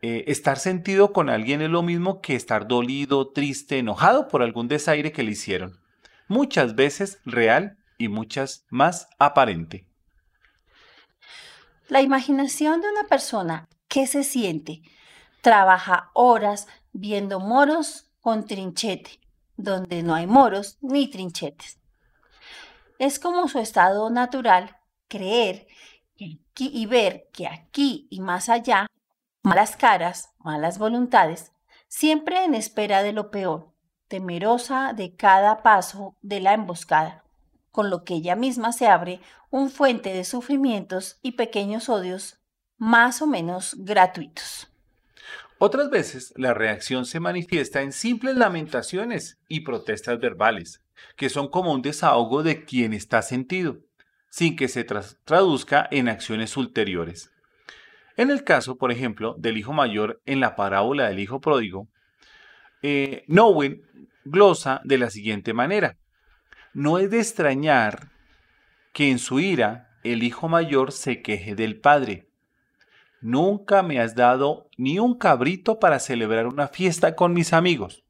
eh, 0.00 0.24
estar 0.28 0.60
sentido 0.60 1.12
con 1.12 1.28
alguien 1.28 1.60
es 1.60 1.70
lo 1.70 1.82
mismo 1.82 2.20
que 2.20 2.36
estar 2.36 2.68
dolido, 2.68 3.32
triste, 3.32 3.78
enojado 3.78 4.28
por 4.28 4.42
algún 4.42 4.68
desaire 4.68 5.10
que 5.10 5.24
le 5.24 5.32
hicieron. 5.32 5.72
Muchas 6.28 6.76
veces 6.76 7.18
real 7.24 7.78
y 7.98 8.06
muchas 8.06 8.64
más 8.70 9.08
aparente. 9.18 9.88
La 11.88 12.00
imaginación 12.00 12.80
de 12.80 12.88
una 12.88 13.04
persona 13.04 13.68
que 13.88 14.06
se 14.06 14.24
siente 14.24 14.82
trabaja 15.42 16.10
horas 16.14 16.66
viendo 16.92 17.40
moros 17.40 18.10
con 18.20 18.46
trinchete 18.46 19.20
donde 19.56 20.02
no 20.02 20.14
hay 20.14 20.26
moros 20.26 20.78
ni 20.80 21.08
trinchetes. 21.08 21.78
Es 22.98 23.18
como 23.18 23.48
su 23.48 23.58
estado 23.58 24.08
natural 24.10 24.76
creer 25.08 25.66
y 26.16 26.86
ver 26.86 27.28
que 27.32 27.46
aquí 27.48 28.06
y 28.10 28.20
más 28.20 28.48
allá, 28.48 28.86
malas 29.42 29.76
caras, 29.76 30.30
malas 30.38 30.78
voluntades, 30.78 31.52
siempre 31.88 32.44
en 32.44 32.54
espera 32.54 33.02
de 33.02 33.12
lo 33.12 33.30
peor, 33.30 33.74
temerosa 34.08 34.92
de 34.94 35.16
cada 35.16 35.62
paso 35.62 36.16
de 36.22 36.40
la 36.40 36.54
emboscada, 36.54 37.23
con 37.74 37.90
lo 37.90 38.04
que 38.04 38.14
ella 38.14 38.36
misma 38.36 38.70
se 38.70 38.86
abre 38.86 39.18
un 39.50 39.68
fuente 39.68 40.12
de 40.12 40.22
sufrimientos 40.22 41.18
y 41.22 41.32
pequeños 41.32 41.88
odios 41.88 42.38
más 42.78 43.20
o 43.20 43.26
menos 43.26 43.74
gratuitos. 43.76 44.70
Otras 45.58 45.90
veces 45.90 46.32
la 46.36 46.54
reacción 46.54 47.04
se 47.04 47.18
manifiesta 47.18 47.82
en 47.82 47.90
simples 47.90 48.36
lamentaciones 48.36 49.40
y 49.48 49.62
protestas 49.62 50.20
verbales, 50.20 50.82
que 51.16 51.28
son 51.28 51.48
como 51.48 51.72
un 51.72 51.82
desahogo 51.82 52.44
de 52.44 52.64
quien 52.64 52.92
está 52.92 53.22
sentido. 53.22 53.78
sin 54.30 54.56
que 54.56 54.66
se 54.66 54.84
traduzca 54.84 55.86
en 55.92 56.08
acciones 56.08 56.56
ulteriores. 56.56 57.30
En 58.16 58.32
el 58.32 58.42
caso, 58.42 58.76
por 58.76 58.90
ejemplo, 58.90 59.36
del 59.38 59.56
hijo 59.56 59.72
mayor 59.72 60.20
en 60.26 60.40
la 60.40 60.56
parábola 60.56 61.08
del 61.08 61.20
hijo 61.20 61.40
pródigo, 61.40 61.86
eh, 62.82 63.24
Nowen 63.28 63.82
glosa 64.24 64.80
de 64.82 64.98
la 64.98 65.10
siguiente 65.10 65.52
manera. 65.52 65.98
No 66.74 66.98
es 66.98 67.10
de 67.10 67.20
extrañar 67.20 68.10
que 68.92 69.10
en 69.10 69.18
su 69.18 69.40
ira 69.40 69.96
el 70.02 70.22
hijo 70.22 70.48
mayor 70.48 70.90
se 70.92 71.22
queje 71.22 71.54
del 71.54 71.80
padre. 71.80 72.28
Nunca 73.20 73.82
me 73.82 74.00
has 74.00 74.14
dado 74.14 74.68
ni 74.76 74.98
un 74.98 75.16
cabrito 75.16 75.78
para 75.78 75.98
celebrar 75.98 76.46
una 76.46 76.68
fiesta 76.68 77.14
con 77.14 77.32
mis 77.32 77.52
amigos. 77.52 78.04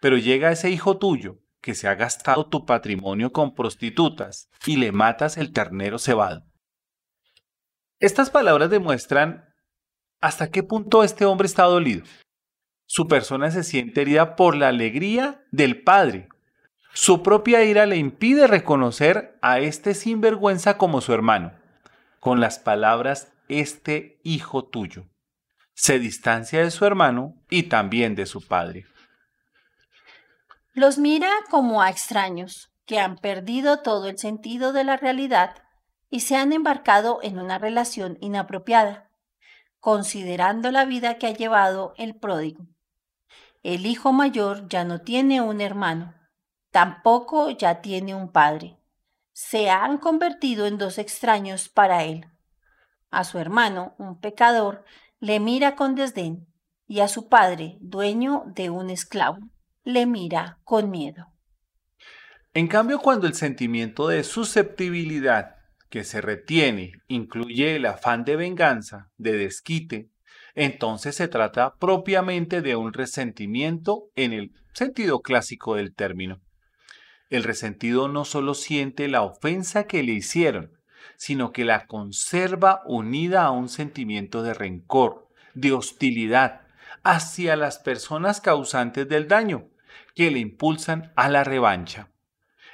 Pero 0.00 0.16
llega 0.16 0.52
ese 0.52 0.70
hijo 0.70 0.98
tuyo 0.98 1.40
que 1.60 1.74
se 1.74 1.88
ha 1.88 1.94
gastado 1.94 2.46
tu 2.46 2.64
patrimonio 2.64 3.32
con 3.32 3.54
prostitutas 3.54 4.48
y 4.64 4.76
le 4.76 4.92
matas 4.92 5.36
el 5.36 5.52
ternero 5.52 5.98
cebado. 5.98 6.44
Estas 7.98 8.30
palabras 8.30 8.70
demuestran 8.70 9.52
hasta 10.20 10.50
qué 10.50 10.62
punto 10.62 11.02
este 11.02 11.24
hombre 11.24 11.46
está 11.46 11.64
dolido. 11.64 12.04
Su 12.86 13.08
persona 13.08 13.50
se 13.50 13.64
siente 13.64 14.02
herida 14.02 14.36
por 14.36 14.56
la 14.56 14.68
alegría 14.68 15.44
del 15.50 15.82
Padre. 15.82 16.28
Su 16.94 17.22
propia 17.22 17.64
ira 17.64 17.86
le 17.86 17.96
impide 17.96 18.46
reconocer 18.46 19.38
a 19.40 19.60
este 19.60 19.94
sinvergüenza 19.94 20.76
como 20.76 21.00
su 21.00 21.14
hermano. 21.14 21.52
Con 22.20 22.40
las 22.40 22.58
palabras, 22.58 23.32
este 23.48 24.20
hijo 24.22 24.64
tuyo. 24.64 25.06
Se 25.74 25.98
distancia 25.98 26.62
de 26.62 26.70
su 26.70 26.84
hermano 26.84 27.34
y 27.48 27.64
también 27.64 28.14
de 28.14 28.26
su 28.26 28.46
padre. 28.46 28.84
Los 30.74 30.98
mira 30.98 31.30
como 31.50 31.82
a 31.82 31.90
extraños 31.90 32.70
que 32.86 32.98
han 32.98 33.16
perdido 33.16 33.80
todo 33.80 34.08
el 34.08 34.18
sentido 34.18 34.72
de 34.72 34.84
la 34.84 34.96
realidad 34.96 35.62
y 36.10 36.20
se 36.20 36.36
han 36.36 36.52
embarcado 36.52 37.20
en 37.22 37.38
una 37.38 37.58
relación 37.58 38.18
inapropiada, 38.20 39.10
considerando 39.80 40.70
la 40.70 40.84
vida 40.84 41.16
que 41.16 41.26
ha 41.26 41.32
llevado 41.32 41.94
el 41.96 42.14
pródigo. 42.14 42.66
El 43.62 43.86
hijo 43.86 44.12
mayor 44.12 44.68
ya 44.68 44.84
no 44.84 45.00
tiene 45.00 45.40
un 45.40 45.60
hermano, 45.60 46.14
tampoco 46.72 47.50
ya 47.50 47.80
tiene 47.80 48.14
un 48.14 48.32
padre. 48.32 48.78
Se 49.32 49.70
han 49.70 49.98
convertido 49.98 50.66
en 50.66 50.78
dos 50.78 50.98
extraños 50.98 51.68
para 51.68 52.02
él. 52.02 52.26
A 53.10 53.24
su 53.24 53.38
hermano, 53.38 53.94
un 53.98 54.18
pecador, 54.18 54.84
le 55.20 55.38
mira 55.38 55.76
con 55.76 55.94
desdén, 55.94 56.48
y 56.88 57.00
a 57.00 57.08
su 57.08 57.28
padre, 57.28 57.76
dueño 57.80 58.44
de 58.46 58.70
un 58.70 58.90
esclavo, 58.90 59.38
le 59.84 60.06
mira 60.06 60.58
con 60.64 60.90
miedo. 60.90 61.28
En 62.54 62.68
cambio, 62.68 62.98
cuando 62.98 63.26
el 63.26 63.34
sentimiento 63.34 64.08
de 64.08 64.24
susceptibilidad 64.24 65.56
que 65.90 66.04
se 66.04 66.20
retiene 66.20 66.92
incluye 67.06 67.76
el 67.76 67.86
afán 67.86 68.24
de 68.24 68.36
venganza, 68.36 69.10
de 69.18 69.36
desquite, 69.36 70.10
entonces 70.54 71.14
se 71.16 71.28
trata 71.28 71.74
propiamente 71.78 72.62
de 72.62 72.76
un 72.76 72.92
resentimiento 72.92 74.10
en 74.14 74.32
el 74.32 74.52
sentido 74.74 75.20
clásico 75.20 75.76
del 75.76 75.94
término. 75.94 76.40
El 77.32 77.44
resentido 77.44 78.08
no 78.08 78.26
solo 78.26 78.52
siente 78.52 79.08
la 79.08 79.22
ofensa 79.22 79.84
que 79.84 80.02
le 80.02 80.12
hicieron, 80.12 80.70
sino 81.16 81.50
que 81.50 81.64
la 81.64 81.86
conserva 81.86 82.82
unida 82.84 83.44
a 83.44 83.50
un 83.52 83.70
sentimiento 83.70 84.42
de 84.42 84.52
rencor, 84.52 85.30
de 85.54 85.72
hostilidad 85.72 86.60
hacia 87.02 87.56
las 87.56 87.78
personas 87.78 88.42
causantes 88.42 89.08
del 89.08 89.28
daño, 89.28 89.70
que 90.14 90.30
le 90.30 90.40
impulsan 90.40 91.10
a 91.16 91.30
la 91.30 91.42
revancha. 91.42 92.10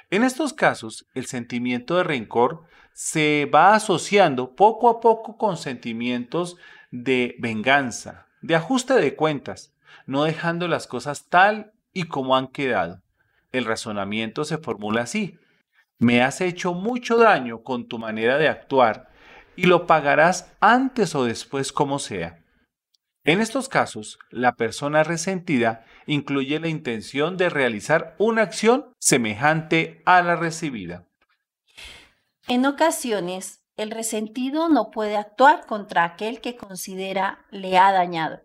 En 0.09 0.25
estos 0.25 0.51
casos, 0.51 1.07
el 1.13 1.25
sentimiento 1.25 1.95
de 1.95 2.03
rencor 2.03 2.65
se 2.91 3.45
va 3.45 3.75
asociando 3.75 4.57
poco 4.57 4.89
a 4.89 4.99
poco 4.99 5.37
con 5.37 5.55
sentimientos 5.55 6.57
de 6.91 7.37
venganza, 7.39 8.27
de 8.41 8.55
ajuste 8.55 8.95
de 8.95 9.15
cuentas, 9.15 9.73
no 10.05 10.25
dejando 10.25 10.67
las 10.67 10.85
cosas 10.85 11.29
tal 11.29 11.71
y 11.93 12.09
como 12.09 12.35
han 12.35 12.47
quedado. 12.47 13.01
El 13.51 13.65
razonamiento 13.65 14.45
se 14.45 14.57
formula 14.57 15.01
así. 15.01 15.39
Me 15.97 16.21
has 16.21 16.41
hecho 16.41 16.73
mucho 16.73 17.17
daño 17.17 17.63
con 17.63 17.87
tu 17.87 17.99
manera 17.99 18.37
de 18.37 18.47
actuar 18.47 19.09
y 19.55 19.65
lo 19.65 19.87
pagarás 19.87 20.55
antes 20.61 21.15
o 21.15 21.25
después 21.25 21.73
como 21.73 21.99
sea. 21.99 22.43
En 23.25 23.41
estos 23.41 23.67
casos, 23.67 24.17
la 24.31 24.53
persona 24.53 25.03
resentida 25.03 25.85
incluye 26.05 26.59
la 26.59 26.69
intención 26.69 27.37
de 27.37 27.49
realizar 27.49 28.15
una 28.17 28.43
acción 28.43 28.93
semejante 28.99 30.01
a 30.05 30.21
la 30.21 30.35
recibida. 30.35 31.05
En 32.47 32.65
ocasiones, 32.65 33.63
el 33.75 33.91
resentido 33.91 34.69
no 34.69 34.89
puede 34.91 35.17
actuar 35.17 35.65
contra 35.65 36.03
aquel 36.03 36.41
que 36.41 36.55
considera 36.55 37.45
le 37.51 37.77
ha 37.77 37.91
dañado. 37.91 38.41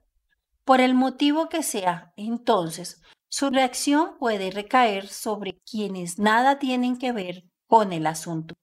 Por 0.65 0.81
el 0.81 0.95
motivo 0.95 1.49
que 1.49 1.63
sea, 1.63 2.13
entonces, 2.17 3.03
su 3.37 3.51
reacción 3.51 4.17
puede 4.21 4.53
recaer 4.53 5.09
sobre 5.09 5.59
quienes 5.69 6.21
nada 6.21 6.61
tienen 6.61 6.97
que 6.97 7.11
ver 7.11 7.43
con 7.67 7.93
el 7.93 8.07
asunto. 8.07 8.55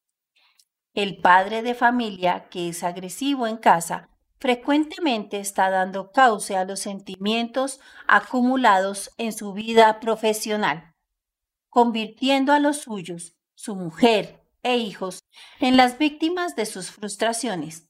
El 0.94 1.18
padre 1.18 1.62
de 1.62 1.76
familia 1.76 2.48
que 2.50 2.70
es 2.70 2.82
agresivo 2.82 3.48
en 3.48 3.58
casa 3.58 4.08
frecuentemente 4.40 5.42
está 5.42 5.70
dando 5.70 6.14
cauce 6.14 6.56
a 6.56 6.64
los 6.64 6.80
sentimientos 6.80 7.82
acumulados 8.08 9.12
en 9.18 9.34
su 9.34 9.52
vida 9.52 10.00
profesional, 10.00 10.94
convirtiendo 11.68 12.54
a 12.54 12.60
los 12.60 12.78
suyos, 12.78 13.36
su 13.56 13.76
mujer, 13.76 14.42
e 14.64 14.78
hijos 14.78 15.20
en 15.60 15.76
las 15.76 15.98
víctimas 15.98 16.56
de 16.56 16.66
sus 16.66 16.92
frustraciones. 16.92 17.90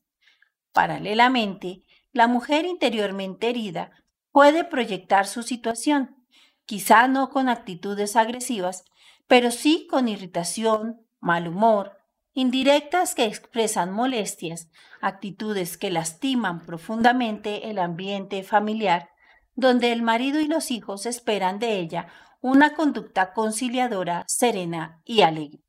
Paralelamente, 0.72 1.84
la 2.12 2.26
mujer 2.26 2.66
interiormente 2.66 3.52
herida 3.52 3.92
puede 4.32 4.64
proyectar 4.64 5.28
su 5.28 5.44
situación, 5.44 6.21
quizá 6.66 7.08
no 7.08 7.30
con 7.30 7.50
actitudes 7.50 8.16
agresivas, 8.16 8.86
pero 9.28 9.52
sí 9.52 9.88
con 9.90 10.08
irritación, 10.08 11.02
mal 11.20 11.48
humor, 11.48 11.98
indirectas 12.34 13.16
que 13.16 13.26
expresan 13.26 13.92
molestias, 13.92 14.70
actitudes 15.02 15.78
que 15.78 15.92
lastiman 15.92 16.66
profundamente 16.66 17.70
el 17.70 17.80
ambiente 17.80 18.44
familiar, 18.44 19.10
donde 19.56 19.92
el 19.92 20.02
marido 20.02 20.40
y 20.40 20.48
los 20.48 20.72
hijos 20.72 21.06
esperan 21.06 21.60
de 21.60 21.80
ella 21.80 22.08
una 22.42 22.74
conducta 22.74 23.34
conciliadora, 23.34 24.24
serena 24.28 25.02
y 25.06 25.22
alegre. 25.22 25.60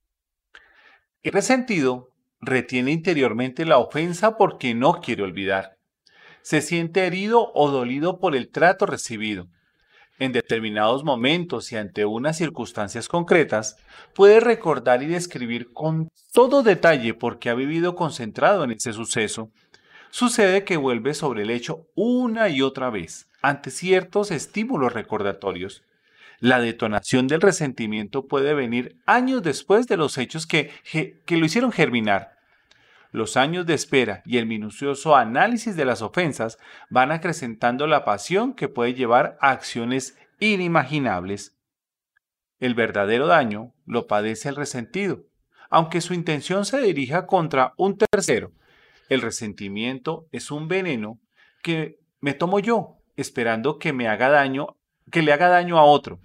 El 1.22 1.32
resentido 1.32 2.08
retiene 2.40 2.90
interiormente 2.90 3.64
la 3.64 3.78
ofensa 3.78 4.36
porque 4.36 4.74
no 4.74 5.00
quiere 5.00 5.22
olvidar. 5.22 5.78
Se 6.42 6.60
siente 6.60 7.06
herido 7.06 7.52
o 7.54 7.70
dolido 7.70 8.18
por 8.18 8.34
el 8.34 8.50
trato 8.50 8.86
recibido. 8.86 9.46
En 10.22 10.30
determinados 10.30 11.02
momentos 11.02 11.72
y 11.72 11.76
ante 11.76 12.04
unas 12.04 12.36
circunstancias 12.36 13.08
concretas, 13.08 13.76
puede 14.14 14.38
recordar 14.38 15.02
y 15.02 15.06
describir 15.06 15.72
con 15.72 16.10
todo 16.32 16.62
detalle 16.62 17.12
por 17.12 17.40
qué 17.40 17.50
ha 17.50 17.54
vivido 17.54 17.96
concentrado 17.96 18.62
en 18.62 18.70
ese 18.70 18.92
suceso. 18.92 19.50
Sucede 20.10 20.62
que 20.62 20.76
vuelve 20.76 21.14
sobre 21.14 21.42
el 21.42 21.50
hecho 21.50 21.88
una 21.96 22.48
y 22.50 22.62
otra 22.62 22.88
vez, 22.88 23.26
ante 23.42 23.72
ciertos 23.72 24.30
estímulos 24.30 24.92
recordatorios. 24.92 25.82
La 26.38 26.60
detonación 26.60 27.26
del 27.26 27.40
resentimiento 27.40 28.28
puede 28.28 28.54
venir 28.54 28.98
años 29.06 29.42
después 29.42 29.88
de 29.88 29.96
los 29.96 30.18
hechos 30.18 30.46
que, 30.46 30.70
que 31.26 31.36
lo 31.36 31.46
hicieron 31.46 31.72
germinar. 31.72 32.31
Los 33.12 33.36
años 33.36 33.66
de 33.66 33.74
espera 33.74 34.22
y 34.24 34.38
el 34.38 34.46
minucioso 34.46 35.14
análisis 35.14 35.76
de 35.76 35.84
las 35.84 36.00
ofensas 36.00 36.58
van 36.88 37.12
acrecentando 37.12 37.86
la 37.86 38.06
pasión 38.06 38.54
que 38.54 38.68
puede 38.68 38.94
llevar 38.94 39.36
a 39.42 39.50
acciones 39.50 40.18
inimaginables. 40.40 41.58
El 42.58 42.74
verdadero 42.74 43.26
daño 43.26 43.74
lo 43.84 44.06
padece 44.06 44.48
el 44.48 44.56
resentido, 44.56 45.24
aunque 45.68 46.00
su 46.00 46.14
intención 46.14 46.64
se 46.64 46.80
dirija 46.80 47.26
contra 47.26 47.74
un 47.76 47.98
tercero. 47.98 48.52
El 49.10 49.20
resentimiento 49.20 50.26
es 50.32 50.50
un 50.50 50.68
veneno 50.68 51.20
que 51.62 51.98
me 52.20 52.32
tomo 52.32 52.60
yo, 52.60 52.96
esperando 53.16 53.78
que 53.78 53.92
me 53.92 54.08
haga 54.08 54.30
daño, 54.30 54.78
que 55.10 55.20
le 55.20 55.34
haga 55.34 55.48
daño 55.48 55.78
a 55.78 55.84
otro. 55.84 56.20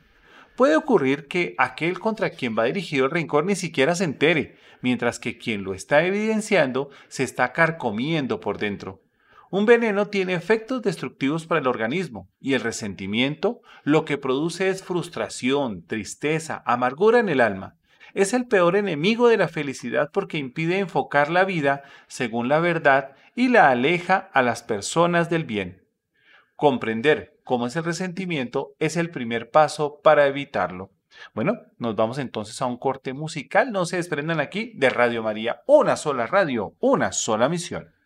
Puede 0.55 0.77
ocurrir 0.77 1.27
que 1.27 1.53
aquel 1.57 1.99
contra 1.99 2.29
quien 2.29 2.57
va 2.57 2.63
dirigido 2.63 3.05
el 3.05 3.11
rencor 3.11 3.43
ni 3.43 3.55
siquiera 3.55 3.93
se 3.93 4.05
entere, 4.05 4.57
mientras 4.81 5.19
que 5.19 5.37
quien 5.37 5.63
lo 5.63 5.73
está 5.73 6.05
evidenciando 6.05 6.89
se 7.07 7.23
está 7.23 7.53
carcomiendo 7.53 8.39
por 8.39 8.57
dentro. 8.57 9.01
Un 9.49 9.65
veneno 9.65 10.07
tiene 10.07 10.33
efectos 10.33 10.81
destructivos 10.81 11.45
para 11.45 11.61
el 11.61 11.67
organismo 11.67 12.29
y 12.39 12.53
el 12.53 12.61
resentimiento 12.61 13.61
lo 13.83 14.03
que 14.03 14.17
produce 14.17 14.69
es 14.69 14.83
frustración, 14.83 15.85
tristeza, 15.85 16.63
amargura 16.65 17.19
en 17.19 17.29
el 17.29 17.39
alma. 17.39 17.77
Es 18.13 18.33
el 18.33 18.47
peor 18.47 18.75
enemigo 18.75 19.29
de 19.29 19.37
la 19.37 19.47
felicidad 19.47 20.09
porque 20.11 20.37
impide 20.37 20.79
enfocar 20.79 21.29
la 21.29 21.45
vida 21.45 21.83
según 22.07 22.49
la 22.49 22.59
verdad 22.59 23.15
y 23.35 23.47
la 23.47 23.69
aleja 23.69 24.29
a 24.33 24.41
las 24.41 24.63
personas 24.63 25.29
del 25.29 25.45
bien. 25.45 25.83
Comprender 26.55 27.39
cómo 27.43 27.67
es 27.67 27.75
el 27.75 27.83
resentimiento 27.83 28.73
es 28.79 28.97
el 28.97 29.11
primer 29.11 29.51
paso 29.51 30.01
para 30.01 30.27
evitarlo. 30.27 30.91
Bueno, 31.33 31.61
nos 31.77 31.95
vamos 31.95 32.17
entonces 32.17 32.61
a 32.61 32.65
un 32.65 32.77
corte 32.77 33.13
musical. 33.13 33.71
No 33.71 33.85
se 33.85 33.97
desprendan 33.97 34.39
aquí 34.39 34.73
de 34.75 34.89
Radio 34.89 35.23
María, 35.23 35.61
una 35.65 35.95
sola 35.95 36.27
radio, 36.27 36.75
una 36.79 37.11
sola 37.11 37.49
misión. 37.49 37.96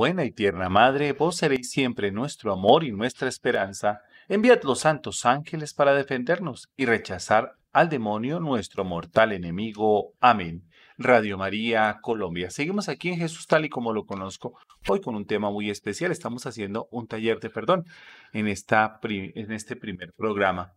Buena 0.00 0.24
y 0.24 0.30
tierna 0.30 0.70
Madre, 0.70 1.12
vos 1.12 1.36
seréis 1.36 1.68
siempre 1.68 2.10
nuestro 2.10 2.54
amor 2.54 2.84
y 2.84 2.90
nuestra 2.90 3.28
esperanza. 3.28 4.00
Enviad 4.28 4.62
los 4.62 4.78
santos 4.78 5.26
ángeles 5.26 5.74
para 5.74 5.92
defendernos 5.92 6.70
y 6.74 6.86
rechazar 6.86 7.58
al 7.70 7.90
demonio 7.90 8.40
nuestro 8.40 8.82
mortal 8.82 9.32
enemigo. 9.32 10.14
Amén. 10.18 10.64
Radio 10.96 11.36
María 11.36 11.98
Colombia. 12.00 12.50
Seguimos 12.50 12.88
aquí 12.88 13.10
en 13.10 13.18
Jesús 13.18 13.46
tal 13.46 13.66
y 13.66 13.68
como 13.68 13.92
lo 13.92 14.06
conozco, 14.06 14.58
hoy 14.88 15.02
con 15.02 15.16
un 15.16 15.26
tema 15.26 15.50
muy 15.50 15.68
especial. 15.68 16.12
Estamos 16.12 16.46
haciendo 16.46 16.88
un 16.90 17.06
taller 17.06 17.38
de 17.38 17.50
perdón 17.50 17.84
en, 18.32 18.48
esta 18.48 18.98
en 19.02 19.52
este 19.52 19.76
primer 19.76 20.14
programa. 20.14 20.72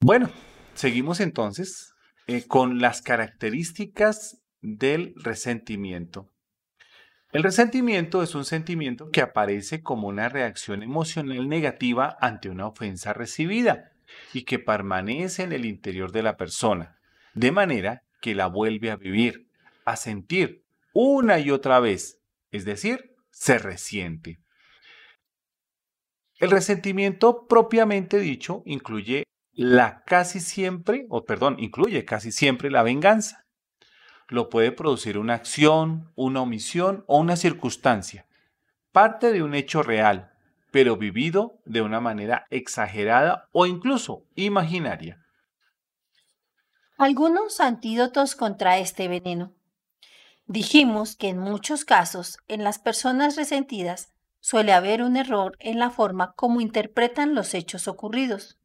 Bueno, 0.00 0.30
seguimos 0.74 1.20
entonces 1.20 1.94
eh, 2.26 2.44
con 2.48 2.80
las 2.80 3.02
características 3.02 4.42
del 4.62 5.14
resentimiento. 5.14 6.28
El 7.32 7.42
resentimiento 7.42 8.22
es 8.22 8.34
un 8.34 8.44
sentimiento 8.44 9.10
que 9.10 9.20
aparece 9.20 9.82
como 9.82 10.08
una 10.08 10.28
reacción 10.28 10.82
emocional 10.82 11.48
negativa 11.48 12.16
ante 12.20 12.48
una 12.48 12.66
ofensa 12.66 13.12
recibida 13.12 13.92
y 14.32 14.42
que 14.42 14.58
permanece 14.58 15.42
en 15.42 15.52
el 15.52 15.64
interior 15.64 16.12
de 16.12 16.22
la 16.22 16.36
persona, 16.36 16.98
de 17.34 17.50
manera 17.50 18.04
que 18.20 18.34
la 18.34 18.46
vuelve 18.46 18.90
a 18.90 18.96
vivir, 18.96 19.48
a 19.84 19.96
sentir 19.96 20.64
una 20.92 21.38
y 21.38 21.50
otra 21.50 21.80
vez, 21.80 22.20
es 22.52 22.64
decir, 22.64 23.14
se 23.30 23.58
resiente. 23.58 24.38
El 26.38 26.50
resentimiento 26.50 27.46
propiamente 27.46 28.18
dicho 28.18 28.62
incluye 28.66 29.24
la 29.52 30.02
casi 30.04 30.40
siempre, 30.40 31.06
o 31.08 31.24
perdón, 31.24 31.56
incluye 31.58 32.04
casi 32.04 32.30
siempre 32.30 32.70
la 32.70 32.82
venganza. 32.82 33.45
Lo 34.28 34.48
puede 34.48 34.72
producir 34.72 35.18
una 35.18 35.34
acción, 35.34 36.10
una 36.16 36.42
omisión 36.42 37.04
o 37.06 37.18
una 37.18 37.36
circunstancia, 37.36 38.26
parte 38.92 39.32
de 39.32 39.42
un 39.42 39.54
hecho 39.54 39.82
real, 39.82 40.32
pero 40.72 40.96
vivido 40.96 41.58
de 41.64 41.82
una 41.82 42.00
manera 42.00 42.46
exagerada 42.50 43.48
o 43.52 43.66
incluso 43.66 44.24
imaginaria. 44.34 45.24
Algunos 46.98 47.60
antídotos 47.60 48.34
contra 48.34 48.78
este 48.78 49.06
veneno. 49.06 49.52
Dijimos 50.46 51.14
que 51.14 51.28
en 51.28 51.38
muchos 51.38 51.84
casos, 51.84 52.38
en 52.48 52.64
las 52.64 52.78
personas 52.78 53.36
resentidas, 53.36 54.12
suele 54.40 54.72
haber 54.72 55.02
un 55.02 55.16
error 55.16 55.56
en 55.60 55.78
la 55.78 55.90
forma 55.90 56.32
como 56.34 56.60
interpretan 56.60 57.34
los 57.34 57.52
hechos 57.54 57.88
ocurridos 57.88 58.58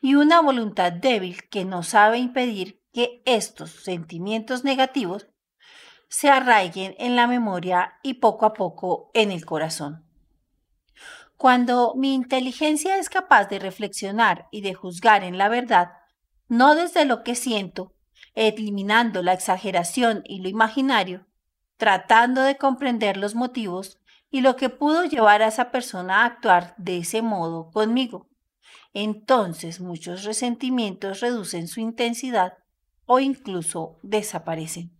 y 0.00 0.14
una 0.14 0.40
voluntad 0.40 0.92
débil 0.92 1.48
que 1.48 1.64
no 1.64 1.82
sabe 1.82 2.18
impedir 2.18 2.79
que 2.92 3.22
estos 3.24 3.70
sentimientos 3.70 4.64
negativos 4.64 5.28
se 6.08 6.28
arraiguen 6.28 6.94
en 6.98 7.14
la 7.14 7.26
memoria 7.26 7.94
y 8.02 8.14
poco 8.14 8.46
a 8.46 8.52
poco 8.52 9.10
en 9.14 9.30
el 9.30 9.44
corazón. 9.44 10.04
Cuando 11.36 11.94
mi 11.94 12.14
inteligencia 12.14 12.98
es 12.98 13.08
capaz 13.08 13.46
de 13.46 13.58
reflexionar 13.58 14.48
y 14.50 14.60
de 14.60 14.74
juzgar 14.74 15.24
en 15.24 15.38
la 15.38 15.48
verdad, 15.48 15.92
no 16.48 16.74
desde 16.74 17.04
lo 17.04 17.22
que 17.22 17.34
siento, 17.34 17.94
eliminando 18.34 19.22
la 19.22 19.32
exageración 19.32 20.22
y 20.26 20.40
lo 20.40 20.48
imaginario, 20.48 21.26
tratando 21.76 22.42
de 22.42 22.56
comprender 22.56 23.16
los 23.16 23.34
motivos 23.34 23.98
y 24.30 24.42
lo 24.42 24.56
que 24.56 24.68
pudo 24.68 25.04
llevar 25.04 25.42
a 25.42 25.48
esa 25.48 25.70
persona 25.70 26.22
a 26.22 26.26
actuar 26.26 26.74
de 26.76 26.98
ese 26.98 27.22
modo 27.22 27.70
conmigo. 27.70 28.28
Entonces 28.92 29.80
muchos 29.80 30.24
resentimientos 30.24 31.20
reducen 31.20 31.68
su 31.68 31.80
intensidad 31.80 32.54
o 33.12 33.18
incluso 33.18 33.98
desaparecen. 34.04 34.92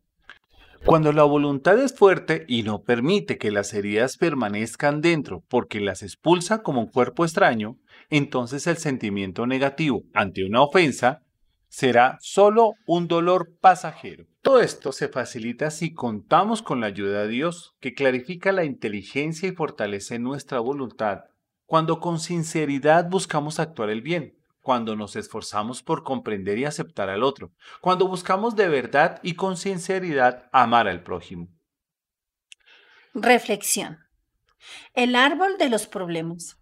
Cuando 0.84 1.12
la 1.12 1.22
voluntad 1.22 1.78
es 1.78 1.94
fuerte 1.94 2.44
y 2.48 2.64
no 2.64 2.82
permite 2.82 3.38
que 3.38 3.52
las 3.52 3.72
heridas 3.72 4.16
permanezcan 4.16 5.00
dentro 5.00 5.44
porque 5.48 5.78
las 5.78 6.02
expulsa 6.02 6.64
como 6.64 6.80
un 6.80 6.88
cuerpo 6.88 7.24
extraño, 7.24 7.76
entonces 8.08 8.66
el 8.66 8.78
sentimiento 8.78 9.46
negativo 9.46 10.02
ante 10.12 10.44
una 10.44 10.60
ofensa 10.60 11.22
será 11.68 12.18
solo 12.20 12.72
un 12.84 13.06
dolor 13.06 13.56
pasajero. 13.60 14.26
Todo 14.42 14.60
esto 14.60 14.90
se 14.90 15.06
facilita 15.06 15.70
si 15.70 15.94
contamos 15.94 16.62
con 16.62 16.80
la 16.80 16.88
ayuda 16.88 17.22
de 17.22 17.28
Dios, 17.28 17.76
que 17.78 17.94
clarifica 17.94 18.50
la 18.50 18.64
inteligencia 18.64 19.48
y 19.48 19.52
fortalece 19.52 20.18
nuestra 20.18 20.58
voluntad, 20.58 21.26
cuando 21.64 22.00
con 22.00 22.18
sinceridad 22.18 23.08
buscamos 23.08 23.60
actuar 23.60 23.90
el 23.90 24.02
bien 24.02 24.39
cuando 24.60 24.96
nos 24.96 25.16
esforzamos 25.16 25.82
por 25.82 26.04
comprender 26.04 26.58
y 26.58 26.64
aceptar 26.64 27.08
al 27.08 27.22
otro, 27.22 27.52
cuando 27.80 28.06
buscamos 28.06 28.56
de 28.56 28.68
verdad 28.68 29.18
y 29.22 29.34
con 29.34 29.56
sinceridad 29.56 30.48
amar 30.52 30.88
al 30.88 31.02
prójimo. 31.02 31.48
Reflexión. 33.14 33.98
El 34.94 35.16
árbol 35.16 35.56
de 35.58 35.70
los 35.70 35.86
problemas. 35.86 36.58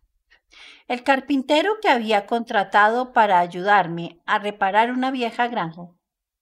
El 0.86 1.02
carpintero 1.02 1.72
que 1.82 1.88
había 1.88 2.26
contratado 2.26 3.12
para 3.12 3.40
ayudarme 3.40 4.22
a 4.24 4.38
reparar 4.38 4.90
una 4.90 5.10
vieja 5.10 5.48
granja 5.48 5.88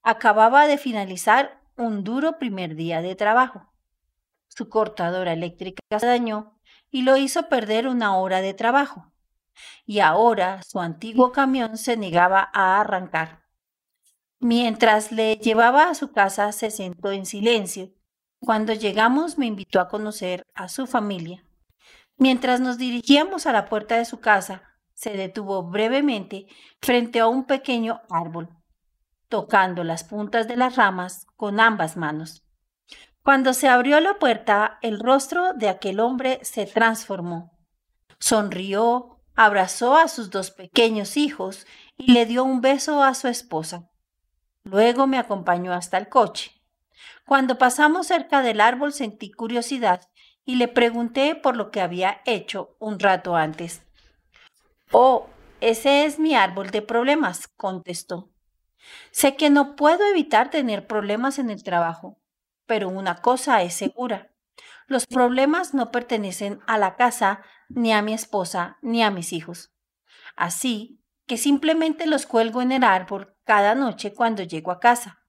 acababa 0.02 0.68
de 0.68 0.78
finalizar 0.78 1.60
un 1.76 2.04
duro 2.04 2.38
primer 2.38 2.76
día 2.76 3.02
de 3.02 3.16
trabajo. 3.16 3.72
Su 4.46 4.68
cortadora 4.68 5.32
eléctrica 5.32 5.80
se 5.98 6.06
dañó 6.06 6.60
y 6.90 7.02
lo 7.02 7.16
hizo 7.16 7.48
perder 7.48 7.88
una 7.88 8.16
hora 8.16 8.40
de 8.40 8.54
trabajo 8.54 9.12
y 9.84 10.00
ahora 10.00 10.62
su 10.62 10.80
antiguo 10.80 11.32
camión 11.32 11.78
se 11.78 11.96
negaba 11.96 12.50
a 12.52 12.80
arrancar. 12.80 13.44
Mientras 14.38 15.12
le 15.12 15.36
llevaba 15.36 15.88
a 15.88 15.94
su 15.94 16.12
casa 16.12 16.52
se 16.52 16.70
sentó 16.70 17.10
en 17.10 17.26
silencio. 17.26 17.90
Cuando 18.38 18.74
llegamos 18.74 19.38
me 19.38 19.46
invitó 19.46 19.80
a 19.80 19.88
conocer 19.88 20.46
a 20.54 20.68
su 20.68 20.86
familia. 20.86 21.44
Mientras 22.18 22.60
nos 22.60 22.78
dirigíamos 22.78 23.46
a 23.46 23.52
la 23.52 23.66
puerta 23.66 23.96
de 23.96 24.04
su 24.04 24.20
casa, 24.20 24.62
se 24.94 25.10
detuvo 25.10 25.62
brevemente 25.62 26.46
frente 26.80 27.20
a 27.20 27.26
un 27.26 27.44
pequeño 27.44 28.00
árbol, 28.08 28.48
tocando 29.28 29.84
las 29.84 30.04
puntas 30.04 30.48
de 30.48 30.56
las 30.56 30.76
ramas 30.76 31.26
con 31.36 31.60
ambas 31.60 31.96
manos. 31.96 32.42
Cuando 33.22 33.52
se 33.54 33.68
abrió 33.68 34.00
la 34.00 34.18
puerta, 34.18 34.78
el 34.82 35.00
rostro 35.00 35.52
de 35.52 35.68
aquel 35.68 36.00
hombre 36.00 36.38
se 36.42 36.64
transformó. 36.64 37.58
Sonrió, 38.18 39.15
abrazó 39.36 39.96
a 39.96 40.08
sus 40.08 40.30
dos 40.30 40.50
pequeños 40.50 41.16
hijos 41.16 41.66
y 41.96 42.12
le 42.12 42.26
dio 42.26 42.42
un 42.42 42.60
beso 42.60 43.02
a 43.02 43.14
su 43.14 43.28
esposa. 43.28 43.88
Luego 44.64 45.06
me 45.06 45.18
acompañó 45.18 45.72
hasta 45.72 45.98
el 45.98 46.08
coche. 46.08 46.50
Cuando 47.26 47.58
pasamos 47.58 48.08
cerca 48.08 48.42
del 48.42 48.60
árbol 48.60 48.92
sentí 48.92 49.30
curiosidad 49.30 50.08
y 50.44 50.56
le 50.56 50.68
pregunté 50.68 51.34
por 51.34 51.56
lo 51.56 51.70
que 51.70 51.80
había 51.80 52.22
hecho 52.24 52.76
un 52.78 52.98
rato 52.98 53.36
antes. 53.36 53.82
Oh, 54.90 55.28
ese 55.60 56.04
es 56.04 56.18
mi 56.18 56.34
árbol 56.34 56.70
de 56.70 56.82
problemas, 56.82 57.48
contestó. 57.48 58.30
Sé 59.10 59.36
que 59.36 59.50
no 59.50 59.76
puedo 59.76 60.06
evitar 60.06 60.50
tener 60.50 60.86
problemas 60.86 61.38
en 61.38 61.50
el 61.50 61.62
trabajo, 61.62 62.18
pero 62.66 62.88
una 62.88 63.16
cosa 63.16 63.62
es 63.62 63.74
segura. 63.74 64.32
Los 64.86 65.06
problemas 65.06 65.74
no 65.74 65.90
pertenecen 65.90 66.60
a 66.66 66.78
la 66.78 66.96
casa, 66.96 67.42
ni 67.68 67.92
a 67.92 68.02
mi 68.02 68.12
esposa, 68.12 68.78
ni 68.82 69.02
a 69.02 69.10
mis 69.10 69.32
hijos. 69.32 69.72
Así 70.36 71.00
que 71.26 71.36
simplemente 71.36 72.06
los 72.06 72.26
cuelgo 72.26 72.62
en 72.62 72.70
el 72.70 72.84
árbol 72.84 73.34
cada 73.44 73.74
noche 73.74 74.14
cuando 74.14 74.42
llego 74.42 74.70
a 74.70 74.78
casa. 74.78 75.22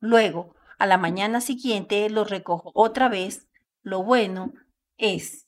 Luego, 0.00 0.54
a 0.78 0.86
la 0.86 0.98
mañana 0.98 1.40
siguiente 1.40 2.08
los 2.10 2.28
recojo 2.28 2.72
otra 2.74 3.08
vez. 3.08 3.48
Lo 3.82 4.02
bueno 4.02 4.52
es, 4.98 5.46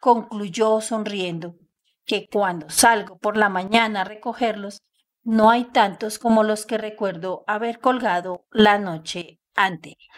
concluyó 0.00 0.80
sonriendo, 0.80 1.56
que 2.04 2.28
cuando 2.28 2.68
salgo 2.70 3.18
por 3.18 3.36
la 3.36 3.48
mañana 3.48 4.00
a 4.00 4.04
recogerlos, 4.04 4.78
no 5.22 5.50
hay 5.50 5.64
tantos 5.64 6.18
como 6.18 6.44
los 6.44 6.66
que 6.66 6.78
recuerdo 6.78 7.44
haber 7.46 7.80
colgado 7.80 8.46
la 8.50 8.78
noche 8.78 9.40
anterior. 9.54 10.16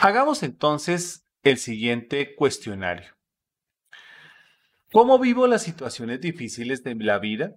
Hagamos 0.00 0.42
entonces 0.42 1.24
el 1.42 1.58
siguiente 1.58 2.34
cuestionario. 2.36 3.16
¿Cómo 4.92 5.18
vivo 5.18 5.46
las 5.46 5.62
situaciones 5.62 6.20
difíciles 6.20 6.84
de 6.84 6.94
la 6.94 7.18
vida? 7.18 7.56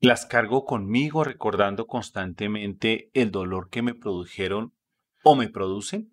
¿Las 0.00 0.26
cargo 0.26 0.64
conmigo 0.64 1.24
recordando 1.24 1.86
constantemente 1.86 3.10
el 3.14 3.30
dolor 3.30 3.70
que 3.70 3.82
me 3.82 3.94
produjeron 3.94 4.74
o 5.22 5.36
me 5.36 5.48
producen? 5.48 6.10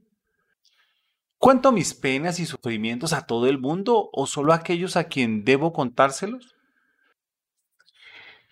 ¿Cuento 1.38 1.72
mis 1.72 1.94
penas 1.94 2.40
y 2.40 2.46
sufrimientos 2.46 3.14
a 3.14 3.26
todo 3.26 3.48
el 3.48 3.60
mundo 3.60 4.10
o 4.14 4.28
solo 4.28 4.54
a 4.54 4.58
aquellos 4.58 4.96
a 4.96 5.06
quien 5.06 5.44
debo 5.44 5.74
contárselos? 5.74 6.56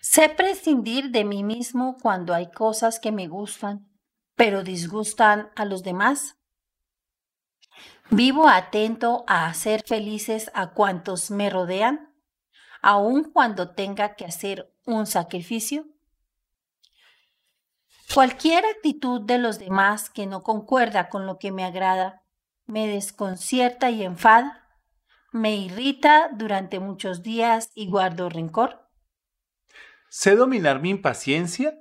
Sé 0.00 0.28
prescindir 0.28 1.10
de 1.10 1.24
mí 1.24 1.44
mismo 1.44 1.96
cuando 2.02 2.34
hay 2.34 2.50
cosas 2.50 2.98
que 2.98 3.12
me 3.12 3.28
gustan, 3.28 3.88
pero 4.34 4.64
disgustan 4.64 5.50
a 5.54 5.64
los 5.64 5.82
demás. 5.82 6.41
Vivo 8.14 8.46
atento 8.46 9.24
a 9.26 9.46
hacer 9.46 9.84
felices 9.86 10.50
a 10.52 10.74
cuantos 10.74 11.30
me 11.30 11.48
rodean, 11.48 12.14
aun 12.82 13.32
cuando 13.32 13.70
tenga 13.70 14.16
que 14.16 14.26
hacer 14.26 14.70
un 14.84 15.06
sacrificio. 15.06 15.86
Cualquier 18.12 18.66
actitud 18.66 19.22
de 19.22 19.38
los 19.38 19.58
demás 19.58 20.10
que 20.10 20.26
no 20.26 20.42
concuerda 20.42 21.08
con 21.08 21.24
lo 21.24 21.38
que 21.38 21.52
me 21.52 21.64
agrada, 21.64 22.22
me 22.66 22.86
desconcierta 22.86 23.88
y 23.88 24.02
enfada, 24.02 24.68
me 25.32 25.56
irrita 25.56 26.28
durante 26.34 26.80
muchos 26.80 27.22
días 27.22 27.70
y 27.74 27.88
guardo 27.88 28.28
rencor. 28.28 28.90
¿Sé 30.10 30.36
dominar 30.36 30.82
mi 30.82 30.90
impaciencia? 30.90 31.78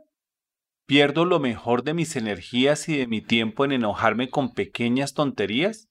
¿Pierdo 0.85 1.25
lo 1.25 1.41
mejor 1.41 1.83
de 1.83 1.93
mis 1.93 2.15
energías 2.15 2.87
y 2.87 2.95
de 2.95 3.07
mi 3.07 3.19
tiempo 3.19 3.65
en 3.65 3.73
enojarme 3.73 4.29
con 4.29 4.53
pequeñas 4.53 5.13
tonterías? 5.13 5.90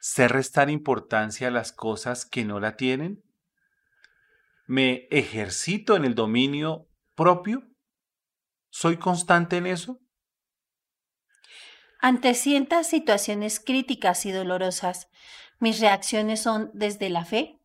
¿Sé 0.00 0.28
restar 0.28 0.70
importancia 0.70 1.48
a 1.48 1.50
las 1.50 1.72
cosas 1.72 2.26
que 2.26 2.44
no 2.44 2.60
la 2.60 2.76
tienen? 2.76 3.22
¿Me 4.66 5.06
ejercito 5.10 5.96
en 5.96 6.04
el 6.04 6.14
dominio 6.14 6.88
propio? 7.14 7.64
¿Soy 8.70 8.98
constante 8.98 9.56
en 9.56 9.66
eso? 9.66 10.00
Ante 12.00 12.34
ciertas 12.34 12.88
situaciones 12.88 13.58
críticas 13.58 14.26
y 14.26 14.32
dolorosas, 14.32 15.08
mis 15.58 15.80
reacciones 15.80 16.42
son 16.42 16.70
desde 16.74 17.08
la 17.08 17.24
fe. 17.24 17.58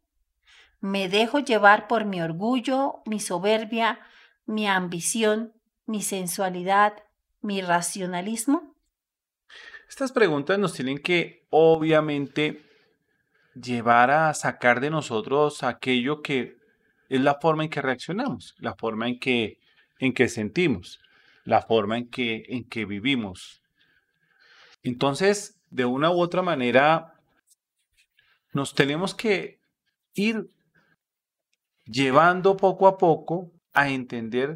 Me 0.80 1.10
dejo 1.10 1.40
llevar 1.40 1.88
por 1.88 2.06
mi 2.06 2.22
orgullo, 2.22 3.02
mi 3.06 3.20
soberbia, 3.20 4.00
mi 4.46 4.68
ambición, 4.68 5.54
mi 5.86 6.02
sensualidad, 6.02 6.94
mi 7.42 7.62
racionalismo. 7.62 8.71
Estas 9.92 10.14
preguntas 10.14 10.58
nos 10.58 10.72
tienen 10.72 11.00
que, 11.00 11.46
obviamente, 11.50 12.64
llevar 13.62 14.10
a 14.10 14.34
sacar 14.34 14.80
de 14.80 14.90
nosotros 14.90 15.64
aquello 15.64 16.22
que 16.22 16.56
es 17.10 17.20
la 17.20 17.36
forma 17.42 17.66
en 17.66 17.70
que 17.70 17.82
reaccionamos, 17.82 18.56
la 18.60 18.74
forma 18.74 19.10
en 19.10 19.20
que, 19.20 19.60
en 20.00 20.14
que 20.14 20.30
sentimos, 20.30 21.02
la 21.44 21.62
forma 21.62 21.98
en 21.98 22.10
que, 22.10 22.46
en 22.48 22.64
que 22.70 22.86
vivimos. 22.86 23.62
Entonces, 24.82 25.60
de 25.70 25.84
una 25.84 26.10
u 26.10 26.22
otra 26.22 26.42
manera, 26.42 27.14
nos 28.54 28.74
tenemos 28.74 29.14
que 29.14 29.60
ir 30.14 30.50
llevando 31.84 32.56
poco 32.56 32.88
a 32.88 32.98
poco 32.98 33.52
a 33.74 33.90
entender 33.90 34.56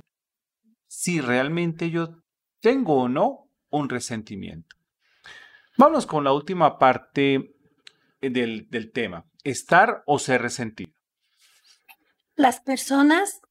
si 0.88 1.20
realmente 1.20 1.90
yo 1.90 2.22
tengo 2.62 3.02
o 3.02 3.10
no 3.10 3.50
un 3.70 3.90
resentimiento. 3.90 4.78
Vamos 5.78 6.06
con 6.06 6.24
la 6.24 6.32
última 6.32 6.78
parte 6.80 7.54
del, 8.22 8.70
del 8.70 8.92
tema, 8.92 9.26
estar 9.44 10.04
o 10.06 10.20
ser 10.20 10.42
resentido. 10.42 10.92
Las 12.36 12.62
personas 12.62 13.42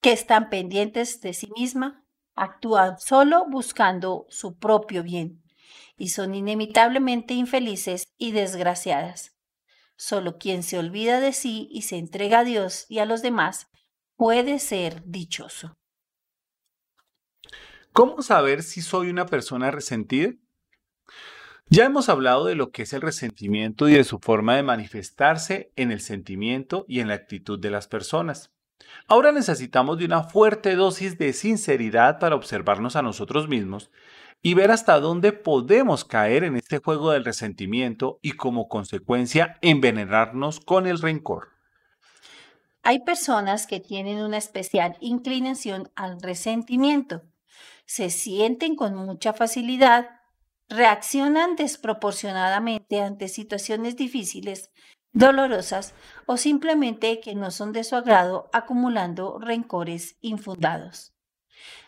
que 0.00 0.12
están 0.12 0.48
pendientes 0.48 1.20
de 1.20 1.34
sí 1.34 1.48
misma 1.56 2.04
actúan 2.34 2.98
solo 2.98 3.46
buscando 3.48 4.26
su 4.28 4.58
propio 4.58 5.02
bien 5.02 5.42
y 5.96 6.08
son 6.08 6.34
inevitablemente 6.34 7.34
infelices 7.34 8.06
y 8.16 8.32
desgraciadas. 8.32 9.32
Solo 9.96 10.38
quien 10.38 10.62
se 10.62 10.78
olvida 10.78 11.20
de 11.20 11.32
sí 11.32 11.68
y 11.70 11.82
se 11.82 11.96
entrega 11.96 12.40
a 12.40 12.44
Dios 12.44 12.86
y 12.88 12.98
a 12.98 13.06
los 13.06 13.22
demás 13.22 13.68
puede 14.16 14.58
ser 14.58 15.02
dichoso. 15.04 15.74
¿Cómo 17.92 18.22
saber 18.22 18.62
si 18.62 18.82
soy 18.82 19.10
una 19.10 19.26
persona 19.26 19.70
resentida? 19.70 20.32
Ya 21.66 21.84
hemos 21.84 22.08
hablado 22.08 22.44
de 22.44 22.54
lo 22.54 22.70
que 22.70 22.82
es 22.82 22.92
el 22.92 23.00
resentimiento 23.00 23.88
y 23.88 23.94
de 23.94 24.04
su 24.04 24.18
forma 24.18 24.56
de 24.56 24.62
manifestarse 24.62 25.72
en 25.76 25.90
el 25.90 26.00
sentimiento 26.00 26.84
y 26.86 27.00
en 27.00 27.08
la 27.08 27.14
actitud 27.14 27.58
de 27.58 27.70
las 27.70 27.88
personas. 27.88 28.50
Ahora 29.08 29.32
necesitamos 29.32 29.98
de 29.98 30.04
una 30.04 30.24
fuerte 30.24 30.74
dosis 30.74 31.18
de 31.18 31.32
sinceridad 31.32 32.18
para 32.18 32.36
observarnos 32.36 32.96
a 32.96 33.02
nosotros 33.02 33.48
mismos 33.48 33.90
y 34.42 34.54
ver 34.54 34.70
hasta 34.70 34.98
dónde 35.00 35.32
podemos 35.32 36.04
caer 36.04 36.44
en 36.44 36.56
este 36.56 36.78
juego 36.78 37.12
del 37.12 37.24
resentimiento 37.24 38.18
y 38.22 38.32
como 38.32 38.68
consecuencia 38.68 39.58
envenenarnos 39.62 40.60
con 40.60 40.86
el 40.86 41.00
rencor. 41.00 41.48
Hay 42.82 43.04
personas 43.04 43.68
que 43.68 43.78
tienen 43.78 44.18
una 44.18 44.38
especial 44.38 44.96
inclinación 45.00 45.92
al 45.94 46.20
resentimiento. 46.20 47.22
Se 47.86 48.10
sienten 48.10 48.74
con 48.74 48.96
mucha 48.96 49.32
facilidad, 49.32 50.21
reaccionan 50.72 51.54
desproporcionadamente 51.54 53.00
ante 53.00 53.28
situaciones 53.28 53.96
difíciles, 53.96 54.70
dolorosas 55.12 55.94
o 56.26 56.36
simplemente 56.36 57.20
que 57.20 57.34
no 57.34 57.50
son 57.50 57.72
de 57.72 57.84
su 57.84 57.94
agrado, 57.94 58.48
acumulando 58.52 59.38
rencores 59.38 60.16
infundados. 60.20 61.12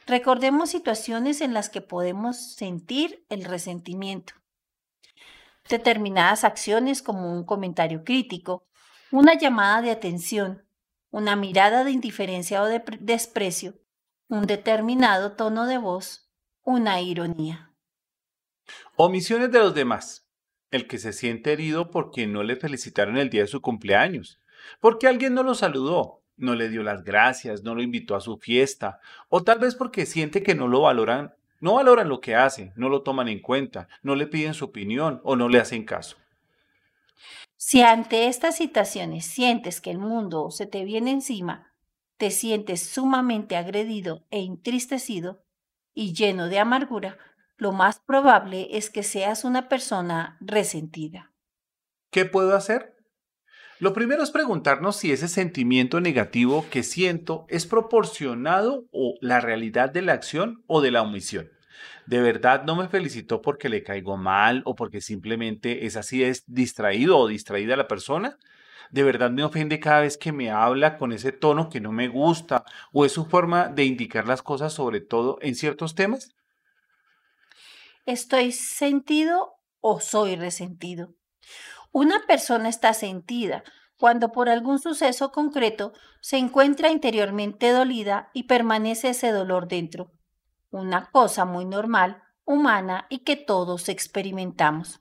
Recordemos 0.06 0.70
situaciones 0.70 1.40
en 1.40 1.54
las 1.54 1.70
que 1.70 1.80
podemos 1.80 2.54
sentir 2.54 3.24
el 3.30 3.44
resentimiento. 3.44 4.34
Determinadas 5.68 6.44
acciones 6.44 7.00
como 7.00 7.32
un 7.32 7.44
comentario 7.44 8.04
crítico, 8.04 8.66
una 9.10 9.34
llamada 9.34 9.80
de 9.80 9.90
atención, 9.90 10.68
una 11.10 11.36
mirada 11.36 11.84
de 11.84 11.92
indiferencia 11.92 12.62
o 12.62 12.66
de 12.66 12.82
desprecio, 13.00 13.80
un 14.28 14.46
determinado 14.46 15.32
tono 15.32 15.66
de 15.66 15.78
voz, 15.78 16.30
una 16.62 17.00
ironía. 17.00 17.73
Omisiones 18.96 19.50
de 19.50 19.58
los 19.58 19.74
demás. 19.74 20.24
El 20.70 20.86
que 20.86 20.98
se 20.98 21.12
siente 21.12 21.52
herido 21.52 21.90
porque 21.90 22.28
no 22.28 22.44
le 22.44 22.54
felicitaron 22.54 23.16
el 23.16 23.28
día 23.28 23.40
de 23.40 23.48
su 23.48 23.60
cumpleaños, 23.60 24.40
porque 24.78 25.08
alguien 25.08 25.34
no 25.34 25.42
lo 25.42 25.56
saludó, 25.56 26.22
no 26.36 26.54
le 26.54 26.68
dio 26.68 26.84
las 26.84 27.02
gracias, 27.02 27.64
no 27.64 27.74
lo 27.74 27.82
invitó 27.82 28.14
a 28.14 28.20
su 28.20 28.36
fiesta, 28.36 29.00
o 29.28 29.42
tal 29.42 29.58
vez 29.58 29.74
porque 29.74 30.06
siente 30.06 30.44
que 30.44 30.54
no 30.54 30.68
lo 30.68 30.82
valoran, 30.82 31.34
no 31.58 31.74
valoran 31.74 32.08
lo 32.08 32.20
que 32.20 32.36
hace, 32.36 32.72
no 32.76 32.88
lo 32.88 33.02
toman 33.02 33.26
en 33.26 33.40
cuenta, 33.40 33.88
no 34.04 34.14
le 34.14 34.28
piden 34.28 34.54
su 34.54 34.66
opinión 34.66 35.20
o 35.24 35.34
no 35.34 35.48
le 35.48 35.58
hacen 35.58 35.84
caso. 35.84 36.16
Si 37.56 37.82
ante 37.82 38.28
estas 38.28 38.56
situaciones 38.56 39.26
sientes 39.26 39.80
que 39.80 39.90
el 39.90 39.98
mundo 39.98 40.52
se 40.52 40.66
te 40.66 40.84
viene 40.84 41.10
encima, 41.10 41.72
te 42.16 42.30
sientes 42.30 42.88
sumamente 42.88 43.56
agredido 43.56 44.24
e 44.30 44.44
entristecido 44.44 45.42
y 45.94 46.12
lleno 46.12 46.48
de 46.48 46.60
amargura, 46.60 47.18
lo 47.56 47.72
más 47.72 48.00
probable 48.00 48.68
es 48.76 48.90
que 48.90 49.02
seas 49.02 49.44
una 49.44 49.68
persona 49.68 50.36
resentida. 50.40 51.32
¿Qué 52.10 52.24
puedo 52.24 52.56
hacer? 52.56 52.94
Lo 53.80 53.92
primero 53.92 54.22
es 54.22 54.30
preguntarnos 54.30 54.96
si 54.96 55.12
ese 55.12 55.28
sentimiento 55.28 56.00
negativo 56.00 56.66
que 56.70 56.82
siento 56.82 57.44
es 57.48 57.66
proporcionado 57.66 58.86
o 58.92 59.14
la 59.20 59.40
realidad 59.40 59.90
de 59.90 60.02
la 60.02 60.12
acción 60.12 60.62
o 60.66 60.80
de 60.80 60.90
la 60.90 61.02
omisión 61.02 61.50
de 62.06 62.20
verdad 62.20 62.64
no 62.64 62.76
me 62.76 62.88
felicitó 62.88 63.40
porque 63.42 63.68
le 63.68 63.82
caigo 63.82 64.16
mal 64.16 64.62
o 64.64 64.74
porque 64.74 65.00
simplemente 65.00 65.86
es 65.86 65.96
así, 65.96 66.22
es 66.22 66.44
distraído 66.46 67.18
o 67.18 67.28
distraída 67.28 67.76
la 67.76 67.88
persona. 67.88 68.38
De 68.90 69.02
verdad 69.02 69.30
me 69.30 69.44
ofende 69.44 69.80
cada 69.80 70.00
vez 70.00 70.18
que 70.18 70.32
me 70.32 70.50
habla 70.50 70.98
con 70.98 71.12
ese 71.12 71.32
tono 71.32 71.68
que 71.68 71.80
no 71.80 71.92
me 71.92 72.08
gusta 72.08 72.64
o 72.92 73.04
es 73.04 73.12
su 73.12 73.24
forma 73.24 73.68
de 73.68 73.84
indicar 73.84 74.28
las 74.28 74.42
cosas 74.42 74.72
sobre 74.72 75.00
todo 75.00 75.38
en 75.40 75.54
ciertos 75.54 75.94
temas. 75.94 76.34
¿Estoy 78.06 78.52
sentido 78.52 79.54
o 79.80 80.00
soy 80.00 80.36
resentido? 80.36 81.14
Una 81.92 82.26
persona 82.26 82.68
está 82.68 82.92
sentida 82.94 83.64
cuando 83.96 84.32
por 84.32 84.48
algún 84.48 84.78
suceso 84.78 85.32
concreto 85.32 85.92
se 86.20 86.36
encuentra 86.36 86.90
interiormente 86.90 87.70
dolida 87.70 88.30
y 88.34 88.44
permanece 88.44 89.10
ese 89.10 89.30
dolor 89.30 89.68
dentro 89.68 90.12
una 90.74 91.10
cosa 91.10 91.44
muy 91.44 91.64
normal, 91.64 92.22
humana 92.44 93.06
y 93.08 93.20
que 93.20 93.36
todos 93.36 93.88
experimentamos. 93.88 95.00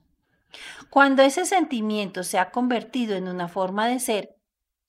Cuando 0.88 1.22
ese 1.22 1.44
sentimiento 1.46 2.22
se 2.22 2.38
ha 2.38 2.52
convertido 2.52 3.16
en 3.16 3.26
una 3.28 3.48
forma 3.48 3.88
de 3.88 3.98
ser, 3.98 4.36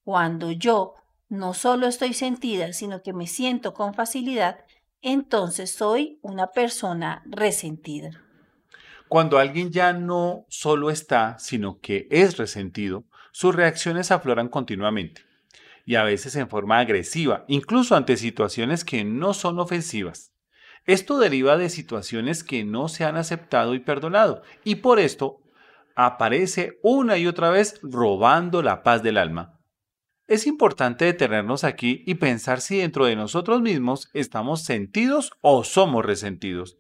cuando 0.04 0.52
yo 0.52 0.94
no 1.28 1.56
solo 1.56 1.88
estoy 1.88 2.14
sentida, 2.14 2.72
sino 2.72 3.02
que 3.02 3.14
me 3.14 3.26
siento 3.26 3.74
con 3.74 3.96
facilidad, 3.96 4.65
entonces 5.06 5.70
soy 5.70 6.18
una 6.24 6.48
persona 6.48 7.22
resentida. 7.28 8.10
Cuando 9.08 9.38
alguien 9.38 9.72
ya 9.72 9.94
no 9.94 10.48
solo 10.50 10.90
está, 10.90 11.38
sino 11.38 11.80
que 11.80 12.08
es 12.10 12.38
resentido, 12.38 13.06
sus 13.32 13.54
reacciones 13.54 14.10
afloran 14.10 14.50
continuamente 14.50 15.22
y 15.86 15.94
a 15.94 16.04
veces 16.04 16.36
en 16.36 16.50
forma 16.50 16.80
agresiva, 16.80 17.46
incluso 17.48 17.96
ante 17.96 18.18
situaciones 18.18 18.84
que 18.84 19.04
no 19.04 19.36
son 19.36 19.60
ofensivas. 19.60 20.34
Esto 20.88 21.20
deriva 21.20 21.56
de 21.56 21.70
situaciones 21.70 22.44
que 22.44 22.64
no 22.64 22.88
se 22.88 23.06
han 23.06 23.16
aceptado 23.16 23.76
y 23.76 23.80
perdonado, 23.80 24.42
y 24.64 24.76
por 24.76 25.00
esto 25.00 25.40
aparece 25.96 26.80
una 26.82 27.18
y 27.18 27.28
otra 27.28 27.52
vez 27.52 27.80
robando 27.84 28.64
la 28.64 28.82
paz 28.82 29.04
del 29.04 29.18
alma. 29.18 29.55
Es 30.28 30.48
importante 30.48 31.06
detenernos 31.06 31.64
aquí 31.64 32.04
y 32.08 32.16
pensar 32.16 32.60
si 32.62 32.80
dentro 32.80 33.06
de 33.06 33.16
nosotros 33.16 33.62
mismos 33.62 34.10
estamos 34.14 34.64
sentidos 34.64 35.32
o 35.42 35.64
somos 35.64 36.04
resentidos. 36.04 36.80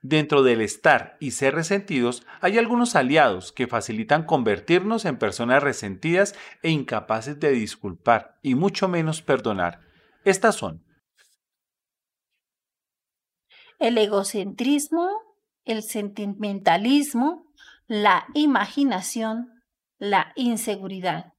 Dentro 0.00 0.44
del 0.44 0.60
estar 0.60 1.16
y 1.18 1.32
ser 1.32 1.56
resentidos 1.56 2.24
hay 2.40 2.56
algunos 2.56 2.94
aliados 2.94 3.50
que 3.50 3.66
facilitan 3.66 4.22
convertirnos 4.22 5.04
en 5.06 5.18
personas 5.18 5.60
resentidas 5.60 6.36
e 6.62 6.70
incapaces 6.70 7.40
de 7.40 7.50
disculpar 7.50 8.38
y 8.42 8.54
mucho 8.54 8.86
menos 8.86 9.22
perdonar. 9.22 9.80
Estas 10.24 10.54
son 10.54 10.84
el 13.80 13.96
egocentrismo, 13.98 15.08
el 15.64 15.82
sentimentalismo, 15.82 17.52
la 17.86 18.26
imaginación, 18.34 19.62
la 19.98 20.32
inseguridad. 20.36 21.32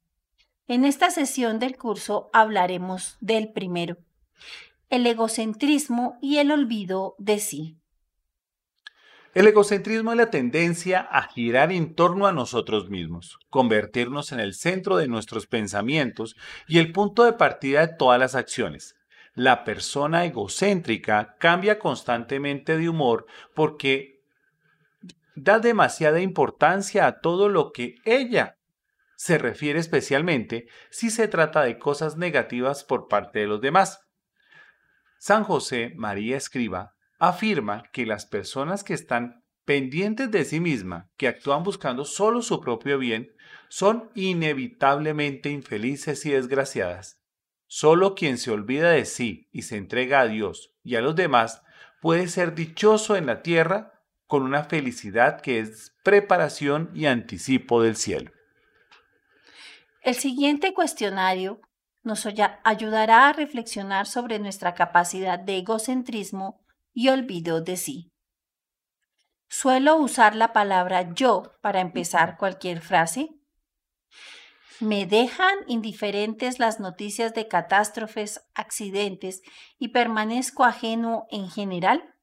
En 0.69 0.85
esta 0.85 1.09
sesión 1.09 1.57
del 1.57 1.77
curso 1.77 2.29
hablaremos 2.31 3.17
del 3.21 3.51
primero. 3.51 3.97
el 4.91 5.05
egocentrismo 5.07 6.19
y 6.21 6.37
el 6.37 6.51
olvido 6.51 7.15
de 7.17 7.39
sí. 7.39 7.77
El 9.33 9.47
egocentrismo 9.47 10.11
es 10.11 10.17
la 10.17 10.29
tendencia 10.29 10.99
a 10.99 11.23
girar 11.23 11.71
en 11.71 11.95
torno 11.95 12.27
a 12.27 12.33
nosotros 12.33 12.89
mismos, 12.89 13.39
convertirnos 13.49 14.31
en 14.31 14.39
el 14.39 14.53
centro 14.53 14.97
de 14.97 15.07
nuestros 15.07 15.47
pensamientos 15.47 16.35
y 16.67 16.77
el 16.77 16.91
punto 16.91 17.23
de 17.23 17.33
partida 17.33 17.85
de 17.85 17.95
todas 17.95 18.19
las 18.19 18.35
acciones. 18.35 18.95
La 19.33 19.63
persona 19.63 20.25
egocéntrica 20.25 21.35
cambia 21.39 21.79
constantemente 21.79 22.77
de 22.77 22.89
humor 22.89 23.25
porque 23.55 24.21
da 25.33 25.57
demasiada 25.59 26.21
importancia 26.21 27.07
a 27.07 27.21
todo 27.21 27.49
lo 27.49 27.71
que 27.71 27.95
ella 28.05 28.58
se 29.19 29.37
refiere 29.37 29.79
especialmente 29.79 30.69
si 30.91 31.09
se 31.09 31.27
trata 31.27 31.63
de 31.63 31.77
cosas 31.77 32.15
negativas 32.15 32.85
por 32.85 33.09
parte 33.09 33.39
de 33.39 33.47
los 33.47 33.59
demás. 33.59 33.99
San 35.17 35.43
José 35.43 35.91
María 35.97 36.37
Escriba 36.37 36.95
afirma 37.19 37.83
que 37.91 38.05
las 38.05 38.25
personas 38.25 38.85
que 38.85 38.93
están 38.93 39.43
pendientes 39.65 40.31
de 40.31 40.45
sí 40.45 40.61
misma, 40.61 41.09
que 41.17 41.27
actúan 41.27 41.63
buscando 41.63 42.05
solo 42.05 42.41
su 42.41 42.61
propio 42.61 42.97
bien, 42.97 43.35
son 43.67 44.09
inevitablemente 44.15 45.49
infelices 45.49 46.25
y 46.25 46.31
desgraciadas. 46.31 47.19
Solo 47.67 48.15
quien 48.15 48.37
se 48.37 48.51
olvida 48.51 48.91
de 48.91 49.03
sí 49.03 49.49
y 49.51 49.63
se 49.63 49.75
entrega 49.75 50.21
a 50.21 50.27
Dios 50.27 50.77
y 50.81 50.95
a 50.95 51.01
los 51.01 51.17
demás 51.17 51.61
puede 52.01 52.29
ser 52.29 52.55
dichoso 52.55 53.17
en 53.17 53.25
la 53.25 53.41
tierra 53.41 54.01
con 54.27 54.43
una 54.43 54.63
felicidad 54.63 55.41
que 55.41 55.59
es 55.59 55.93
preparación 56.05 56.89
y 56.93 57.07
anticipo 57.07 57.83
del 57.83 57.97
cielo. 57.97 58.31
El 60.09 60.15
siguiente 60.15 60.73
cuestionario 60.73 61.61
nos 62.01 62.25
ayudará 62.63 63.27
a 63.27 63.33
reflexionar 63.33 64.07
sobre 64.07 64.39
nuestra 64.39 64.73
capacidad 64.73 65.37
de 65.37 65.59
egocentrismo 65.59 66.65
y 66.95 67.09
olvido 67.09 67.61
de 67.61 67.77
sí. 67.77 68.11
Suelo 69.49 69.97
usar 69.97 70.35
la 70.35 70.51
palabra 70.51 71.13
yo 71.13 71.53
para 71.61 71.79
empezar 71.79 72.37
cualquier 72.37 72.81
frase. 72.81 73.29
Me 74.79 75.05
dejan 75.05 75.59
indiferentes 75.67 76.57
las 76.57 76.79
noticias 76.79 77.35
de 77.35 77.47
catástrofes, 77.47 78.41
accidentes 78.55 79.43
y 79.77 79.89
permanezco 79.89 80.63
ajeno 80.63 81.27
en 81.29 81.51
general. 81.51 82.15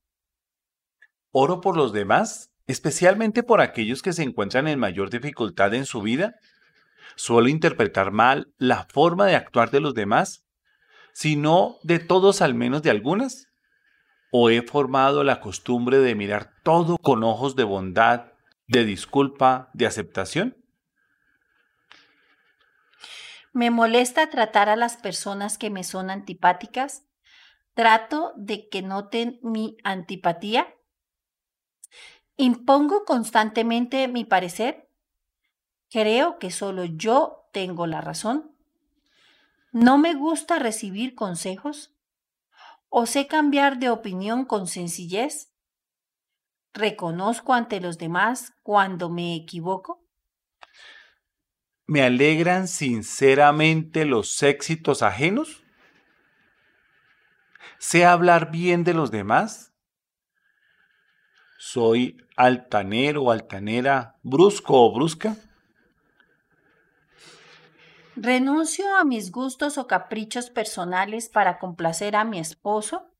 Oro 1.30 1.60
por 1.60 1.76
los 1.76 1.92
demás, 1.92 2.50
especialmente 2.66 3.44
por 3.44 3.60
aquellos 3.60 4.02
que 4.02 4.12
se 4.12 4.24
encuentran 4.24 4.66
en 4.66 4.80
mayor 4.80 5.08
dificultad 5.08 5.72
en 5.72 5.86
su 5.86 6.02
vida. 6.02 6.34
Suelo 7.16 7.48
interpretar 7.48 8.12
mal 8.12 8.52
la 8.58 8.84
forma 8.84 9.26
de 9.26 9.36
actuar 9.36 9.70
de 9.70 9.80
los 9.80 9.94
demás, 9.94 10.46
sino 11.12 11.78
de 11.82 11.98
todos 11.98 12.42
al 12.42 12.54
menos 12.54 12.82
de 12.82 12.90
algunas 12.90 13.48
o 14.30 14.50
he 14.50 14.60
formado 14.62 15.24
la 15.24 15.40
costumbre 15.40 15.98
de 15.98 16.14
mirar 16.14 16.52
todo 16.62 16.98
con 16.98 17.24
ojos 17.24 17.56
de 17.56 17.64
bondad, 17.64 18.32
de 18.66 18.84
disculpa, 18.84 19.70
de 19.72 19.86
aceptación? 19.86 20.56
¿Me 23.52 23.70
molesta 23.70 24.28
tratar 24.28 24.68
a 24.68 24.76
las 24.76 24.98
personas 24.98 25.56
que 25.56 25.70
me 25.70 25.84
son 25.84 26.10
antipáticas? 26.10 27.06
¿Trato 27.72 28.34
de 28.36 28.68
que 28.68 28.82
noten 28.82 29.38
mi 29.42 29.78
antipatía? 29.84 30.74
¿Impongo 32.36 33.06
constantemente 33.06 34.08
mi 34.08 34.24
parecer? 34.26 34.85
¿Creo 35.90 36.38
que 36.38 36.50
solo 36.50 36.84
yo 36.84 37.48
tengo 37.52 37.86
la 37.86 38.00
razón? 38.00 38.56
¿No 39.72 39.98
me 39.98 40.14
gusta 40.14 40.58
recibir 40.58 41.14
consejos? 41.14 41.94
¿O 42.88 43.06
sé 43.06 43.26
cambiar 43.26 43.78
de 43.78 43.90
opinión 43.90 44.44
con 44.44 44.66
sencillez? 44.66 45.52
¿Reconozco 46.72 47.54
ante 47.54 47.80
los 47.80 47.98
demás 47.98 48.52
cuando 48.62 49.08
me 49.08 49.34
equivoco? 49.34 50.04
¿Me 51.86 52.02
alegran 52.02 52.66
sinceramente 52.66 54.04
los 54.04 54.42
éxitos 54.42 55.02
ajenos? 55.02 55.62
¿Sé 57.78 58.04
hablar 58.04 58.50
bien 58.50 58.82
de 58.82 58.92
los 58.92 59.10
demás? 59.10 59.72
¿Soy 61.58 62.16
altanero 62.36 63.22
o 63.22 63.30
altanera, 63.30 64.16
brusco 64.22 64.74
o 64.82 64.92
brusca? 64.92 65.36
¿Renuncio 68.16 68.96
a 68.96 69.04
mis 69.04 69.30
gustos 69.30 69.76
o 69.76 69.86
caprichos 69.86 70.48
personales 70.48 71.28
para 71.28 71.58
complacer 71.58 72.16
a 72.16 72.24
mi 72.24 72.38
esposo, 72.38 73.10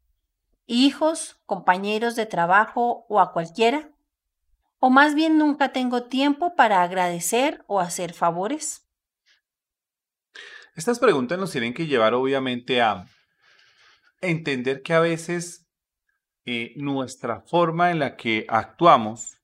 hijos, 0.67 1.39
compañeros 1.45 2.17
de 2.17 2.25
trabajo 2.25 3.05
o 3.11 3.21
a 3.21 3.33
cualquiera? 3.33 3.91
¿O 4.79 4.89
más 4.89 5.15
bien 5.15 5.37
nunca 5.37 5.71
tengo 5.71 6.05
tiempo 6.05 6.57
para 6.57 6.83
agradecer 6.83 7.63
o 7.67 7.81
hacer 7.81 8.15
favores? 8.15 8.89
Estas 10.75 10.99
preguntas 10.99 11.39
nos 11.39 11.53
tienen 11.53 11.75
que 11.75 11.87
llevar 11.87 12.15
obviamente 12.15 12.81
a 12.81 13.07
entender 14.23 14.81
que 14.81 14.95
a 14.95 15.01
veces 15.01 15.67
eh, 16.47 16.73
nuestra 16.77 17.43
forma 17.43 17.91
en 17.91 17.99
la 17.99 18.17
que 18.17 18.47
actuamos 18.49 19.36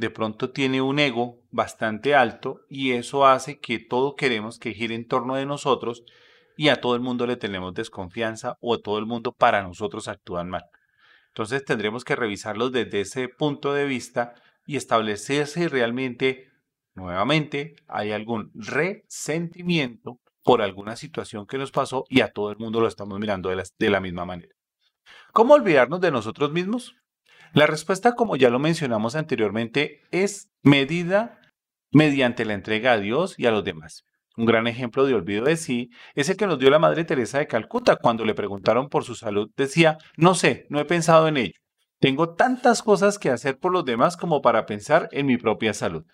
de 0.00 0.08
pronto 0.08 0.50
tiene 0.50 0.80
un 0.80 0.98
ego 0.98 1.42
bastante 1.50 2.14
alto 2.14 2.62
y 2.70 2.92
eso 2.92 3.26
hace 3.26 3.60
que 3.60 3.78
todo 3.78 4.16
queremos 4.16 4.58
que 4.58 4.72
gire 4.72 4.94
en 4.94 5.06
torno 5.06 5.34
de 5.34 5.44
nosotros 5.44 6.04
y 6.56 6.70
a 6.70 6.80
todo 6.80 6.94
el 6.94 7.02
mundo 7.02 7.26
le 7.26 7.36
tenemos 7.36 7.74
desconfianza 7.74 8.56
o 8.62 8.72
a 8.72 8.78
todo 8.80 8.98
el 8.98 9.04
mundo 9.04 9.32
para 9.32 9.62
nosotros 9.62 10.08
actúan 10.08 10.48
mal. 10.48 10.64
Entonces 11.28 11.66
tendremos 11.66 12.02
que 12.04 12.16
revisarlos 12.16 12.72
desde 12.72 13.02
ese 13.02 13.28
punto 13.28 13.74
de 13.74 13.84
vista 13.84 14.32
y 14.64 14.76
establecer 14.76 15.46
si 15.46 15.68
realmente, 15.68 16.48
nuevamente, 16.94 17.76
hay 17.86 18.12
algún 18.12 18.50
resentimiento 18.54 20.18
por 20.42 20.62
alguna 20.62 20.96
situación 20.96 21.46
que 21.46 21.58
nos 21.58 21.72
pasó 21.72 22.04
y 22.08 22.22
a 22.22 22.32
todo 22.32 22.50
el 22.50 22.56
mundo 22.56 22.80
lo 22.80 22.88
estamos 22.88 23.20
mirando 23.20 23.50
de 23.50 23.56
la, 23.56 23.64
de 23.78 23.90
la 23.90 24.00
misma 24.00 24.24
manera. 24.24 24.54
¿Cómo 25.34 25.52
olvidarnos 25.52 26.00
de 26.00 26.10
nosotros 26.10 26.52
mismos? 26.52 26.96
La 27.52 27.66
respuesta, 27.66 28.14
como 28.14 28.36
ya 28.36 28.48
lo 28.50 28.58
mencionamos 28.58 29.16
anteriormente, 29.16 30.02
es 30.10 30.50
medida 30.62 31.40
mediante 31.90 32.44
la 32.44 32.54
entrega 32.54 32.92
a 32.92 32.98
Dios 32.98 33.34
y 33.38 33.46
a 33.46 33.50
los 33.50 33.64
demás. 33.64 34.04
Un 34.36 34.46
gran 34.46 34.68
ejemplo 34.68 35.04
de 35.04 35.14
olvido 35.14 35.44
de 35.44 35.56
sí 35.56 35.90
es 36.14 36.28
el 36.28 36.36
que 36.36 36.46
nos 36.46 36.58
dio 36.58 36.70
la 36.70 36.78
Madre 36.78 37.04
Teresa 37.04 37.38
de 37.38 37.48
Calcuta 37.48 37.96
cuando 37.96 38.24
le 38.24 38.34
preguntaron 38.34 38.88
por 38.88 39.04
su 39.04 39.16
salud. 39.16 39.50
Decía, 39.56 39.98
no 40.16 40.34
sé, 40.34 40.66
no 40.70 40.78
he 40.78 40.84
pensado 40.84 41.26
en 41.26 41.36
ello. 41.36 41.58
Tengo 41.98 42.34
tantas 42.34 42.82
cosas 42.82 43.18
que 43.18 43.30
hacer 43.30 43.58
por 43.58 43.72
los 43.72 43.84
demás 43.84 44.16
como 44.16 44.40
para 44.40 44.64
pensar 44.64 45.08
en 45.12 45.26
mi 45.26 45.36
propia 45.36 45.74
salud. 45.74 46.04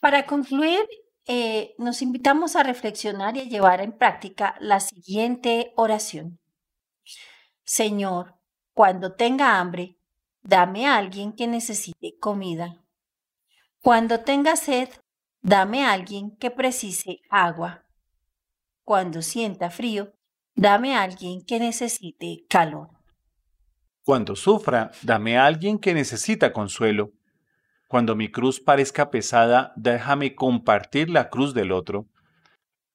Para 0.00 0.26
concluir, 0.26 0.80
eh, 1.26 1.74
nos 1.78 2.02
invitamos 2.02 2.56
a 2.56 2.62
reflexionar 2.62 3.36
y 3.36 3.40
a 3.40 3.44
llevar 3.44 3.80
en 3.80 3.92
práctica 3.92 4.56
la 4.60 4.80
siguiente 4.80 5.72
oración. 5.76 6.40
Señor, 7.62 8.34
cuando 8.74 9.12
tenga 9.12 9.60
hambre, 9.60 10.00
dame 10.42 10.88
a 10.88 10.96
alguien 10.96 11.32
que 11.32 11.46
necesite 11.46 12.18
comida. 12.18 12.82
Cuando 13.80 14.20
tenga 14.20 14.56
sed, 14.56 14.88
dame 15.42 15.84
a 15.84 15.92
alguien 15.92 16.36
que 16.36 16.50
precise 16.50 17.20
agua. 17.30 17.84
Cuando 18.82 19.22
sienta 19.22 19.70
frío, 19.70 20.12
dame 20.56 20.96
a 20.96 21.02
alguien 21.02 21.44
que 21.46 21.60
necesite 21.60 22.44
calor. 22.48 22.88
Cuando 24.02 24.34
sufra, 24.34 24.90
dame 25.02 25.38
a 25.38 25.46
alguien 25.46 25.78
que 25.78 25.94
necesita 25.94 26.52
consuelo. 26.52 27.12
Cuando 27.86 28.16
mi 28.16 28.28
cruz 28.28 28.58
parezca 28.58 29.08
pesada, 29.08 29.72
déjame 29.76 30.34
compartir 30.34 31.10
la 31.10 31.30
cruz 31.30 31.54
del 31.54 31.70
otro. 31.70 32.08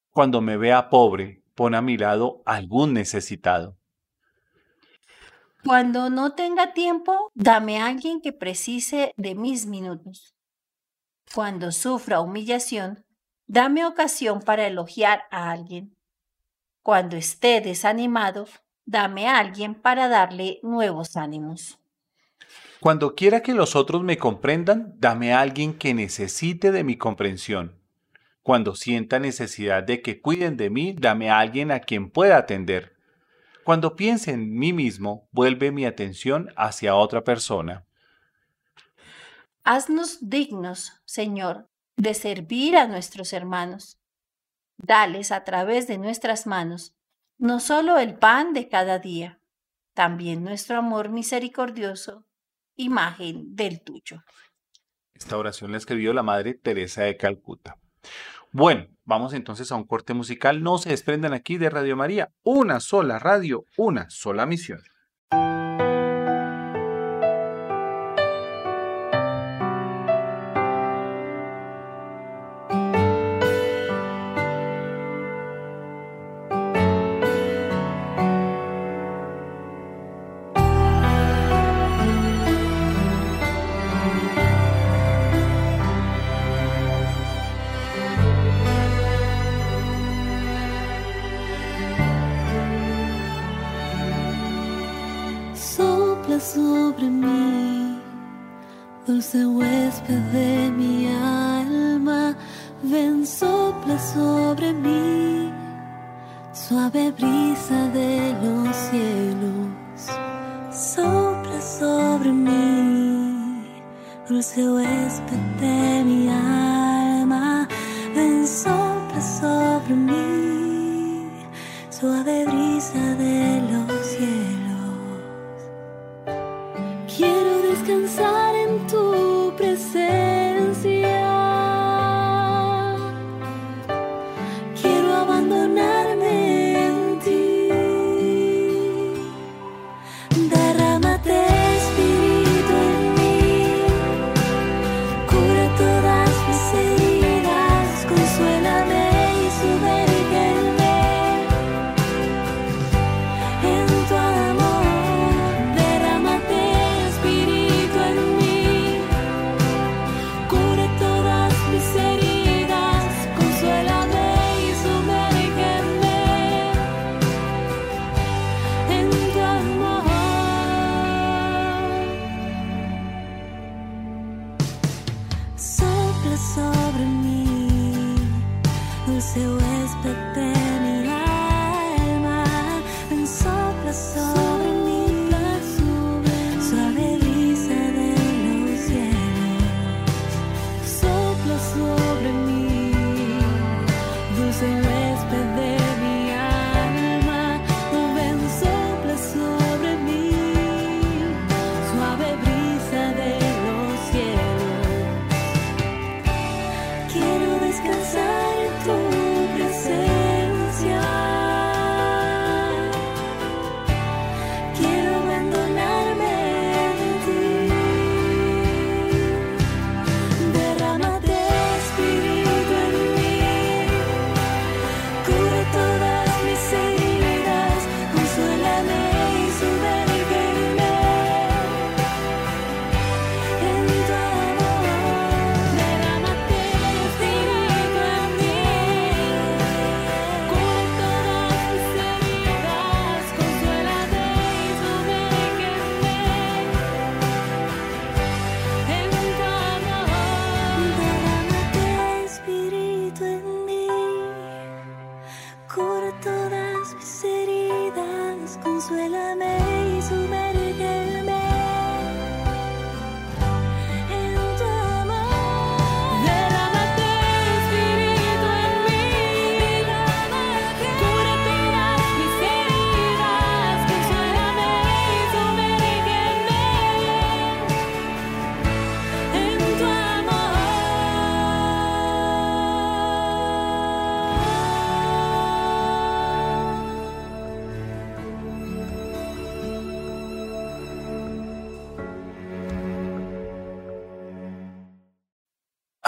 Cuando 0.10 0.42
me 0.42 0.58
vea 0.58 0.90
pobre, 0.90 1.42
pon 1.56 1.74
a 1.74 1.82
mi 1.82 1.98
lado 1.98 2.44
algún 2.46 2.94
necesitado. 2.94 3.79
Cuando 5.64 6.10
no 6.10 6.34
tenga 6.34 6.74
tiempo, 6.74 7.32
dame 7.36 7.80
a 7.80 7.88
alguien 7.88 8.22
que 8.22 8.32
precise 8.32 9.14
de 9.18 9.36
mis 9.36 9.66
minutos. 9.66 10.34
Cuando 11.34 11.72
sufra 11.72 12.22
humillación, 12.22 13.06
dame 13.46 13.86
ocasión 13.86 14.42
para 14.42 14.68
elogiar 14.68 15.24
a 15.32 15.52
alguien. 15.52 15.96
Cuando 16.82 17.18
esté 17.18 17.60
desanimado, 17.60 18.48
dame 18.86 19.28
a 19.28 19.38
alguien 19.38 19.76
para 19.76 20.08
darle 20.08 20.60
nuevos 20.64 21.18
ánimos. 21.18 21.78
Cuando 22.80 23.14
quiera 23.14 23.42
que 23.42 23.54
los 23.54 23.76
otros 23.76 24.02
me 24.02 24.18
comprendan, 24.18 24.94
dame 24.98 25.34
a 25.34 25.42
alguien 25.42 25.74
que 25.74 25.94
necesite 25.94 26.72
de 26.72 26.86
mi 26.86 26.96
comprensión. 26.96 27.76
Cuando 28.42 28.76
sienta 28.76 29.20
necesidad 29.20 29.84
de 29.84 30.02
que 30.02 30.22
cuiden 30.22 30.56
de 30.56 30.70
mí, 30.70 30.96
dame 30.98 31.30
a 31.30 31.40
alguien 31.40 31.72
a 31.72 31.82
quien 31.82 32.10
pueda 32.10 32.38
atender. 32.38 32.99
Cuando 33.64 33.96
piense 33.96 34.32
en 34.32 34.58
mí 34.58 34.74
mismo, 34.74 35.28
vuelve 35.32 35.72
mi 35.72 35.86
atención 35.86 36.50
hacia 36.56 36.96
otra 36.96 37.24
persona. 37.24 37.86
Haznos 39.64 40.18
dignos, 40.22 41.02
Señor, 41.06 41.70
de 41.98 42.14
servir 42.14 42.78
a 42.78 42.88
nuestros 42.88 43.34
hermanos. 43.34 44.00
Dales 44.78 45.32
a 45.32 45.44
través 45.44 45.88
de 45.88 45.98
nuestras 45.98 46.48
manos 46.48 46.96
no 47.40 47.62
solo 47.62 47.98
el 47.98 48.18
pan 48.18 48.54
de 48.54 48.68
cada 48.68 49.00
día, 49.00 49.40
también 49.94 50.44
nuestro 50.44 50.78
amor 50.78 51.10
misericordioso, 51.10 52.26
imagen 52.76 53.56
del 53.56 53.82
tuyo. 53.82 54.24
Esta 55.14 55.38
oración 55.38 55.72
la 55.72 55.78
escribió 55.78 56.12
la 56.12 56.22
Madre 56.22 56.54
Teresa 56.54 57.04
de 57.04 57.16
Calcuta. 57.16 57.78
Bueno, 58.52 58.88
vamos 59.06 59.34
entonces 59.34 59.72
a 59.72 59.76
un 59.76 59.86
corte 59.86 60.16
musical. 60.16 60.64
No 60.64 60.80
se 60.80 60.90
desprendan 60.90 61.34
aquí 61.34 61.58
de 61.58 61.70
Radio 61.70 61.96
María. 61.96 62.32
Una 62.44 62.80
sola 62.80 63.20
radio, 63.20 63.66
una 63.78 64.10
sola 64.10 64.48
misión. 64.48 64.80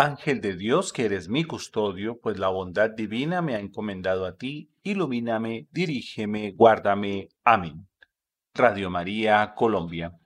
Ángel 0.02 0.42
de 0.42 0.56
Dios, 0.56 0.94
que 0.94 1.06
eres 1.06 1.30
mi 1.30 1.44
custodio, 1.44 2.20
pues 2.20 2.40
la 2.40 2.48
bondad 2.48 2.90
divina 2.90 3.44
me 3.44 3.54
ha 3.54 3.60
encomendado 3.60 4.26
a 4.26 4.36
ti, 4.36 4.72
ilumíname, 4.82 5.68
dirígeme, 5.72 6.54
guárdame. 6.54 7.30
Amén. 7.44 7.88
Radio 8.56 8.90
María, 8.90 9.54
Colombia. 9.56 10.18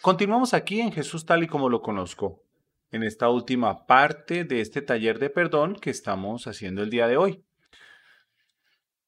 Continuamos 0.00 0.54
aquí 0.54 0.80
en 0.80 0.90
Jesús 0.90 1.26
tal 1.26 1.42
y 1.42 1.48
como 1.48 1.68
lo 1.68 1.82
conozco, 1.82 2.42
en 2.90 3.02
esta 3.02 3.28
última 3.28 3.84
parte 3.84 4.44
de 4.44 4.62
este 4.62 4.80
taller 4.80 5.18
de 5.18 5.28
perdón 5.28 5.74
que 5.74 5.90
estamos 5.90 6.46
haciendo 6.46 6.82
el 6.82 6.88
día 6.88 7.06
de 7.08 7.18
hoy. 7.18 7.44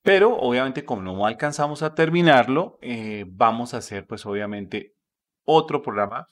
Pero 0.02 0.36
obviamente 0.36 0.84
como 0.84 1.00
no 1.00 1.24
alcanzamos 1.24 1.82
a 1.82 1.94
terminarlo, 1.94 2.78
eh, 2.82 3.24
vamos 3.26 3.72
a 3.72 3.78
hacer 3.78 4.06
pues 4.06 4.26
obviamente 4.26 4.94
otro 5.44 5.80
programa 5.80 6.28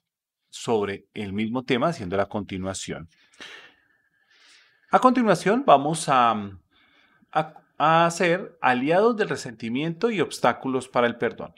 sobre 0.50 1.06
el 1.14 1.32
mismo 1.32 1.64
tema, 1.64 1.88
haciendo 1.88 2.18
la 2.18 2.26
continuación. 2.26 3.08
A 4.90 5.00
continuación 5.00 5.64
vamos 5.66 6.08
a, 6.08 6.34
a, 7.30 8.06
hacer 8.06 8.56
aliados 8.62 9.16
del 9.16 9.28
resentimiento 9.28 10.10
y 10.10 10.22
obstáculos 10.22 10.88
para 10.88 11.06
el 11.06 11.18
perdón. 11.18 11.54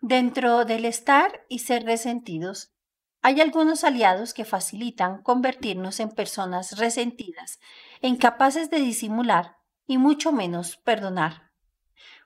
Dentro 0.00 0.64
del 0.64 0.86
estar 0.86 1.44
y 1.50 1.58
ser 1.58 1.84
resentidos, 1.84 2.72
hay 3.20 3.42
algunos 3.42 3.84
aliados 3.84 4.32
que 4.32 4.46
facilitan 4.46 5.22
convertirnos 5.22 6.00
en 6.00 6.08
personas 6.08 6.78
resentidas, 6.78 7.60
incapaces 8.00 8.70
de 8.70 8.78
disimular 8.78 9.56
y 9.86 9.98
mucho 9.98 10.32
menos 10.32 10.76
perdonar. 10.78 11.50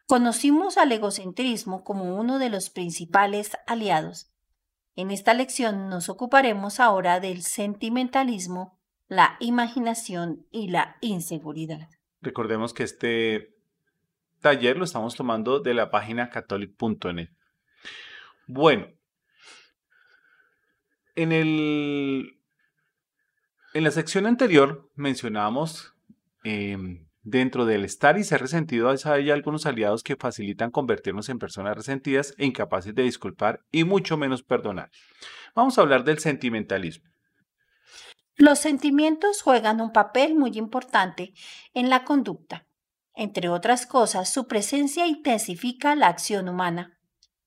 Conocimos 0.07 0.79
al 0.79 0.93
egocentrismo 0.93 1.83
como 1.83 2.17
uno 2.17 2.39
de 2.39 2.51
los 2.51 2.71
principales 2.71 3.57
aliados. 3.67 4.31
En 4.95 5.11
esta 5.11 5.35
lección 5.35 5.89
nos 5.89 6.09
ocuparemos 6.09 6.79
ahora 6.79 7.19
del 7.19 7.43
sentimentalismo, 7.43 8.79
la 9.09 9.37
imaginación 9.41 10.47
y 10.51 10.69
la 10.69 10.97
inseguridad. 11.01 11.89
Recordemos 12.21 12.73
que 12.73 12.85
este 12.85 13.55
taller 14.41 14.77
lo 14.77 14.85
estamos 14.85 15.15
tomando 15.15 15.61
de 15.61 15.75
la 15.75 15.91
página 15.91 16.31
catholic.net. 16.31 17.31
Bueno, 18.47 18.89
en, 21.15 21.33
el, 21.33 22.39
en 23.75 23.85
la 23.85 23.91
sección 23.91 24.27
anterior 24.27 24.91
mencionamos 24.95 25.95
em, 26.45 27.07
dentro 27.23 27.67
del 27.67 27.85
estar 27.85 28.19
y 28.19 28.25
ser 28.25 28.41
resentidos 28.41 29.07
hay 29.07 29.31
algunos 29.31 29.67
aliados 29.67 30.03
que 30.03 30.17
facilitan 30.17 30.71
convertirnos 30.71 31.29
en 31.29 31.39
personas 31.39 31.77
resentidas 31.77 32.35
e 32.39 32.47
incapaces 32.47 32.95
de 32.95 33.03
disculpar 33.03 33.61
y 33.71 33.85
mucho 33.85 34.17
menos 34.17 34.43
perdonar. 34.43 34.91
Vamos 35.55 35.79
a 35.79 35.83
hablar 35.83 36.05
del 36.05 36.19
sentimentalismo. 36.19 37.12
Los 38.37 38.59
sentimientos 38.59 39.43
juegan 39.43 39.81
un 39.81 39.93
papel 39.93 40.35
muy 40.35 40.57
importante 40.57 41.35
en 41.75 41.91
la 41.91 42.05
conducta. 42.05 42.67
Entre 43.15 43.49
otras 43.49 43.87
cosas, 43.87 44.33
su 44.33 44.49
presencia 44.49 45.07
intensifica 45.07 45.95
la 45.95 46.09
acción 46.09 46.49
humana. 46.49 46.99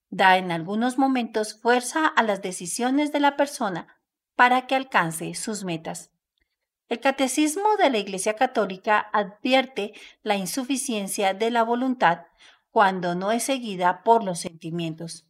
Da 0.10 0.38
en 0.38 0.52
algunos 0.52 0.98
momentos 0.98 1.60
fuerza 1.60 2.06
a 2.06 2.22
las 2.22 2.42
decisiones 2.42 3.12
de 3.12 3.20
la 3.20 3.36
persona 3.36 4.00
para 4.36 4.68
que 4.68 4.76
alcance 4.76 5.34
sus 5.34 5.64
metas. 5.64 6.12
El 6.88 7.00
Catecismo 7.00 7.78
de 7.80 7.90
la 7.90 7.98
Iglesia 7.98 8.36
Católica 8.36 9.00
advierte 9.12 9.94
la 10.22 10.36
insuficiencia 10.36 11.34
de 11.34 11.50
la 11.50 11.64
voluntad 11.64 12.28
cuando 12.70 13.16
no 13.16 13.32
es 13.32 13.44
seguida 13.44 14.04
por 14.04 14.24
los 14.24 14.40
sentimientos. 14.40 15.26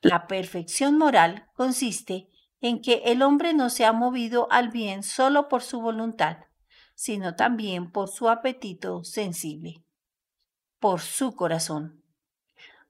La 0.00 0.26
perfección 0.26 0.96
moral 0.96 1.48
consiste 1.54 2.29
en 2.60 2.82
que 2.82 3.02
el 3.06 3.22
hombre 3.22 3.54
no 3.54 3.70
se 3.70 3.84
ha 3.84 3.92
movido 3.92 4.48
al 4.50 4.68
bien 4.68 5.02
solo 5.02 5.48
por 5.48 5.62
su 5.62 5.80
voluntad, 5.80 6.38
sino 6.94 7.34
también 7.34 7.90
por 7.90 8.08
su 8.08 8.28
apetito 8.28 9.04
sensible, 9.04 9.82
por 10.78 11.00
su 11.00 11.34
corazón. 11.34 12.04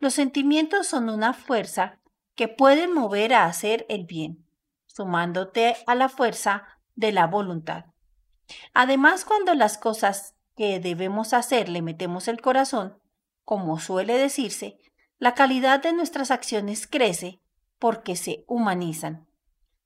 Los 0.01 0.15
sentimientos 0.15 0.87
son 0.87 1.09
una 1.09 1.33
fuerza 1.33 2.01
que 2.35 2.49
pueden 2.49 2.93
mover 2.93 3.35
a 3.35 3.45
hacer 3.45 3.87
el 3.89 4.07
bien, 4.07 4.47
sumándote 4.87 5.77
a 5.87 5.95
la 5.95 6.09
fuerza 6.09 6.65
de 6.97 7.13
la 7.13 7.27
voluntad. 7.27 7.85
Además, 8.75 9.25
cuando 9.25 9.55
las 9.55 9.79
cosas 9.79 10.35
que 10.57 10.81
debemos 10.81 11.33
hacer 11.33 11.69
le 11.69 11.83
metemos 11.83 12.29
el 12.29 12.41
corazón, 12.41 12.99
como 13.45 13.79
suele 13.79 14.19
decirse, 14.19 14.79
la 15.19 15.35
calidad 15.35 15.83
de 15.83 15.93
nuestras 15.93 16.31
acciones 16.31 16.87
crece 16.87 17.41
porque 17.79 18.17
se 18.17 18.45
humanizan. 18.47 19.30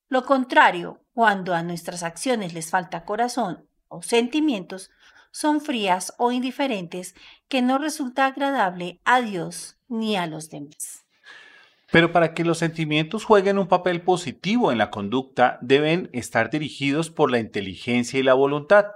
Lo 0.08 0.24
contrario, 0.24 1.00
cuando 1.14 1.54
a 1.54 1.62
nuestras 1.62 2.02
acciones 2.02 2.54
les 2.54 2.70
falta 2.70 3.04
corazón 3.04 3.66
o 3.88 4.02
sentimientos, 4.02 4.90
son 5.30 5.60
frías 5.60 6.14
o 6.18 6.30
indiferentes 6.30 7.14
que 7.48 7.62
no 7.62 7.78
resulta 7.78 8.26
agradable 8.26 9.00
a 9.04 9.20
Dios 9.20 9.76
ni 9.88 10.16
a 10.16 10.26
los 10.26 10.50
demás. 10.50 11.04
Pero 11.90 12.12
para 12.12 12.34
que 12.34 12.44
los 12.44 12.58
sentimientos 12.58 13.24
jueguen 13.24 13.58
un 13.58 13.68
papel 13.68 14.02
positivo 14.02 14.72
en 14.72 14.78
la 14.78 14.90
conducta, 14.90 15.58
deben 15.60 16.10
estar 16.12 16.50
dirigidos 16.50 17.10
por 17.10 17.30
la 17.30 17.38
inteligencia 17.38 18.18
y 18.18 18.22
la 18.22 18.34
voluntad. 18.34 18.86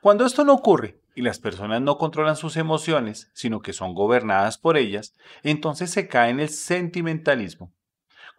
Cuando 0.00 0.26
esto 0.26 0.44
no 0.44 0.54
ocurre 0.54 0.98
y 1.14 1.22
las 1.22 1.38
personas 1.38 1.80
no 1.82 1.98
controlan 1.98 2.36
sus 2.36 2.56
emociones, 2.56 3.30
sino 3.32 3.60
que 3.60 3.72
son 3.72 3.94
gobernadas 3.94 4.58
por 4.58 4.76
ellas, 4.76 5.14
entonces 5.42 5.90
se 5.90 6.08
cae 6.08 6.30
en 6.30 6.40
el 6.40 6.48
sentimentalismo. 6.48 7.72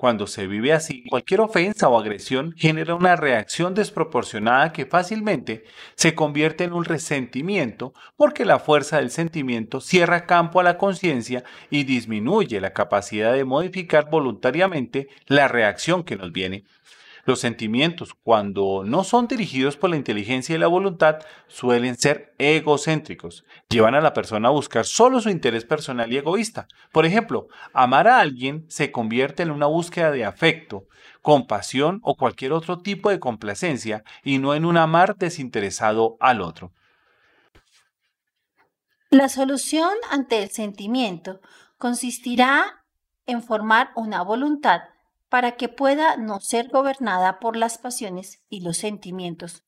Cuando 0.04 0.28
se 0.28 0.48
vive 0.48 0.74
así, 0.74 1.06
cualquier 1.10 1.40
ofensa 1.40 1.88
o 1.88 1.98
agresión 1.98 2.54
genera 2.58 2.94
una 2.94 3.16
reacción 3.16 3.74
desproporcionada 3.74 4.74
que 4.74 4.86
fácilmente 4.86 5.64
se 5.96 6.14
convierte 6.14 6.66
en 6.66 6.74
un 6.74 6.84
resentimiento 6.84 7.94
porque 8.18 8.44
la 8.44 8.60
fuerza 8.60 8.98
del 8.98 9.12
sentimiento 9.12 9.80
cierra 9.80 10.26
campo 10.26 10.60
a 10.60 10.64
la 10.64 10.78
conciencia 10.78 11.46
y 11.70 11.86
disminuye 11.86 12.60
la 12.60 12.74
capacidad 12.74 13.32
de 13.32 13.46
modificar 13.46 14.10
voluntariamente 14.10 15.08
la 15.28 15.48
reacción 15.48 16.04
que 16.04 16.18
nos 16.18 16.34
viene. 16.34 16.66
Los 17.26 17.40
sentimientos, 17.40 18.14
cuando 18.22 18.84
no 18.86 19.06
son 19.06 19.28
dirigidos 19.28 19.78
por 19.78 19.90
la 19.90 19.96
inteligencia 19.96 20.56
y 20.56 20.60
la 20.60 20.68
voluntad, 20.68 21.20
suelen 21.48 21.98
ser 21.98 22.36
egocéntricos. 22.38 23.46
Llevan 23.70 23.96
a 23.96 24.02
la 24.02 24.14
persona 24.14 24.50
a 24.50 24.52
buscar 24.52 24.86
solo 24.86 25.22
su 25.22 25.30
interés 25.30 25.64
personal 25.64 26.12
y 26.12 26.18
egoísta. 26.18 26.68
Por 26.92 27.06
ejemplo, 27.06 27.48
amar 27.74 28.10
a 28.10 28.20
alguien 28.20 28.66
se 28.68 28.92
convierte 28.92 29.42
en 29.42 29.52
una 29.52 29.68
búsqueda 29.68 30.12
de 30.12 30.26
afecto, 30.26 30.84
compasión 31.22 32.02
o 32.04 32.16
cualquier 32.16 32.52
otro 32.52 32.80
tipo 32.80 33.10
de 33.10 33.22
complacencia 33.22 34.04
y 34.26 34.40
no 34.40 34.54
en 34.54 34.66
un 34.66 34.76
amar 34.76 35.16
desinteresado 35.16 36.18
al 36.20 36.42
otro. 36.42 36.74
La 39.10 39.30
solución 39.30 39.94
ante 40.12 40.44
el 40.44 40.50
sentimiento 40.50 41.40
consistirá 41.78 42.84
en 43.26 43.42
formar 43.42 43.92
una 43.96 44.24
voluntad 44.24 44.82
para 45.34 45.54
que 45.54 45.68
pueda 45.68 46.16
no 46.16 46.40
ser 46.42 46.70
gobernada 46.70 47.40
por 47.40 47.58
las 47.58 47.80
pasiones 47.80 48.44
y 48.50 48.62
los 48.62 48.78
sentimientos, 48.78 49.64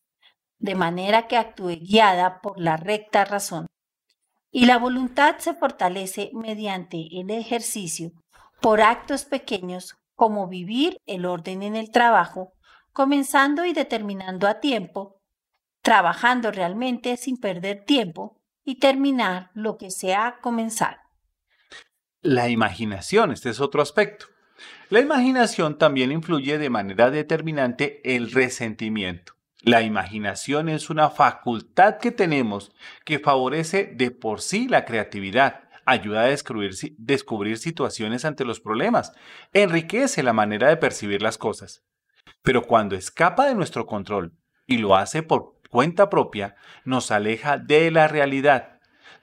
de 0.60 0.76
manera 0.76 1.26
que 1.26 1.38
actúe 1.38 1.80
guiada 1.82 2.40
por 2.40 2.60
la 2.60 2.78
recta 2.78 3.26
razón. 3.26 3.66
Y 4.52 4.68
la 4.68 4.78
voluntad 4.78 5.40
se 5.40 5.56
fortalece 5.56 6.30
mediante 6.34 7.08
el 7.20 7.32
ejercicio 7.32 8.12
por 8.62 8.80
actos 8.80 9.26
pequeños 9.26 9.96
como 10.14 10.48
vivir 10.48 11.00
el 11.08 11.26
orden 11.26 11.64
en 11.64 11.76
el 11.76 11.90
trabajo, 11.90 12.54
comenzando 12.94 13.66
y 13.66 13.74
determinando 13.74 14.48
a 14.48 14.60
tiempo, 14.60 15.20
trabajando 15.82 16.52
realmente 16.52 17.18
sin 17.18 17.38
perder 17.38 17.86
tiempo 17.86 18.40
y 18.64 18.78
terminar 18.78 19.50
lo 19.56 19.78
que 19.78 19.90
se 19.90 20.14
ha 20.14 20.38
comenzado. 20.44 20.98
La 22.22 22.50
imaginación, 22.50 23.32
este 23.32 23.50
es 23.50 23.60
otro 23.60 23.82
aspecto. 23.82 24.28
La 24.90 25.00
imaginación 25.00 25.80
también 25.80 26.12
influye 26.12 26.60
de 26.60 26.70
manera 26.70 27.10
determinante 27.10 28.02
el 28.04 28.32
resentimiento. 28.32 29.34
La 29.64 29.82
imaginación 29.82 30.70
es 30.70 30.92
una 30.92 31.10
facultad 31.10 31.98
que 31.98 32.12
tenemos 32.12 32.72
que 33.04 33.18
favorece 33.18 33.92
de 33.96 34.12
por 34.12 34.42
sí 34.42 34.68
la 34.68 34.86
creatividad, 34.86 35.64
ayuda 35.86 36.22
a 36.22 36.28
descubrir, 36.28 36.76
descubrir 37.00 37.58
situaciones 37.58 38.26
ante 38.26 38.46
los 38.46 38.60
problemas, 38.60 39.12
enriquece 39.54 40.22
la 40.22 40.34
manera 40.34 40.70
de 40.70 40.78
percibir 40.78 41.24
las 41.24 41.40
cosas. 41.40 41.84
Pero 42.44 42.62
cuando 42.62 42.96
escapa 42.96 43.48
de 43.48 43.56
nuestro 43.56 43.88
control 43.88 44.34
y 44.68 44.78
lo 44.78 44.96
hace 44.96 45.24
por 45.24 45.56
cuenta 45.72 46.12
propia, 46.12 46.56
nos 46.84 47.10
aleja 47.10 47.58
de 47.58 47.90
la 47.90 48.08
realidad 48.08 48.75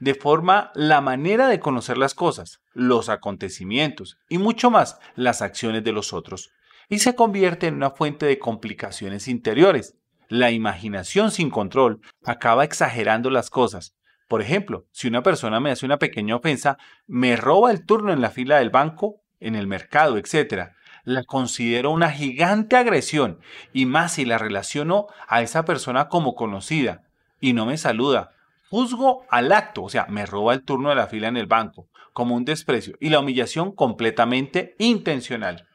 deforma 0.03 0.73
la 0.75 1.01
manera 1.01 1.47
de 1.47 1.61
conocer 1.61 1.97
las 1.97 2.13
cosas, 2.13 2.61
los 2.73 3.09
acontecimientos 3.09 4.19
y 4.29 4.39
mucho 4.39 4.69
más 4.69 4.99
las 5.15 5.43
acciones 5.43 5.85
de 5.85 5.93
los 5.93 6.13
otros, 6.13 6.51
y 6.89 6.99
se 6.99 7.15
convierte 7.15 7.69
en 7.69 7.77
una 7.77 7.91
fuente 7.91 8.27
de 8.27 8.41
complicaciones 8.41 9.29
interiores. 9.29 9.95
La 10.27 10.51
imaginación 10.51 11.31
sin 11.31 11.51
control 11.51 12.01
acaba 12.25 12.65
exagerando 12.65 13.31
las 13.31 13.49
cosas. 13.49 13.95
Por 14.27 14.43
ejemplo, 14.43 14.87
si 14.91 15.07
una 15.07 15.23
persona 15.23 15.61
me 15.61 15.71
hace 15.71 15.87
una 15.87 16.01
pequeña 16.01 16.35
ofensa, 16.35 16.79
me 17.07 17.37
roba 17.37 17.71
el 17.71 17.87
turno 17.87 18.13
en 18.13 18.21
la 18.21 18.31
fila 18.31 18.59
del 18.59 18.71
banco, 18.71 19.23
en 19.39 19.55
el 19.55 19.69
mercado, 19.69 20.19
etc., 20.19 20.73
la 21.05 21.23
considero 21.23 21.93
una 21.93 22.11
gigante 22.11 22.75
agresión 22.75 23.39
y 23.73 23.87
más 23.87 24.15
si 24.15 24.25
la 24.25 24.39
relaciono 24.39 25.07
a 25.29 25.43
esa 25.43 25.65
persona 25.65 26.09
como 26.09 26.35
conocida 26.35 27.05
y 27.41 27.53
no 27.53 27.67
me 27.67 27.77
saluda 27.77 28.33
Juzgo 28.73 29.27
al 29.29 29.53
acto, 29.53 29.83
o 29.83 29.91
sea, 29.91 30.07
me 30.09 30.25
roba 30.25 30.55
el 30.55 30.65
turno 30.65 30.89
de 30.89 30.95
la 30.95 31.07
fila 31.07 31.29
en 31.29 31.37
el 31.37 31.45
banco, 31.47 31.91
como 32.15 32.35
un 32.35 32.47
desprecio 32.47 32.97
y 33.01 33.11
la 33.11 33.21
humillación 33.21 33.73
completamente 33.73 34.77
intencional. 34.79 35.69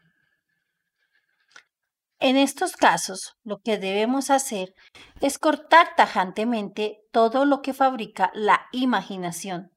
En 2.17 2.37
estos 2.37 2.75
casos, 2.75 3.35
lo 3.43 3.59
que 3.59 3.77
debemos 3.77 4.31
hacer 4.31 4.73
es 5.21 5.37
cortar 5.37 5.89
tajantemente 5.95 7.01
todo 7.11 7.45
lo 7.45 7.61
que 7.61 7.75
fabrica 7.75 8.31
la 8.33 8.65
imaginación, 8.71 9.69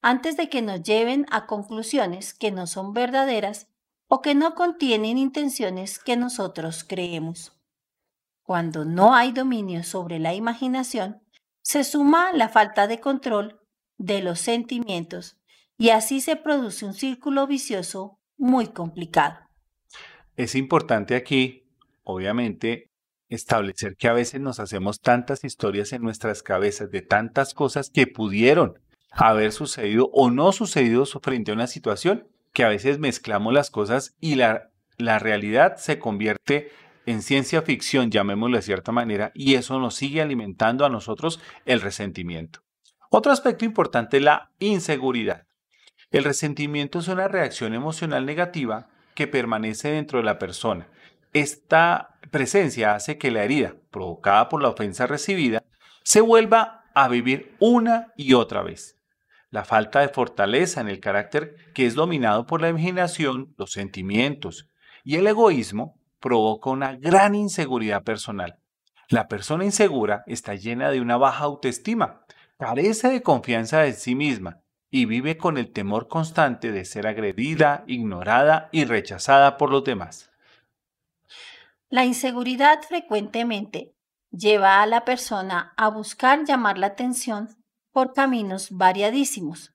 antes 0.00 0.38
de 0.38 0.48
que 0.48 0.62
nos 0.62 0.82
lleven 0.82 1.26
a 1.30 1.44
conclusiones 1.44 2.32
que 2.32 2.52
no 2.52 2.66
son 2.66 2.94
verdaderas 2.94 3.68
o 4.08 4.22
que 4.22 4.34
no 4.34 4.54
contienen 4.54 5.18
intenciones 5.18 5.98
que 5.98 6.16
nosotros 6.16 6.84
creemos. 6.88 7.52
Cuando 8.42 8.86
no 8.86 9.14
hay 9.14 9.32
dominio 9.32 9.84
sobre 9.84 10.18
la 10.18 10.32
imaginación, 10.32 11.21
se 11.62 11.84
suma 11.84 12.32
la 12.32 12.48
falta 12.48 12.86
de 12.86 13.00
control 13.00 13.60
de 13.96 14.22
los 14.22 14.40
sentimientos 14.40 15.38
y 15.78 15.90
así 15.90 16.20
se 16.20 16.36
produce 16.36 16.84
un 16.84 16.94
círculo 16.94 17.46
vicioso 17.46 18.18
muy 18.36 18.68
complicado. 18.68 19.38
Es 20.36 20.54
importante 20.54 21.14
aquí, 21.14 21.64
obviamente, 22.02 22.90
establecer 23.28 23.96
que 23.96 24.08
a 24.08 24.12
veces 24.12 24.40
nos 24.40 24.60
hacemos 24.60 25.00
tantas 25.00 25.44
historias 25.44 25.92
en 25.92 26.02
nuestras 26.02 26.42
cabezas 26.42 26.90
de 26.90 27.02
tantas 27.02 27.54
cosas 27.54 27.90
que 27.90 28.06
pudieron 28.06 28.78
haber 29.10 29.52
sucedido 29.52 30.10
o 30.12 30.30
no 30.30 30.52
sucedido 30.52 31.04
frente 31.06 31.50
a 31.50 31.54
una 31.54 31.66
situación 31.66 32.28
que 32.52 32.64
a 32.64 32.68
veces 32.68 32.98
mezclamos 32.98 33.52
las 33.52 33.70
cosas 33.70 34.14
y 34.20 34.34
la, 34.34 34.70
la 34.98 35.18
realidad 35.18 35.76
se 35.76 35.98
convierte 35.98 36.70
en 37.06 37.22
ciencia 37.22 37.62
ficción, 37.62 38.10
llamémoslo 38.10 38.56
de 38.56 38.62
cierta 38.62 38.92
manera, 38.92 39.32
y 39.34 39.54
eso 39.54 39.78
nos 39.78 39.94
sigue 39.94 40.22
alimentando 40.22 40.84
a 40.84 40.88
nosotros 40.88 41.40
el 41.64 41.80
resentimiento. 41.80 42.60
Otro 43.10 43.32
aspecto 43.32 43.64
importante 43.64 44.18
es 44.18 44.22
la 44.22 44.52
inseguridad. 44.58 45.46
El 46.10 46.24
resentimiento 46.24 46.98
es 46.98 47.08
una 47.08 47.28
reacción 47.28 47.74
emocional 47.74 48.26
negativa 48.26 48.88
que 49.14 49.26
permanece 49.26 49.90
dentro 49.90 50.18
de 50.18 50.24
la 50.24 50.38
persona. 50.38 50.88
Esta 51.32 52.18
presencia 52.30 52.94
hace 52.94 53.18
que 53.18 53.30
la 53.30 53.44
herida 53.44 53.76
provocada 53.90 54.48
por 54.48 54.62
la 54.62 54.68
ofensa 54.68 55.06
recibida 55.06 55.62
se 56.04 56.20
vuelva 56.20 56.84
a 56.94 57.08
vivir 57.08 57.54
una 57.58 58.12
y 58.16 58.34
otra 58.34 58.62
vez. 58.62 58.98
La 59.50 59.64
falta 59.64 60.00
de 60.00 60.08
fortaleza 60.08 60.80
en 60.80 60.88
el 60.88 61.00
carácter 61.00 61.56
que 61.74 61.86
es 61.86 61.94
dominado 61.94 62.46
por 62.46 62.60
la 62.60 62.68
imaginación, 62.68 63.54
los 63.58 63.72
sentimientos 63.72 64.70
y 65.04 65.16
el 65.16 65.26
egoísmo 65.26 66.01
provoca 66.22 66.70
una 66.70 66.96
gran 66.96 67.34
inseguridad 67.34 68.02
personal. 68.02 68.58
La 69.08 69.28
persona 69.28 69.66
insegura 69.66 70.24
está 70.26 70.54
llena 70.54 70.90
de 70.90 71.02
una 71.02 71.18
baja 71.18 71.44
autoestima, 71.44 72.24
carece 72.58 73.10
de 73.10 73.22
confianza 73.22 73.84
en 73.84 73.94
sí 73.94 74.14
misma 74.14 74.62
y 74.90 75.04
vive 75.04 75.36
con 75.36 75.58
el 75.58 75.72
temor 75.72 76.08
constante 76.08 76.72
de 76.72 76.86
ser 76.86 77.06
agredida, 77.06 77.84
ignorada 77.86 78.70
y 78.72 78.84
rechazada 78.84 79.58
por 79.58 79.70
los 79.70 79.84
demás. 79.84 80.30
La 81.90 82.06
inseguridad 82.06 82.80
frecuentemente 82.82 83.94
lleva 84.30 84.80
a 84.80 84.86
la 84.86 85.04
persona 85.04 85.74
a 85.76 85.88
buscar 85.88 86.44
llamar 86.44 86.78
la 86.78 86.86
atención 86.86 87.50
por 87.90 88.14
caminos 88.14 88.68
variadísimos. 88.70 89.74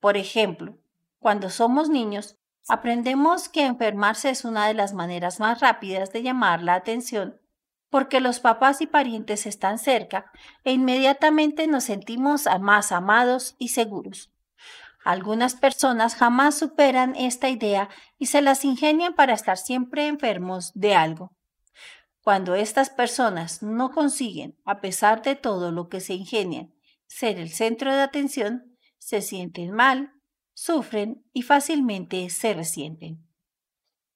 Por 0.00 0.16
ejemplo, 0.16 0.78
cuando 1.20 1.50
somos 1.50 1.88
niños, 1.88 2.36
aprendemos 2.68 3.48
que 3.48 3.66
enfermarse 3.66 4.30
es 4.30 4.44
una 4.44 4.66
de 4.66 4.74
las 4.74 4.94
maneras 4.94 5.40
más 5.40 5.60
rápidas 5.60 6.12
de 6.12 6.22
llamar 6.22 6.62
la 6.62 6.74
atención 6.74 7.40
porque 7.94 8.18
los 8.18 8.40
papás 8.40 8.80
y 8.80 8.88
parientes 8.88 9.46
están 9.46 9.78
cerca 9.78 10.32
e 10.64 10.72
inmediatamente 10.72 11.68
nos 11.68 11.84
sentimos 11.84 12.48
más 12.58 12.90
amados 12.90 13.54
y 13.56 13.68
seguros. 13.68 14.32
Algunas 15.04 15.54
personas 15.54 16.16
jamás 16.16 16.58
superan 16.58 17.14
esta 17.14 17.50
idea 17.50 17.88
y 18.18 18.26
se 18.26 18.42
las 18.42 18.64
ingenian 18.64 19.14
para 19.14 19.32
estar 19.32 19.58
siempre 19.58 20.08
enfermos 20.08 20.72
de 20.74 20.96
algo. 20.96 21.30
Cuando 22.20 22.56
estas 22.56 22.90
personas 22.90 23.62
no 23.62 23.92
consiguen, 23.92 24.56
a 24.64 24.80
pesar 24.80 25.22
de 25.22 25.36
todo 25.36 25.70
lo 25.70 25.88
que 25.88 26.00
se 26.00 26.14
ingenian, 26.14 26.74
ser 27.06 27.38
el 27.38 27.50
centro 27.50 27.94
de 27.94 28.02
atención, 28.02 28.76
se 28.98 29.22
sienten 29.22 29.70
mal, 29.70 30.14
sufren 30.54 31.22
y 31.32 31.42
fácilmente 31.42 32.30
se 32.30 32.54
resienten. 32.54 33.18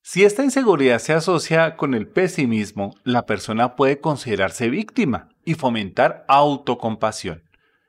Si 0.02 0.24
esta 0.24 0.42
inseguridad 0.42 1.00
se 1.00 1.12
asocia 1.12 1.76
con 1.76 1.92
el 1.92 2.08
pesimismo, 2.08 2.94
la 3.04 3.26
persona 3.26 3.76
puede 3.76 4.00
considerarse 4.00 4.70
víctima 4.70 5.28
y 5.44 5.54
fomentar 5.54 6.24
autocompasión. 6.28 7.42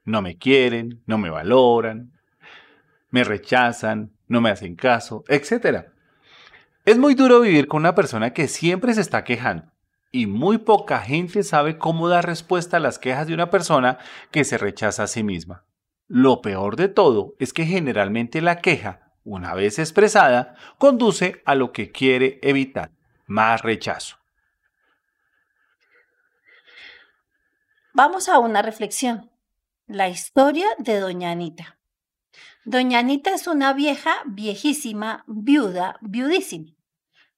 No 0.04 0.22
me 0.22 0.38
quieren, 0.38 1.02
no 1.06 1.18
me 1.18 1.30
valoran, 1.30 2.12
me 3.10 3.24
rechazan, 3.24 4.12
no 4.28 4.42
me 4.42 4.50
hacen 4.50 4.76
caso, 4.76 5.24
etc. 5.30 5.86
Es 6.84 6.98
muy 6.98 7.16
duro 7.16 7.40
vivir 7.40 7.68
con 7.68 7.82
una 7.82 7.96
persona 7.96 8.34
que 8.34 8.48
siempre 8.48 8.94
se 8.94 9.02
está 9.02 9.24
quejando 9.24 9.72
y 10.12 10.26
muy 10.28 10.58
poca 10.58 11.00
gente 11.00 11.44
sabe 11.44 11.78
cómo 11.78 12.10
dar 12.10 12.26
respuesta 12.26 12.78
a 12.78 12.80
las 12.80 13.00
quejas 13.00 13.28
de 13.28 13.34
una 13.34 13.50
persona 13.50 14.00
que 14.32 14.44
se 14.44 14.58
rechaza 14.58 15.04
a 15.04 15.08
sí 15.08 15.24
misma. 15.24 15.64
Lo 16.10 16.42
peor 16.42 16.76
de 16.76 16.90
todo 16.90 17.36
es 17.40 17.54
que 17.54 17.66
generalmente 17.66 18.42
la 18.42 18.58
queja 18.60 19.10
una 19.30 19.54
vez 19.54 19.78
expresada, 19.80 20.56
conduce 20.78 21.42
a 21.46 21.56
lo 21.56 21.72
que 21.72 21.92
quiere 21.92 22.40
evitar, 22.42 22.92
más 23.28 23.62
rechazo. 23.62 24.18
Vamos 27.94 28.28
a 28.28 28.40
una 28.40 28.62
reflexión. 28.62 29.30
La 29.88 30.10
historia 30.10 30.66
de 30.78 31.00
Doña 31.00 31.32
Anita. 31.32 31.78
Doña 32.66 33.00
Anita 33.00 33.34
es 33.34 33.48
una 33.48 33.74
vieja, 33.74 34.16
viejísima, 34.26 35.24
viuda, 35.28 35.98
viudísima, 36.02 36.72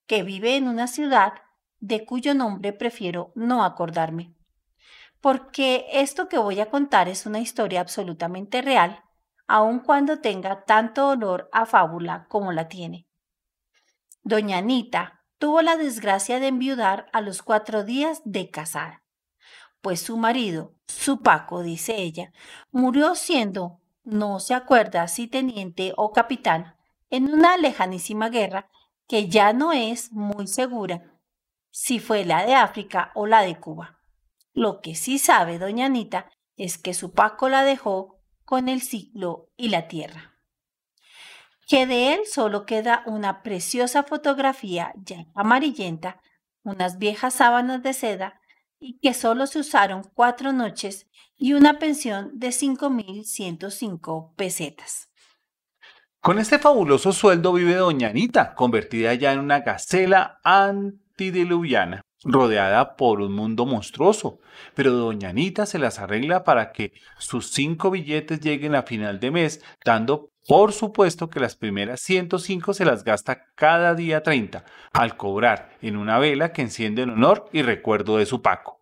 que 0.07 0.23
vive 0.23 0.55
en 0.55 0.67
una 0.67 0.87
ciudad 0.87 1.33
de 1.79 2.05
cuyo 2.05 2.33
nombre 2.33 2.73
prefiero 2.73 3.31
no 3.35 3.63
acordarme. 3.63 4.33
Porque 5.21 5.85
esto 5.93 6.27
que 6.27 6.37
voy 6.37 6.59
a 6.59 6.69
contar 6.69 7.07
es 7.07 7.25
una 7.25 7.39
historia 7.39 7.79
absolutamente 7.79 8.61
real 8.61 9.03
aun 9.51 9.79
cuando 9.79 10.21
tenga 10.21 10.63
tanto 10.63 11.09
olor 11.09 11.49
a 11.51 11.65
fábula 11.65 12.25
como 12.29 12.53
la 12.53 12.69
tiene. 12.69 13.05
Doña 14.23 14.59
Anita 14.59 15.25
tuvo 15.39 15.61
la 15.61 15.75
desgracia 15.75 16.39
de 16.39 16.47
enviudar 16.47 17.07
a 17.11 17.19
los 17.19 17.41
cuatro 17.41 17.83
días 17.83 18.21
de 18.23 18.49
casada, 18.49 19.03
pues 19.81 19.99
su 19.99 20.15
marido, 20.15 20.75
su 20.87 21.21
Paco, 21.21 21.63
dice 21.63 21.97
ella, 21.97 22.31
murió 22.71 23.13
siendo, 23.15 23.81
no 24.05 24.39
se 24.39 24.53
acuerda 24.53 25.09
si 25.09 25.27
teniente 25.27 25.93
o 25.97 26.13
capitán, 26.13 26.77
en 27.09 27.33
una 27.33 27.57
lejanísima 27.57 28.29
guerra 28.29 28.69
que 29.05 29.27
ya 29.27 29.51
no 29.51 29.73
es 29.73 30.13
muy 30.13 30.47
segura 30.47 31.19
si 31.71 31.99
fue 31.99 32.23
la 32.23 32.45
de 32.45 32.55
África 32.55 33.11
o 33.15 33.27
la 33.27 33.41
de 33.41 33.59
Cuba. 33.59 34.00
Lo 34.53 34.81
que 34.81 34.95
sí 34.95 35.19
sabe 35.19 35.59
doña 35.59 35.85
Anita 35.85 36.29
es 36.57 36.77
que 36.77 36.93
su 36.93 37.13
Paco 37.13 37.49
la 37.49 37.63
dejó 37.63 38.21
con 38.43 38.67
el 38.67 38.81
ciclo 38.81 39.49
y 39.55 39.69
la 39.69 39.87
tierra. 39.87 40.35
Que 41.67 41.85
de 41.87 42.13
él 42.13 42.21
solo 42.25 42.65
queda 42.65 43.03
una 43.05 43.43
preciosa 43.43 44.03
fotografía 44.03 44.93
ya 44.97 45.25
amarillenta, 45.35 46.21
unas 46.63 46.97
viejas 46.97 47.35
sábanas 47.35 47.81
de 47.81 47.93
seda 47.93 48.41
y 48.79 48.99
que 48.99 49.13
solo 49.13 49.47
se 49.47 49.59
usaron 49.59 50.03
cuatro 50.13 50.51
noches 50.51 51.07
y 51.37 51.53
una 51.53 51.79
pensión 51.79 52.37
de 52.37 52.49
5.105 52.49 54.35
pesetas. 54.35 55.09
Con 56.19 56.37
este 56.37 56.59
fabuloso 56.59 57.13
sueldo 57.13 57.53
vive 57.53 57.75
Doña 57.75 58.09
Anita, 58.09 58.53
convertida 58.53 59.13
ya 59.15 59.31
en 59.31 59.39
una 59.39 59.61
gacela 59.61 60.39
antidiluviana, 60.43 62.01
rodeada 62.23 62.95
por 62.95 63.21
un 63.21 63.33
mundo 63.33 63.65
monstruoso. 63.65 64.39
Pero 64.75 64.91
Doña 64.91 65.29
Anita 65.29 65.65
se 65.65 65.79
las 65.79 65.99
arregla 65.99 66.43
para 66.43 66.71
que 66.71 66.93
sus 67.17 67.51
cinco 67.51 67.91
billetes 67.91 68.39
lleguen 68.41 68.75
a 68.75 68.83
final 68.83 69.19
de 69.19 69.31
mes, 69.31 69.63
dando 69.85 70.31
por 70.47 70.73
supuesto 70.73 71.29
que 71.29 71.39
las 71.39 71.55
primeras 71.55 72.01
105 72.01 72.73
se 72.73 72.85
las 72.85 73.03
gasta 73.03 73.45
cada 73.55 73.93
día 73.93 74.23
30, 74.23 74.65
al 74.91 75.15
cobrar 75.15 75.77
en 75.81 75.97
una 75.97 76.17
vela 76.17 76.51
que 76.51 76.63
enciende 76.63 77.03
en 77.03 77.11
honor 77.11 77.45
y 77.53 77.61
recuerdo 77.61 78.17
de 78.17 78.25
su 78.25 78.41
Paco. 78.41 78.80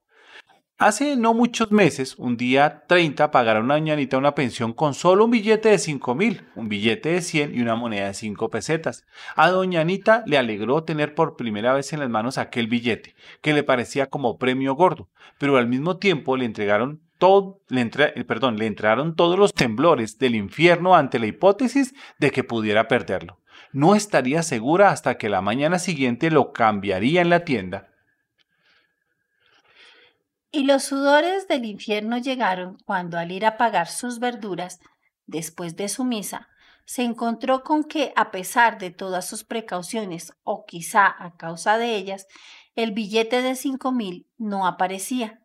Hace 0.82 1.18
no 1.18 1.34
muchos 1.34 1.74
meses, 1.74 2.16
un 2.18 2.38
día 2.38 2.86
30, 2.88 3.32
pagaron 3.32 3.70
a 3.70 3.74
Doña 3.74 3.96
Anita 3.96 4.18
una 4.18 4.34
pensión 4.34 4.72
con 4.72 4.94
solo 4.94 5.26
un 5.26 5.32
billete 5.32 5.68
de 5.68 5.78
5 5.78 6.16
mil, 6.16 6.46
un 6.56 6.70
billete 6.70 7.10
de 7.10 7.22
100 7.22 7.54
y 7.54 7.62
una 7.62 7.76
moneda 7.76 8.08
de 8.08 8.14
5 8.14 8.50
pesetas. 8.50 9.06
A 9.36 9.50
Doña 9.50 9.82
Anita 9.82 10.24
le 10.26 10.38
alegró 10.38 10.86
tener 10.86 11.16
por 11.16 11.36
primera 11.36 11.74
vez 11.74 11.92
en 11.92 12.00
las 12.00 12.10
manos 12.10 12.38
aquel 12.38 12.68
billete, 12.68 13.14
que 13.42 13.52
le 13.52 13.64
parecía 13.64 14.06
como 14.06 14.38
premio 14.38 14.74
gordo, 14.74 15.10
pero 15.38 15.58
al 15.58 15.68
mismo 15.68 15.98
tiempo 15.98 16.38
le 16.38 16.46
entregaron 16.46 17.02
todo, 17.18 17.60
le, 17.68 17.82
eh, 17.82 18.24
perdón, 18.24 18.58
le 18.58 18.66
entraron 18.66 19.18
todos 19.18 19.38
los 19.38 19.54
temblores 19.54 20.18
del 20.18 20.34
infierno 20.34 20.96
ante 20.96 21.20
la 21.20 21.28
hipótesis 21.28 21.94
de 22.20 22.32
que 22.32 22.46
pudiera 22.46 22.88
perderlo. 22.88 23.42
No 23.74 23.96
estaría 23.96 24.44
segura 24.44 24.92
hasta 24.92 25.18
que 25.18 25.28
la 25.28 25.42
mañana 25.42 25.78
siguiente 25.78 26.32
lo 26.32 26.54
cambiaría 26.54 27.20
en 27.20 27.32
la 27.32 27.44
tienda. 27.44 27.90
Y 30.52 30.64
los 30.64 30.84
sudores 30.84 31.48
del 31.48 31.66
infierno 31.66 32.18
llegaron 32.18 32.78
cuando 32.86 33.20
al 33.20 33.32
ir 33.32 33.46
a 33.46 33.58
pagar 33.58 33.88
sus 33.88 34.20
verduras, 34.20 34.80
después 35.28 35.76
de 35.76 35.90
su 35.90 36.04
misa, 36.04 36.50
se 36.86 37.04
encontró 37.04 37.64
con 37.64 37.84
que, 37.84 38.14
a 38.16 38.32
pesar 38.32 38.80
de 38.80 38.90
todas 38.90 39.28
sus 39.28 39.44
precauciones, 39.44 40.34
o 40.44 40.66
quizá 40.66 41.06
a 41.06 41.38
causa 41.38 41.78
de 41.78 41.96
ellas, 41.96 42.26
el 42.76 42.94
billete 42.94 43.44
de 43.44 43.56
cinco 43.56 43.92
mil 43.92 44.28
no 44.40 44.66
aparecía. 44.66 45.40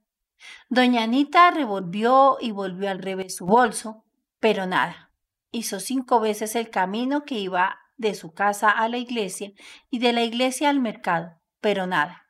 Doña 0.71 1.03
Anita 1.03 1.51
revolvió 1.51 2.39
y 2.41 2.51
volvió 2.51 2.91
al 2.91 3.03
revés 3.03 3.37
su 3.37 3.45
bolso, 3.45 4.05
pero 4.41 4.67
nada. 4.67 5.11
Hizo 5.51 5.81
cinco 5.81 6.19
veces 6.19 6.57
el 6.57 6.71
camino 6.71 7.25
que 7.25 7.39
iba 7.39 7.79
de 7.99 8.15
su 8.15 8.33
casa 8.33 8.71
a 8.71 8.89
la 8.89 8.97
iglesia 8.97 9.53
y 9.91 9.99
de 9.99 10.15
la 10.15 10.23
iglesia 10.23 10.71
al 10.71 10.81
mercado, 10.81 11.39
pero 11.61 11.87
nada. 11.87 12.24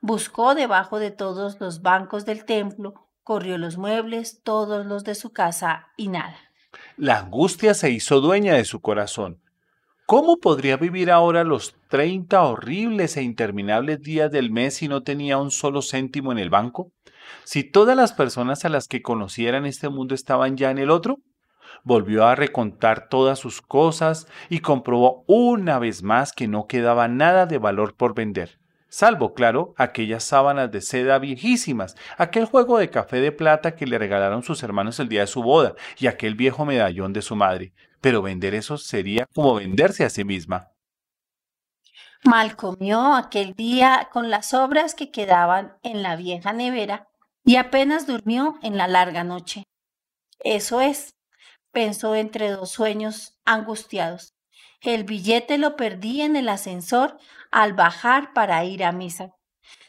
Buscó 0.00 0.54
debajo 0.54 0.98
de 0.98 1.10
todos 1.10 1.60
los 1.60 1.82
bancos 1.82 2.24
del 2.24 2.44
templo, 2.44 3.08
corrió 3.22 3.58
los 3.58 3.78
muebles, 3.78 4.42
todos 4.42 4.86
los 4.86 5.04
de 5.04 5.14
su 5.14 5.32
casa 5.32 5.88
y 5.96 6.08
nada. 6.08 6.36
La 6.96 7.18
angustia 7.20 7.74
se 7.74 7.90
hizo 7.90 8.20
dueña 8.20 8.54
de 8.54 8.64
su 8.64 8.80
corazón. 8.80 9.40
¿Cómo 10.06 10.38
podría 10.38 10.76
vivir 10.76 11.10
ahora 11.10 11.44
los 11.44 11.74
30 11.88 12.42
horribles 12.42 13.16
e 13.16 13.22
interminables 13.22 14.00
días 14.00 14.30
del 14.30 14.50
mes 14.50 14.74
si 14.74 14.88
no 14.88 15.02
tenía 15.02 15.38
un 15.38 15.50
solo 15.50 15.80
céntimo 15.80 16.32
en 16.32 16.38
el 16.38 16.50
banco? 16.50 16.92
Si 17.44 17.64
todas 17.64 17.96
las 17.96 18.12
personas 18.12 18.64
a 18.64 18.68
las 18.68 18.88
que 18.88 19.00
conociera 19.00 19.58
en 19.58 19.66
este 19.66 19.88
mundo 19.88 20.14
estaban 20.14 20.56
ya 20.56 20.70
en 20.70 20.78
el 20.78 20.90
otro, 20.90 21.18
volvió 21.84 22.26
a 22.26 22.34
recontar 22.34 23.08
todas 23.08 23.38
sus 23.38 23.62
cosas 23.62 24.26
y 24.48 24.60
comprobó 24.60 25.24
una 25.26 25.78
vez 25.78 26.02
más 26.02 26.32
que 26.32 26.48
no 26.48 26.66
quedaba 26.66 27.08
nada 27.08 27.46
de 27.46 27.58
valor 27.58 27.96
por 27.96 28.14
vender, 28.14 28.58
salvo, 28.92 29.32
claro, 29.32 29.74
aquellas 29.78 30.22
sábanas 30.22 30.70
de 30.70 30.82
seda 30.82 31.18
viejísimas, 31.18 31.96
aquel 32.18 32.44
juego 32.44 32.76
de 32.76 32.90
café 32.90 33.22
de 33.22 33.32
plata 33.32 33.74
que 33.74 33.86
le 33.86 33.98
regalaron 33.98 34.42
sus 34.42 34.62
hermanos 34.62 35.00
el 35.00 35.08
día 35.08 35.22
de 35.22 35.26
su 35.26 35.42
boda 35.42 35.74
y 35.98 36.08
aquel 36.08 36.34
viejo 36.34 36.66
medallón 36.66 37.14
de 37.14 37.22
su 37.22 37.34
madre. 37.34 37.72
Pero 38.02 38.20
vender 38.20 38.54
eso 38.54 38.76
sería 38.76 39.26
como 39.34 39.54
venderse 39.54 40.04
a 40.04 40.10
sí 40.10 40.24
misma. 40.24 40.68
Mal 42.24 42.54
comió 42.54 43.14
aquel 43.14 43.54
día 43.54 44.10
con 44.12 44.28
las 44.28 44.50
sobras 44.50 44.94
que 44.94 45.10
quedaban 45.10 45.78
en 45.82 46.02
la 46.02 46.14
vieja 46.16 46.52
nevera 46.52 47.08
y 47.46 47.56
apenas 47.56 48.06
durmió 48.06 48.58
en 48.62 48.76
la 48.76 48.88
larga 48.88 49.24
noche. 49.24 49.64
Eso 50.40 50.82
es, 50.82 51.16
pensó 51.72 52.14
entre 52.14 52.50
dos 52.50 52.70
sueños 52.70 53.38
angustiados. 53.46 54.34
El 54.82 55.04
billete 55.04 55.56
lo 55.56 55.76
perdí 55.76 56.20
en 56.20 56.36
el 56.36 56.50
ascensor 56.50 57.16
al 57.52 57.74
bajar 57.74 58.32
para 58.32 58.64
ir 58.64 58.82
a 58.82 58.90
misa. 58.90 59.36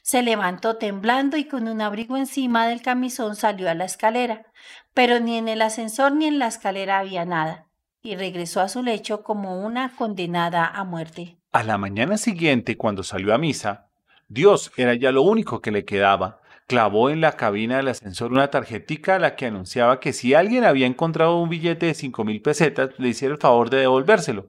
Se 0.04 0.22
levantó 0.22 0.76
temblando 0.76 1.38
y 1.38 1.46
con 1.46 1.68
un 1.68 1.82
abrigo 1.82 2.18
encima 2.18 2.68
del 2.68 2.82
camisón 2.82 3.36
salió 3.36 3.70
a 3.70 3.74
la 3.74 3.86
escalera, 3.86 4.46
pero 4.94 5.20
ni 5.20 5.38
en 5.38 5.48
el 5.48 5.62
ascensor 5.62 6.12
ni 6.12 6.26
en 6.26 6.40
la 6.40 6.48
escalera 6.48 7.00
había 7.00 7.26
nada, 7.26 7.68
y 8.02 8.16
regresó 8.16 8.60
a 8.62 8.68
su 8.68 8.84
lecho 8.84 9.24
como 9.24 9.66
una 9.66 9.96
condenada 9.96 10.68
a 10.68 10.84
muerte. 10.84 11.38
A 11.54 11.64
la 11.64 11.78
mañana 11.78 12.18
siguiente, 12.18 12.78
cuando 12.78 13.02
salió 13.02 13.34
a 13.34 13.38
misa, 13.38 13.88
Dios 14.28 14.72
era 14.76 14.94
ya 14.94 15.12
lo 15.12 15.22
único 15.22 15.62
que 15.62 15.72
le 15.72 15.86
quedaba. 15.86 16.42
Clavó 16.68 17.10
en 17.10 17.22
la 17.22 17.34
cabina 17.34 17.78
del 17.78 17.90
ascensor 17.90 18.32
una 18.32 18.50
tarjetica 18.50 19.16
a 19.16 19.20
la 19.20 19.36
que 19.36 19.46
anunciaba 19.46 20.00
que 20.00 20.14
si 20.14 20.34
alguien 20.34 20.64
había 20.64 20.88
encontrado 20.88 21.40
un 21.40 21.50
billete 21.50 21.88
de 21.88 21.94
cinco 21.94 22.24
mil 22.24 22.42
pesetas, 22.42 22.92
le 22.98 23.10
hiciera 23.10 23.34
el 23.34 23.40
favor 23.40 23.70
de 23.70 23.78
devolvérselo. 23.78 24.48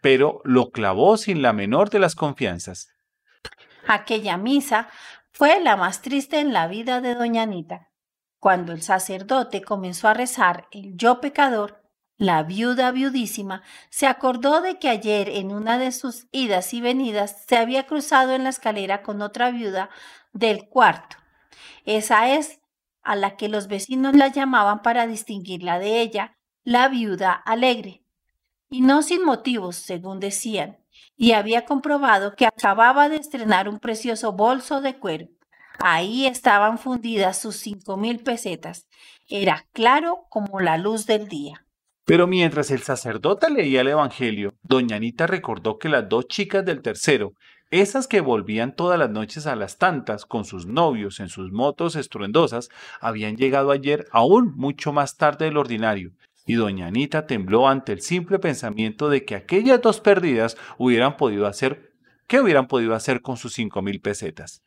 Pero 0.00 0.40
lo 0.44 0.70
clavó 0.70 1.16
sin 1.16 1.42
la 1.42 1.52
menor 1.52 1.90
de 1.90 1.98
las 1.98 2.14
confianzas. 2.14 2.88
Aquella 3.86 4.36
misa 4.36 4.88
fue 5.32 5.60
la 5.60 5.76
más 5.76 6.02
triste 6.02 6.40
en 6.40 6.52
la 6.52 6.66
vida 6.66 7.00
de 7.00 7.14
doña 7.14 7.42
Anita. 7.42 7.90
Cuando 8.38 8.72
el 8.72 8.82
sacerdote 8.82 9.62
comenzó 9.62 10.08
a 10.08 10.14
rezar 10.14 10.66
el 10.70 10.96
yo 10.96 11.20
pecador, 11.20 11.80
la 12.16 12.42
viuda 12.42 12.90
viudísima 12.90 13.62
se 13.88 14.06
acordó 14.06 14.60
de 14.60 14.78
que 14.78 14.90
ayer 14.90 15.30
en 15.30 15.52
una 15.52 15.78
de 15.78 15.90
sus 15.90 16.26
idas 16.32 16.74
y 16.74 16.82
venidas 16.82 17.44
se 17.48 17.56
había 17.56 17.86
cruzado 17.86 18.34
en 18.34 18.44
la 18.44 18.50
escalera 18.50 19.02
con 19.02 19.22
otra 19.22 19.50
viuda 19.50 19.88
del 20.32 20.68
cuarto. 20.68 21.16
Esa 21.86 22.28
es 22.34 22.60
a 23.02 23.16
la 23.16 23.36
que 23.36 23.48
los 23.48 23.68
vecinos 23.68 24.14
la 24.14 24.28
llamaban 24.28 24.82
para 24.82 25.06
distinguirla 25.06 25.78
de 25.78 26.00
ella, 26.02 26.36
la 26.62 26.88
viuda 26.88 27.32
alegre. 27.32 27.99
Y 28.70 28.82
no 28.82 29.02
sin 29.02 29.24
motivos, 29.24 29.74
según 29.74 30.20
decían, 30.20 30.78
y 31.16 31.32
había 31.32 31.64
comprobado 31.64 32.36
que 32.36 32.46
acababa 32.46 33.08
de 33.08 33.16
estrenar 33.16 33.68
un 33.68 33.80
precioso 33.80 34.32
bolso 34.32 34.80
de 34.80 34.96
cuero. 34.96 35.26
Ahí 35.80 36.26
estaban 36.26 36.78
fundidas 36.78 37.40
sus 37.40 37.56
cinco 37.56 37.96
mil 37.96 38.20
pesetas. 38.20 38.86
Era 39.28 39.66
claro 39.72 40.26
como 40.28 40.60
la 40.60 40.78
luz 40.78 41.06
del 41.06 41.28
día. 41.28 41.66
Pero 42.04 42.26
mientras 42.26 42.70
el 42.70 42.82
sacerdote 42.82 43.50
leía 43.50 43.80
el 43.80 43.88
Evangelio, 43.88 44.54
doña 44.62 44.96
Anita 44.96 45.26
recordó 45.26 45.78
que 45.78 45.88
las 45.88 46.08
dos 46.08 46.28
chicas 46.28 46.64
del 46.64 46.80
tercero, 46.80 47.32
esas 47.70 48.06
que 48.08 48.20
volvían 48.20 48.74
todas 48.74 48.98
las 48.98 49.10
noches 49.10 49.46
a 49.46 49.56
las 49.56 49.78
tantas 49.78 50.26
con 50.26 50.44
sus 50.44 50.66
novios 50.66 51.20
en 51.20 51.28
sus 51.28 51.52
motos 51.52 51.96
estruendosas, 51.96 52.68
habían 53.00 53.36
llegado 53.36 53.70
ayer 53.70 54.06
aún 54.10 54.52
mucho 54.56 54.92
más 54.92 55.16
tarde 55.16 55.44
del 55.46 55.56
ordinario, 55.56 56.10
y 56.50 56.54
doña 56.54 56.88
Anita 56.88 57.28
tembló 57.28 57.68
ante 57.68 57.92
el 57.92 58.00
simple 58.00 58.40
pensamiento 58.40 59.08
de 59.08 59.24
que 59.24 59.36
aquellas 59.36 59.80
dos 59.80 60.00
perdidas 60.00 60.56
hubieran 60.78 61.16
podido 61.16 61.46
hacer, 61.46 61.92
¿qué 62.26 62.40
hubieran 62.40 62.66
podido 62.66 62.96
hacer 62.96 63.22
con 63.22 63.36
sus 63.36 63.52
cinco 63.52 63.82
mil 63.82 64.00
pesetas? 64.00 64.64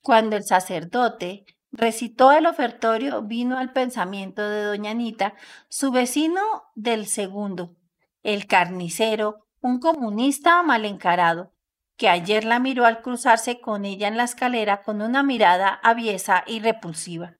Cuando 0.00 0.36
el 0.36 0.44
sacerdote 0.44 1.44
recitó 1.72 2.30
el 2.30 2.46
ofertorio, 2.46 3.22
vino 3.22 3.58
al 3.58 3.72
pensamiento 3.72 4.48
de 4.48 4.62
doña 4.62 4.92
Anita 4.92 5.34
su 5.68 5.90
vecino 5.90 6.40
del 6.76 7.06
segundo, 7.06 7.74
el 8.22 8.46
carnicero, 8.46 9.44
un 9.60 9.80
comunista 9.80 10.62
mal 10.62 10.84
encarado, 10.84 11.52
que 11.96 12.08
ayer 12.08 12.44
la 12.44 12.60
miró 12.60 12.86
al 12.86 13.02
cruzarse 13.02 13.60
con 13.60 13.84
ella 13.84 14.06
en 14.06 14.16
la 14.16 14.22
escalera 14.22 14.82
con 14.84 15.02
una 15.02 15.24
mirada 15.24 15.80
aviesa 15.82 16.44
y 16.46 16.60
repulsiva. 16.60 17.37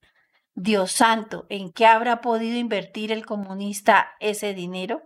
Dios 0.60 0.90
santo, 0.90 1.47
¿en 1.51 1.70
qué 1.70 1.86
habrá 1.86 2.20
podido 2.20 2.59
invertir 2.59 3.12
el 3.12 3.24
comunista 3.24 4.09
ese 4.18 4.55
dinero? 4.55 5.02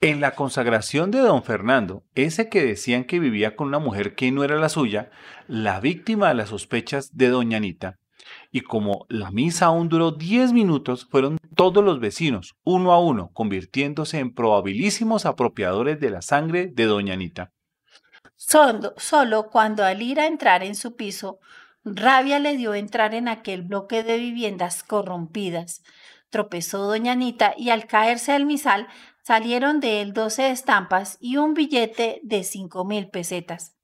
En 0.00 0.20
la 0.20 0.36
consagración 0.36 1.10
de 1.10 1.18
don 1.18 1.42
Fernando, 1.42 2.04
ese 2.14 2.48
que 2.48 2.64
decían 2.64 3.02
que 3.02 3.18
vivía 3.18 3.56
con 3.56 3.66
una 3.66 3.80
mujer 3.80 4.14
que 4.14 4.30
no 4.30 4.44
era 4.44 4.60
la 4.60 4.68
suya, 4.68 5.10
la 5.48 5.80
víctima 5.80 6.28
de 6.28 6.34
las 6.34 6.50
sospechas 6.50 7.16
de 7.16 7.30
doña 7.30 7.56
Anita, 7.56 7.98
y 8.52 8.60
como 8.60 9.06
la 9.08 9.32
misa 9.32 9.66
aún 9.66 9.88
duró 9.88 10.12
10 10.12 10.52
minutos, 10.52 11.08
fueron 11.10 11.38
todos 11.56 11.82
los 11.82 11.98
vecinos, 11.98 12.54
uno 12.62 12.92
a 12.92 13.00
uno, 13.00 13.32
convirtiéndose 13.32 14.20
en 14.20 14.32
probabilísimos 14.32 15.26
apropiadores 15.26 15.98
de 15.98 16.10
la 16.10 16.22
sangre 16.22 16.68
de 16.68 16.84
doña 16.84 17.14
Anita. 17.14 17.50
Solo, 18.36 18.94
solo 18.98 19.50
cuando 19.50 19.84
al 19.84 20.00
ir 20.00 20.20
a 20.20 20.28
entrar 20.28 20.62
en 20.62 20.76
su 20.76 20.94
piso, 20.94 21.40
rabia 21.84 22.38
le 22.38 22.56
dio 22.56 22.74
entrar 22.74 23.14
en 23.14 23.28
aquel 23.28 23.62
bloque 23.62 24.02
de 24.02 24.18
viviendas 24.18 24.82
corrompidas. 24.82 25.82
Tropezó 26.30 26.86
doña 26.86 27.12
Anita 27.12 27.54
y 27.56 27.70
al 27.70 27.86
caerse 27.86 28.32
al 28.32 28.46
misal 28.46 28.88
salieron 29.22 29.80
de 29.80 30.00
él 30.00 30.12
doce 30.12 30.50
estampas 30.50 31.18
y 31.20 31.36
un 31.36 31.54
billete 31.54 32.20
de 32.22 32.44
cinco 32.44 32.84
mil 32.84 33.08
pesetas. 33.08 33.76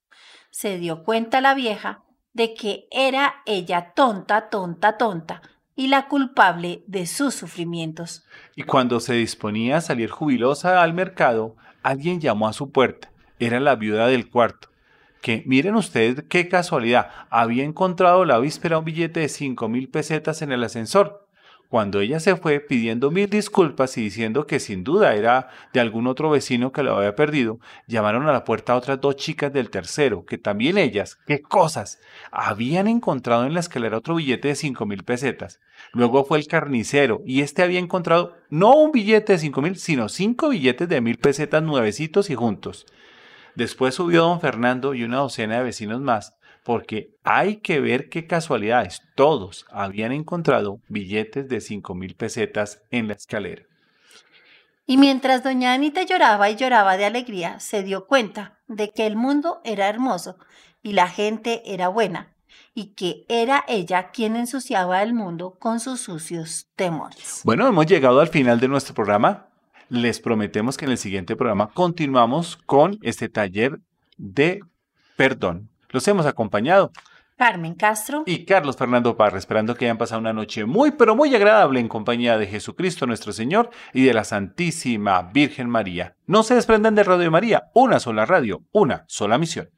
Se 0.51 0.79
dio 0.79 1.05
cuenta 1.05 1.41
la 1.41 1.55
vieja 1.55 2.05
de 2.33 2.55
que 2.55 2.87
era 2.91 3.43
ella 3.47 3.93
tonta, 3.95 4.49
tonta, 4.49 4.97
tonta, 4.97 5.43
y 5.75 5.89
la 5.89 6.09
culpable 6.09 6.83
de 6.87 7.07
sus 7.07 7.35
sufrimientos. 7.35 8.25
Y 8.57 8.65
cuando 8.65 8.99
se 8.99 9.15
disponía 9.15 9.77
a 9.77 9.81
salir 9.81 10.11
jubilosa 10.11 10.83
al 10.83 10.93
mercado, 10.93 11.57
alguien 11.83 12.20
llamó 12.20 12.49
a 12.49 12.53
su 12.53 12.73
puerta. 12.73 13.12
Era 13.39 13.61
la 13.61 13.77
viuda 13.77 14.09
del 14.09 14.29
cuarto, 14.29 14.68
que 15.20 15.43
miren 15.47 15.74
ustedes 15.74 16.24
qué 16.28 16.49
casualidad, 16.49 17.11
había 17.31 17.65
encontrado 17.65 18.24
la 18.24 18.39
víspera 18.39 18.78
un 18.78 18.85
billete 18.85 19.20
de 19.20 19.28
cinco 19.28 19.69
mil 19.69 19.89
pesetas 19.89 20.43
en 20.43 20.53
el 20.53 20.65
ascensor. 20.65 21.24
Cuando 21.69 22.01
ella 22.01 22.19
se 22.19 22.35
fue 22.35 22.61
pidiendo 22.61 23.11
mil 23.11 23.28
disculpas 23.28 23.99
y 23.99 24.03
diciendo 24.03 24.47
que 24.47 24.59
sin 24.59 24.85
duda 24.85 25.15
era 25.15 25.51
de 25.74 25.81
algún 25.81 26.07
otro 26.07 26.31
vecino 26.31 26.73
que 26.73 26.82
lo 26.82 26.97
había 26.97 27.15
perdido, 27.15 27.59
llamaron 27.86 28.27
a 28.27 28.32
la 28.32 28.45
puerta 28.45 28.73
a 28.73 28.77
otras 28.77 29.03
dos 29.03 29.16
chicas 29.16 29.53
del 29.53 29.69
tercero, 29.69 30.24
que 30.24 30.39
también 30.39 30.78
ellas, 30.78 31.19
qué 31.27 31.43
cosas, 31.43 32.01
habían 32.31 32.86
encontrado 32.86 33.45
en 33.45 33.53
la 33.53 33.61
escalera 33.61 33.99
otro 33.99 34.15
billete 34.15 34.49
de 34.49 34.55
cinco 34.55 34.86
mil 34.86 35.05
pesetas. 35.05 35.61
Luego 35.93 36.24
fue 36.24 36.39
el 36.39 36.47
carnicero 36.47 37.20
y 37.27 37.43
este 37.43 37.62
había 37.62 37.81
encontrado 37.81 38.35
no 38.49 38.74
un 38.74 38.90
billete 38.90 39.35
de 39.35 39.39
cinco 39.39 39.61
mil, 39.61 39.77
sino 39.77 40.09
cinco 40.09 40.49
billetes 40.49 40.89
de 40.89 41.03
mil 41.03 41.19
pesetas 41.19 41.62
nuevecitos 41.62 42.31
y 42.31 42.35
juntos. 42.35 42.86
Después 43.59 43.97
subió 43.97 44.22
don 44.22 44.40
Fernando 44.40 44.94
y 44.94 45.02
una 45.02 45.16
docena 45.16 45.56
de 45.56 45.64
vecinos 45.64 46.01
más, 46.01 46.32
porque 46.62 47.16
hay 47.24 47.56
que 47.56 47.80
ver 47.80 48.09
qué 48.09 48.24
casualidades. 48.24 49.02
Todos 49.16 49.66
habían 49.72 50.12
encontrado 50.12 50.78
billetes 50.86 51.48
de 51.48 51.60
cinco 51.60 51.97
mil 51.97 52.14
pesetas 52.14 52.85
en 52.93 53.09
la 53.09 53.14
escalera. 53.14 53.64
Y 54.86 54.97
mientras 54.97 55.43
doña 55.43 55.72
Anita 55.72 56.05
lloraba 56.05 56.48
y 56.51 56.55
lloraba 56.55 56.97
de 56.97 57.06
alegría, 57.06 57.59
se 57.59 57.82
dio 57.82 58.06
cuenta 58.06 58.60
de 58.68 58.90
que 58.90 59.09
el 59.09 59.16
mundo 59.16 59.60
era 59.64 59.89
hermoso 59.89 60.39
y 60.80 60.93
la 60.93 61.09
gente 61.09 61.62
era 61.66 61.89
buena, 61.89 62.36
y 62.74 62.94
que 62.94 63.24
era 63.28 63.64
ella 63.66 64.12
quien 64.12 64.36
ensuciaba 64.36 65.02
el 65.02 65.14
mundo 65.14 65.56
con 65.59 65.80
sus 65.80 65.98
sucios 65.98 66.68
temores. 66.76 67.40
Bueno, 67.43 67.66
hemos 67.66 67.86
llegado 67.86 68.20
al 68.20 68.28
final 68.28 68.60
de 68.60 68.68
nuestro 68.68 68.94
programa. 68.94 69.48
Les 69.89 70.20
prometemos 70.20 70.77
que 70.77 70.85
en 70.85 70.90
el 70.93 70.98
siguiente 70.98 71.36
programa 71.36 71.70
continuamos 71.73 72.56
con 72.66 72.98
este 73.02 73.28
taller 73.28 73.81
de 74.16 74.60
perdón. 75.16 75.69
Los 75.90 76.06
hemos 76.09 76.27
acompañado 76.27 76.93
Carmen 77.39 77.74
Castro, 77.74 78.24
y 78.27 78.44
Carlos 78.44 78.77
Fernando 78.77 79.16
Parra, 79.16 79.39
esperando 79.39 79.77
que 79.77 79.85
hayan 79.85 79.97
pasado 79.97 80.20
una 80.20 80.32
noche 80.32 80.65
muy, 80.65 80.90
pero 80.90 81.15
muy 81.15 81.32
agradable 81.35 81.78
en 81.78 81.86
compañía 81.86 82.36
de 82.36 82.48
Jesucristo 82.48 83.06
nuestro 83.06 83.32
Señor 83.32 83.70
y 83.94 84.05
de 84.05 84.12
la 84.12 84.24
Santísima 84.24 85.23
Virgen 85.23 85.70
María. 85.70 86.16
No 86.27 86.43
se 86.43 86.56
desprendan 86.56 86.97
de 86.97 87.05
Radio 87.05 87.31
María, 87.31 87.70
una 87.74 88.01
sola 88.01 88.27
radio, 88.27 88.62
una 88.73 89.05
sola 89.06 89.39
misión. 89.39 89.70